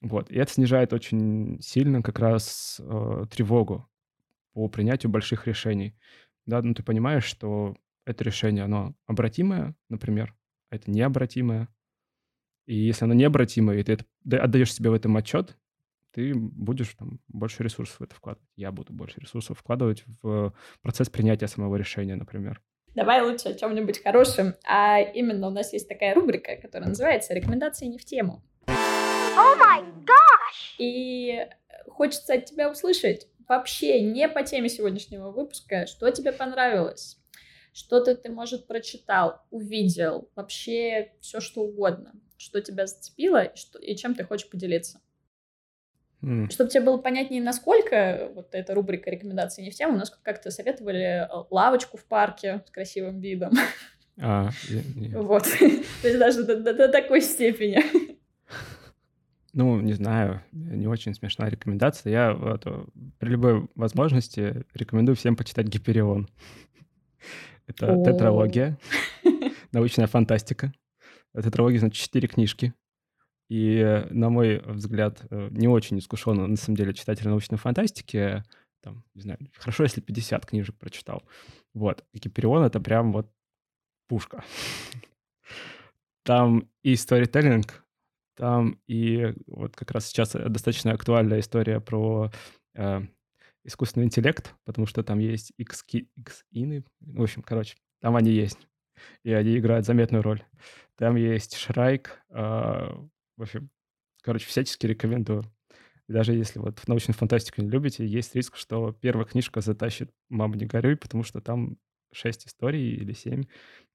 Вот, 0.00 0.30
и 0.30 0.36
это 0.36 0.52
снижает 0.52 0.92
очень 0.92 1.60
сильно 1.60 2.02
как 2.02 2.18
раз 2.18 2.80
э, 2.82 3.24
тревогу 3.30 3.88
по 4.52 4.68
принятию 4.68 5.10
больших 5.10 5.46
решений. 5.46 5.94
Да, 6.44 6.60
ну 6.60 6.74
ты 6.74 6.82
понимаешь, 6.82 7.24
что 7.24 7.76
это 8.04 8.24
решение, 8.24 8.64
оно 8.64 8.94
обратимое, 9.06 9.74
например, 9.88 10.34
а 10.70 10.76
это 10.76 10.90
необратимое, 10.90 11.68
и 12.66 12.76
если 12.76 13.04
оно 13.04 13.14
необратимое, 13.14 13.78
и 13.78 13.82
ты 13.82 13.92
это, 13.92 14.04
отдаешь 14.42 14.72
себе 14.72 14.90
в 14.90 14.94
этом 14.94 15.16
отчет, 15.16 15.56
ты 16.12 16.34
будешь 16.34 16.94
там 16.94 17.20
больше 17.28 17.62
ресурсов 17.62 18.00
в 18.00 18.02
это 18.02 18.14
вкладывать. 18.14 18.48
Я 18.54 18.70
буду 18.70 18.92
больше 18.92 19.20
ресурсов 19.20 19.58
вкладывать 19.58 20.04
в 20.22 20.54
процесс 20.82 21.08
принятия 21.08 21.48
самого 21.48 21.76
решения, 21.76 22.16
например. 22.16 22.60
Давай 22.94 23.22
лучше 23.22 23.48
о 23.48 23.54
чем-нибудь 23.54 24.02
хорошем. 24.02 24.54
А 24.64 25.00
именно 25.00 25.46
у 25.46 25.50
нас 25.50 25.72
есть 25.72 25.88
такая 25.88 26.14
рубрика, 26.14 26.56
которая 26.56 26.90
называется 26.90 27.32
«Рекомендации 27.32 27.86
не 27.86 27.98
в 27.98 28.04
тему». 28.04 28.42
Oh 28.66 29.58
my 29.58 29.82
gosh! 30.04 30.76
И 30.78 31.48
хочется 31.88 32.34
от 32.34 32.44
тебя 32.44 32.70
услышать 32.70 33.26
вообще 33.48 34.02
не 34.02 34.28
по 34.28 34.42
теме 34.42 34.68
сегодняшнего 34.68 35.30
выпуска, 35.30 35.86
что 35.86 36.10
тебе 36.10 36.32
понравилось, 36.32 37.18
что-то 37.72 38.14
ты, 38.14 38.30
может, 38.30 38.66
прочитал, 38.66 39.42
увидел, 39.50 40.28
вообще 40.34 41.12
все 41.20 41.40
что 41.40 41.62
угодно, 41.62 42.12
что 42.36 42.60
тебя 42.60 42.86
зацепило 42.86 43.44
и, 43.44 43.56
что, 43.56 43.78
и 43.78 43.96
чем 43.96 44.14
ты 44.14 44.24
хочешь 44.24 44.48
поделиться. 44.48 45.00
Mm. 46.22 46.50
Чтобы 46.50 46.70
тебе 46.70 46.84
было 46.84 46.98
понятнее, 46.98 47.42
насколько 47.42 48.30
вот 48.34 48.54
эта 48.54 48.74
рубрика 48.74 49.10
рекомендаций 49.10 49.64
не 49.64 49.70
в 49.70 49.74
тему, 49.74 49.94
у 49.94 49.98
нас 49.98 50.10
как-то 50.22 50.50
советовали 50.50 51.24
э, 51.24 51.28
лавочку 51.50 51.96
в 51.96 52.04
парке 52.04 52.62
с 52.66 52.70
красивым 52.70 53.20
видом. 53.20 53.52
А, 54.20 54.50
Вот. 55.14 55.44
То 56.02 56.08
есть 56.08 56.18
даже 56.18 56.44
до 56.44 56.88
такой 56.88 57.22
степени. 57.22 57.82
Ну, 59.54 59.80
не 59.80 59.94
знаю, 59.94 60.42
не 60.52 60.86
очень 60.86 61.14
смешная 61.14 61.50
рекомендация. 61.50 62.10
Я 62.10 62.34
вот, 62.34 62.64
при 63.18 63.28
любой 63.30 63.68
возможности 63.74 64.64
рекомендую 64.74 65.16
всем 65.16 65.36
почитать 65.36 65.66
Гиперион. 65.66 66.28
Это 67.66 67.92
О. 67.92 68.04
тетралогия, 68.04 68.78
научная 69.72 70.06
фантастика. 70.06 70.72
Тетралогия, 71.34 71.78
значит, 71.78 72.02
четыре 72.02 72.28
книжки. 72.28 72.74
И, 73.48 74.06
на 74.10 74.30
мой 74.30 74.60
взгляд, 74.64 75.26
э, 75.30 75.48
не 75.50 75.68
очень 75.68 75.98
искушенно, 75.98 76.46
на 76.46 76.56
самом 76.56 76.76
деле, 76.76 76.94
читатель 76.94 77.28
научной 77.28 77.58
фантастики, 77.58 78.42
там, 78.82 79.04
не 79.14 79.22
знаю, 79.22 79.38
хорошо, 79.58 79.82
если 79.84 80.00
50 80.00 80.46
книжек 80.46 80.76
прочитал. 80.76 81.22
Вот. 81.74 82.04
Гиперион— 82.14 82.64
это 82.64 82.80
прям 82.80 83.12
вот 83.12 83.30
пушка. 84.08 84.44
Там 86.24 86.68
и 86.82 86.94
сторителлинг, 86.94 87.84
там 88.36 88.78
и 88.86 89.34
вот 89.46 89.76
как 89.76 89.90
раз 89.90 90.06
сейчас 90.06 90.32
достаточно 90.32 90.92
актуальная 90.92 91.40
история 91.40 91.80
про 91.80 92.30
э, 92.74 93.00
искусственный 93.64 94.06
интеллект, 94.06 94.54
потому 94.64 94.86
что 94.86 95.02
там 95.02 95.18
есть 95.18 95.52
X, 95.56 95.84
X 95.92 96.44
ины, 96.50 96.84
в 97.00 97.22
общем, 97.22 97.42
короче, 97.42 97.76
там 98.00 98.16
они 98.16 98.30
есть, 98.30 98.68
и 99.22 99.32
они 99.32 99.58
играют 99.58 99.86
заметную 99.86 100.22
роль. 100.22 100.44
Там 100.96 101.16
есть 101.16 101.56
Шрайк, 101.56 102.20
э, 102.30 102.34
в 102.34 103.42
общем, 103.42 103.70
короче, 104.22 104.46
всячески 104.46 104.86
рекомендую. 104.86 105.44
даже 106.08 106.34
если 106.34 106.58
вот 106.58 106.78
в 106.78 106.88
научную 106.88 107.16
фантастику 107.16 107.62
не 107.62 107.70
любите, 107.70 108.06
есть 108.06 108.34
риск, 108.34 108.56
что 108.56 108.92
первая 108.92 109.24
книжка 109.24 109.60
затащит 109.60 110.10
«Мама, 110.28 110.56
не 110.56 110.66
горюй», 110.66 110.96
потому 110.96 111.22
что 111.22 111.40
там 111.40 111.78
шесть 112.12 112.46
историй 112.46 112.94
или 112.94 113.12
семь, 113.12 113.44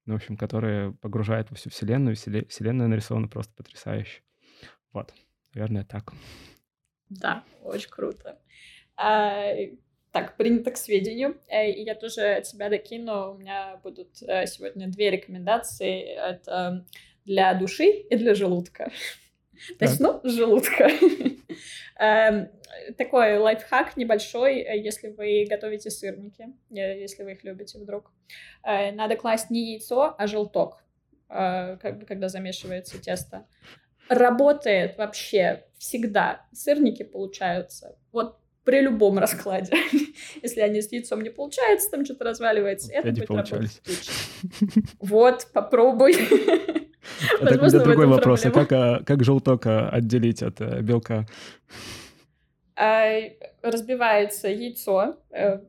ну, 0.04 0.14
в 0.14 0.16
общем, 0.16 0.36
которые 0.36 0.94
погружают 0.94 1.50
во 1.50 1.56
всю 1.56 1.70
вселенную. 1.70 2.16
Вселенная 2.16 2.88
нарисована 2.88 3.28
просто 3.28 3.52
потрясающе. 3.54 4.22
Вот, 4.92 5.14
наверное, 5.54 5.84
так. 5.84 6.12
Да, 7.08 7.44
очень 7.62 7.90
круто. 7.90 8.38
А, 8.98 9.54
так, 10.10 10.36
принято 10.36 10.72
к 10.72 10.76
сведению. 10.76 11.40
Э, 11.48 11.70
и 11.70 11.82
я 11.82 11.94
тоже 11.94 12.22
от 12.38 12.46
себя 12.46 12.68
докину. 12.68 13.34
У 13.34 13.38
меня 13.38 13.78
будут 13.82 14.20
э, 14.22 14.46
сегодня 14.46 14.88
две 14.88 15.10
рекомендации. 15.10 16.02
Это 16.02 16.84
для 17.24 17.54
души 17.54 17.84
и 17.84 18.16
для 18.16 18.34
желудка. 18.34 18.90
То 19.78 19.84
есть, 19.84 20.00
ну, 20.00 20.20
желудка. 20.24 20.90
Эм, 22.00 22.48
такой 22.96 23.38
лайфхак 23.38 23.96
небольшой, 23.96 24.60
э, 24.60 24.78
если 24.78 25.08
вы 25.08 25.46
готовите 25.48 25.90
сырники, 25.90 26.48
если 26.70 27.22
вы 27.22 27.32
их 27.32 27.44
любите 27.44 27.78
вдруг. 27.78 28.12
Надо 28.64 29.16
класть 29.16 29.50
не 29.50 29.72
яйцо, 29.72 30.14
а 30.16 30.26
желток, 30.26 30.84
когда 31.28 32.28
замешивается 32.28 33.00
тесто 33.00 33.46
работает 34.08 34.96
вообще 34.96 35.64
всегда. 35.76 36.46
Сырники 36.52 37.02
получаются 37.02 37.96
вот 38.12 38.38
при 38.68 38.82
любом 38.82 39.18
раскладе. 39.18 39.72
Если 40.42 40.60
они 40.60 40.82
с 40.82 40.92
яйцом 40.92 41.22
не 41.22 41.30
получается, 41.30 41.90
там 41.90 42.04
что-то 42.04 42.24
разваливается, 42.24 42.92
это 42.92 43.08
будет 43.08 43.30
работать 43.30 43.80
Вот, 45.00 45.46
попробуй. 45.54 46.12
Это 47.40 47.44
Возможно, 47.44 47.80
другой 47.80 48.06
вопрос. 48.06 48.44
А 48.44 48.50
как, 48.50 48.70
а, 48.72 49.02
как 49.06 49.24
желток 49.24 49.64
а, 49.64 49.88
отделить 49.88 50.42
от 50.42 50.60
а, 50.60 50.82
белка? 50.82 51.26
А, 52.76 53.08
разбивается 53.62 54.48
яйцо, 54.48 55.16
э, 55.30 55.60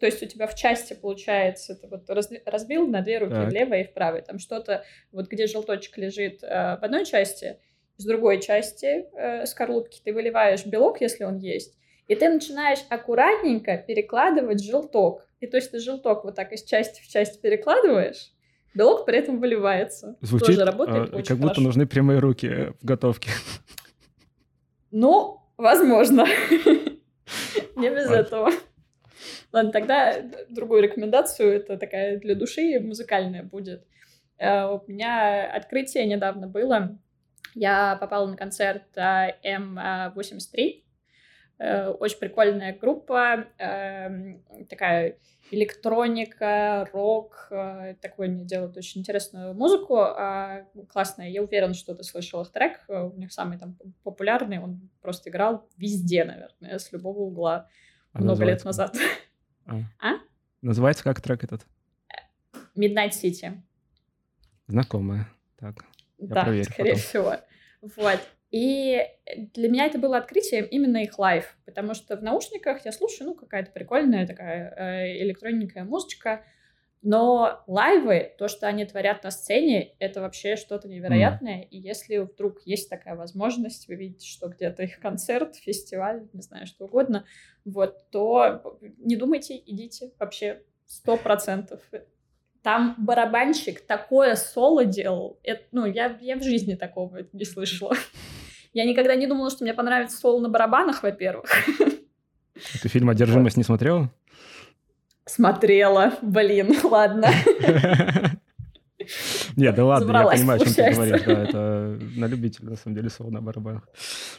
то 0.00 0.06
есть 0.06 0.22
у 0.22 0.26
тебя 0.26 0.46
в 0.46 0.54
части 0.54 0.94
получается, 0.94 1.74
ты 1.74 1.86
вот 1.86 2.08
разбил 2.46 2.86
на 2.86 3.02
две 3.02 3.18
руки, 3.18 3.34
так. 3.34 3.52
левой 3.52 3.82
и 3.82 3.84
в 3.84 3.92
правой. 3.92 4.22
Там 4.22 4.38
что-то, 4.38 4.84
вот 5.12 5.28
где 5.28 5.46
желточек 5.46 5.98
лежит 5.98 6.42
э, 6.42 6.78
в 6.80 6.82
одной 6.82 7.04
части, 7.04 7.58
с 7.98 8.06
другой 8.06 8.40
части 8.40 9.04
э, 9.14 9.44
скорлупки 9.44 10.00
ты 10.02 10.14
выливаешь 10.14 10.64
белок, 10.64 11.02
если 11.02 11.24
он 11.24 11.36
есть, 11.36 11.77
и 12.08 12.14
ты 12.14 12.28
начинаешь 12.28 12.80
аккуратненько 12.88 13.76
перекладывать 13.76 14.64
желток. 14.64 15.26
И 15.40 15.46
то 15.46 15.56
есть 15.56 15.70
ты 15.70 15.78
желток 15.78 16.24
вот 16.24 16.34
так 16.34 16.52
из 16.52 16.64
части 16.64 17.00
в 17.00 17.08
часть 17.08 17.40
перекладываешь, 17.40 18.32
белок 18.74 19.06
при 19.06 19.18
этом 19.18 19.38
выливается. 19.38 20.16
Звучит, 20.20 20.46
Тоже 20.48 20.64
работает 20.64 21.12
а, 21.12 21.16
очень 21.16 21.28
как 21.28 21.36
будто 21.36 21.54
хорошо. 21.54 21.62
нужны 21.62 21.86
прямые 21.86 22.18
руки 22.18 22.72
в 22.80 22.84
готовке. 22.84 23.30
Ну, 24.90 25.40
возможно. 25.56 26.24
Не 27.76 27.90
без 27.90 28.10
этого. 28.10 28.50
Ладно, 29.52 29.70
тогда 29.70 30.16
другую 30.48 30.82
рекомендацию, 30.82 31.52
это 31.52 31.76
такая 31.76 32.18
для 32.18 32.34
души 32.34 32.80
музыкальная 32.80 33.42
будет. 33.42 33.86
Э, 34.38 34.64
у 34.64 34.82
меня 34.86 35.50
открытие 35.54 36.06
недавно 36.06 36.48
было 36.48 36.98
я 37.54 37.96
попала 37.96 38.26
на 38.26 38.36
концерт 38.36 38.84
э, 38.96 39.32
М83. 39.44 40.82
Э, 41.58 41.88
очень 41.88 42.18
прикольная 42.18 42.76
группа, 42.76 43.46
эм, 43.58 44.44
такая 44.68 45.18
электроника, 45.50 46.88
рок, 46.92 47.48
э, 47.50 47.94
такой 48.00 48.26
они 48.26 48.44
делают 48.44 48.76
очень 48.76 49.00
интересную 49.00 49.54
музыку, 49.54 49.96
классная. 50.88 51.28
Я 51.28 51.42
уверена, 51.42 51.74
что 51.74 51.94
ты 51.94 52.04
слышал 52.04 52.42
их 52.42 52.52
трек, 52.52 52.84
у 52.88 53.16
них 53.16 53.32
самый 53.32 53.58
там 53.58 53.76
популярный, 54.04 54.58
он 54.58 54.88
просто 55.00 55.30
играл 55.30 55.66
везде, 55.76 56.24
наверное, 56.24 56.78
с 56.78 56.92
любого 56.92 57.20
угла 57.20 57.68
а 58.12 58.22
много 58.22 58.44
лет 58.44 58.64
назад. 58.64 58.96
А. 59.70 59.80
а? 60.00 60.14
Называется 60.62 61.04
как 61.04 61.20
трек 61.20 61.44
этот? 61.44 61.66
Midnight 62.74 63.10
City. 63.10 63.60
Знакомая. 64.66 65.28
Так. 65.58 65.84
Я 66.16 66.28
да, 66.28 66.44
проверю 66.44 66.64
скорее 66.64 66.92
потом. 66.92 67.02
всего. 67.02 67.36
Вот. 67.82 68.20
И 68.50 69.02
для 69.52 69.68
меня 69.68 69.86
это 69.86 69.98
было 69.98 70.16
открытием 70.16 70.64
именно 70.64 71.02
их 71.02 71.18
лайв, 71.18 71.56
потому 71.66 71.94
что 71.94 72.16
в 72.16 72.22
наушниках 72.22 72.84
я 72.86 72.92
слушаю, 72.92 73.28
ну, 73.28 73.34
какая-то 73.34 73.72
прикольная 73.72 74.26
такая 74.26 74.74
э, 74.74 75.22
электронненькая 75.22 75.84
музычка, 75.84 76.44
но 77.02 77.62
лайвы, 77.66 78.34
то, 78.38 78.48
что 78.48 78.66
они 78.66 78.84
творят 78.84 79.22
на 79.22 79.30
сцене, 79.30 79.94
это 79.98 80.20
вообще 80.20 80.56
что-то 80.56 80.88
невероятное. 80.88 81.62
Mm. 81.62 81.68
И 81.68 81.78
если 81.78 82.16
вдруг 82.18 82.60
есть 82.64 82.90
такая 82.90 83.14
возможность, 83.14 83.86
вы 83.86 83.94
видите, 83.94 84.26
что 84.26 84.48
где-то 84.48 84.82
их 84.82 84.98
концерт, 84.98 85.54
фестиваль, 85.56 86.26
не 86.32 86.42
знаю, 86.42 86.66
что 86.66 86.86
угодно, 86.86 87.24
вот, 87.64 88.10
то 88.10 88.78
не 88.98 89.16
думайте, 89.16 89.56
идите 89.64 90.10
вообще 90.18 90.62
сто 90.86 91.16
процентов. 91.16 91.80
Там 92.62 92.96
барабанщик 92.98 93.80
такое 93.80 94.34
соло 94.34 94.84
делал. 94.84 95.38
Это, 95.44 95.62
ну, 95.70 95.86
я, 95.86 96.18
я 96.20 96.36
в 96.36 96.42
жизни 96.42 96.74
такого 96.74 97.20
не 97.32 97.44
слышала. 97.44 97.94
Я 98.78 98.84
никогда 98.84 99.16
не 99.16 99.26
думала, 99.26 99.50
что 99.50 99.64
мне 99.64 99.74
понравится 99.74 100.16
соло 100.16 100.40
на 100.40 100.48
барабанах, 100.48 101.02
во-первых. 101.02 101.50
Ты 102.80 102.88
фильм 102.88 103.10
«Одержимость» 103.10 103.56
не 103.56 103.64
смотрела? 103.64 104.08
Смотрела. 105.26 106.14
Блин, 106.22 106.76
ладно. 106.84 107.26
Нет, 109.56 109.74
да 109.74 109.84
ладно, 109.84 110.12
я 110.16 110.28
понимаю, 110.28 110.60
о 110.60 110.64
чем 110.64 110.74
ты 110.74 110.94
говоришь. 110.94 111.22
Да, 111.22 111.42
это 111.42 111.98
на 112.16 112.26
любителя, 112.26 112.70
на 112.70 112.76
самом 112.76 112.94
деле, 112.94 113.10
соло 113.10 113.30
на 113.30 113.42
барабанах. 113.42 113.88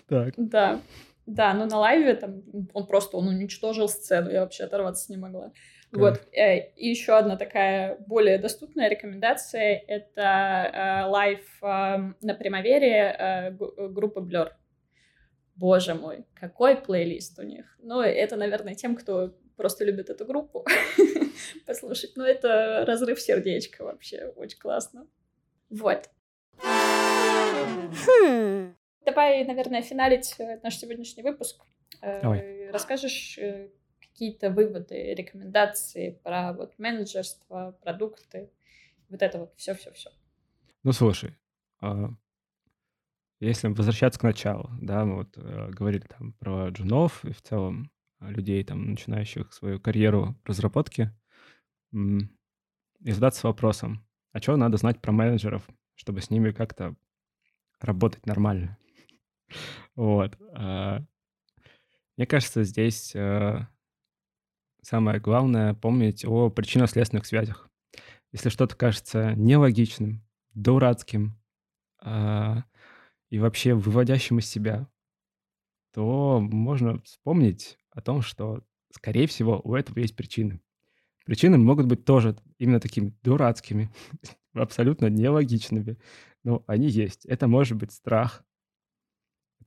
Так. 0.08 0.36
Да. 0.38 0.80
Да, 1.26 1.54
но 1.54 1.66
на 1.66 1.78
лайве 1.78 2.16
там 2.16 2.42
он 2.74 2.88
просто 2.88 3.18
он 3.18 3.28
уничтожил 3.28 3.90
сцену, 3.90 4.32
я 4.32 4.40
вообще 4.40 4.64
оторваться 4.64 5.12
не 5.12 5.18
могла. 5.18 5.52
Вот. 5.92 6.22
Э, 6.34 6.72
и 6.76 6.90
еще 6.90 7.18
одна 7.18 7.36
такая 7.36 7.98
более 8.08 8.38
доступная 8.38 8.90
рекомендация— 8.90 9.84
это 9.88 10.22
э, 10.22 11.10
лайв 11.10 11.64
эм, 11.64 12.16
на 12.22 12.36
Примавере 12.36 13.16
э, 13.18 13.52
группы 13.52 14.20
Blur. 14.20 14.52
Боже 15.56 15.96
мой, 15.96 16.26
какой 16.36 16.78
плейлист 16.78 17.40
у 17.40 17.44
них. 17.44 17.66
Ну, 17.80 18.02
это, 18.02 18.36
наверное, 18.36 18.76
тем, 18.76 18.96
кто 18.96 19.36
просто 19.58 19.84
любит 19.84 20.10
эту 20.10 20.26
группу 20.26 20.66
послушать. 21.66 22.16
Но 22.16 22.26
это 22.26 22.86
разрыв 22.86 23.20
сердечка 23.20 23.84
вообще, 23.84 24.32
очень 24.36 24.60
классно. 24.60 25.08
Вот. 25.70 26.10
Хм. 26.62 28.76
Давай, 29.06 29.44
наверное, 29.44 29.82
финалить 29.82 30.36
наш 30.64 30.78
сегодняшний 30.78 31.24
выпуск. 31.24 31.62
Давай. 32.02 32.70
Расскажешь, 32.72 33.40
какие-то 34.20 34.50
выводы, 34.50 35.14
рекомендации 35.14 36.20
про 36.26 36.52
вот 36.52 36.78
менеджерство, 36.78 37.78
продукты, 37.82 38.52
вот 39.08 39.22
это 39.22 39.40
вот 39.40 39.54
все-все-все. 39.56 40.10
Ну, 40.84 40.92
слушай, 40.92 41.38
а, 41.80 42.10
если 43.40 43.70
возвращаться 43.70 44.20
к 44.20 44.24
началу, 44.24 44.72
да, 44.82 45.06
мы 45.06 45.16
вот 45.16 45.38
э, 45.38 45.70
говорили 45.70 46.06
там 46.06 46.34
про 46.34 46.68
джунов 46.68 47.24
и 47.24 47.32
в 47.32 47.42
целом 47.42 47.90
людей, 48.20 48.62
там, 48.66 48.90
начинающих 48.90 49.54
свою 49.54 49.80
карьеру 49.80 50.36
разработки, 50.44 51.14
и 51.94 53.12
задаться 53.12 53.48
вопросом, 53.48 54.06
а 54.34 54.42
что 54.42 54.58
надо 54.58 54.76
знать 54.76 55.02
про 55.02 55.14
менеджеров, 55.14 55.66
чтобы 55.96 56.20
с 56.20 56.30
ними 56.30 56.52
как-то 56.52 56.94
работать 57.80 58.26
нормально. 58.26 58.78
Вот. 59.96 60.38
А, 60.54 61.02
мне 62.16 62.28
кажется, 62.28 62.64
здесь 62.64 63.16
э, 63.16 63.66
самое 64.82 65.20
главное 65.20 65.74
помнить 65.74 66.26
о 66.26 66.50
причинно-следственных 66.50 67.26
связях. 67.26 67.70
Если 68.32 68.50
что-то 68.50 68.76
кажется 68.76 69.34
нелогичным, 69.36 70.24
дурацким 70.54 71.40
а, 72.00 72.64
и 73.30 73.40
вообще 73.40 73.74
выводящим 73.74 74.40
из 74.40 74.48
себя, 74.48 74.88
то 75.94 76.40
можно 76.40 77.00
вспомнить 77.02 77.78
о 77.92 78.02
том, 78.02 78.22
что, 78.22 78.64
скорее 78.92 79.28
всего, 79.28 79.60
у 79.64 79.76
этого 79.76 80.00
есть 80.00 80.16
причины. 80.16 80.62
Причины 81.26 81.58
могут 81.58 81.88
быть 81.88 82.06
тоже 82.06 82.36
именно 82.58 82.80
такими 82.80 83.14
дурацкими, 83.24 83.92
абсолютно 84.54 85.08
нелогичными, 85.08 85.98
но 86.44 86.64
они 86.68 86.88
есть. 86.88 87.26
Это 87.26 87.48
может 87.48 87.78
быть 87.78 87.92
страх, 87.92 88.44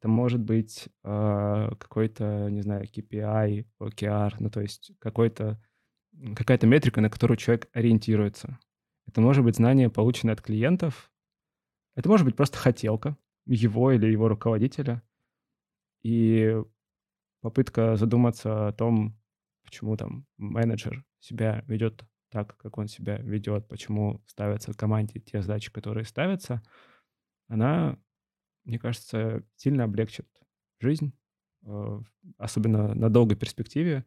это 0.03 0.09
может 0.09 0.41
быть 0.41 0.89
э, 1.05 1.71
какой-то, 1.79 2.49
не 2.51 2.63
знаю, 2.63 2.87
KPI, 2.87 3.67
OKR, 3.81 4.35
ну 4.41 4.51
то 4.51 4.61
есть 4.61 4.91
какой-то, 4.99 5.63
какая-то 6.35 6.67
метрика, 6.67 7.01
на 7.01 7.09
которую 7.09 7.37
человек 7.37 7.69
ориентируется. 7.73 8.59
Это 9.07 9.21
может 9.21 9.45
быть 9.45 9.55
знание, 9.55 9.91
полученное 9.91 10.35
от 10.35 10.43
клиентов. 10.43 11.13
Это 11.95 12.09
может 12.09 12.27
быть 12.27 12.35
просто 12.35 12.59
хотелка 12.59 13.17
его 13.47 13.93
или 13.93 14.11
его 14.11 14.27
руководителя. 14.27 15.05
И 16.03 16.53
попытка 17.41 17.95
задуматься 17.95 18.67
о 18.67 18.73
том, 18.73 19.17
почему 19.63 19.97
там 19.97 20.27
менеджер 20.37 21.05
себя 21.21 21.63
ведет 21.69 22.05
так, 22.29 22.57
как 22.57 22.77
он 22.77 22.89
себя 22.89 23.19
ведет, 23.19 23.69
почему 23.69 24.21
ставятся 24.27 24.75
команде 24.75 25.21
те 25.21 25.43
задачи, 25.43 25.71
которые 25.71 26.07
ставятся, 26.07 26.61
она, 27.47 28.01
мне 28.65 28.79
кажется, 28.79 29.45
сильно 29.57 29.85
облегчит 29.85 30.27
жизнь, 30.81 31.13
э, 31.65 32.01
особенно 32.39 32.95
на 32.95 33.09
долгой 33.11 33.37
перспективе, 33.37 34.05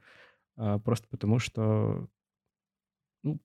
а, 0.58 0.80
просто 0.80 1.08
потому 1.10 1.40
что, 1.40 2.08
ну, 3.24 3.40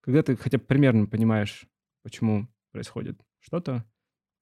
когда 0.00 0.22
ты 0.22 0.36
хотя 0.36 0.58
бы 0.58 0.64
примерно 0.64 1.06
понимаешь, 1.06 1.66
почему 2.02 2.48
происходит 2.70 3.20
что-то, 3.40 3.84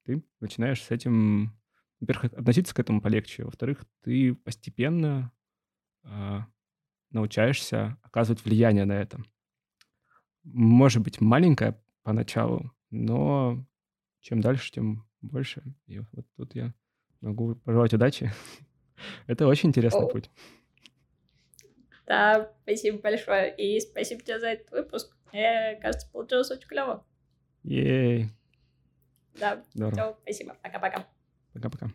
ты 0.04 0.22
начинаешь 0.40 0.82
с 0.82 0.90
этим, 0.90 1.58
во-первых, 2.00 2.32
относиться 2.34 2.74
к 2.74 2.78
этому 2.78 3.00
полегче, 3.00 3.44
во-вторых, 3.44 3.84
ты 4.02 4.34
постепенно 4.34 5.32
а, 6.04 6.46
научаешься 7.10 7.98
оказывать 8.02 8.44
влияние 8.44 8.84
на 8.84 8.92
это. 8.92 9.20
Может 10.44 11.02
быть, 11.02 11.20
маленькое 11.20 11.82
поначалу, 12.02 12.72
но 12.90 13.66
чем 14.20 14.40
дальше, 14.40 14.70
тем 14.70 15.08
больше. 15.22 15.62
И 15.86 15.98
вот 15.98 16.26
тут 16.36 16.54
я 16.54 16.72
могу 17.20 17.54
пожелать 17.56 17.94
удачи. 17.94 18.30
Это 19.26 19.46
очень 19.46 19.70
интересный 19.70 20.06
О. 20.06 20.08
путь. 20.08 20.30
Да, 22.06 22.52
спасибо 22.62 22.98
большое. 22.98 23.54
И 23.56 23.80
спасибо 23.80 24.22
тебе 24.22 24.38
за 24.38 24.48
этот 24.48 24.70
выпуск. 24.70 25.16
Мне 25.32 25.78
кажется, 25.82 26.08
получилось 26.10 26.50
очень 26.50 26.68
клево. 26.68 27.04
Ей. 27.64 28.30
Да, 29.38 29.62
Здорово. 29.74 29.92
все, 29.92 30.18
спасибо. 30.22 30.56
Пока-пока. 30.62 31.06
Пока-пока. 31.52 31.90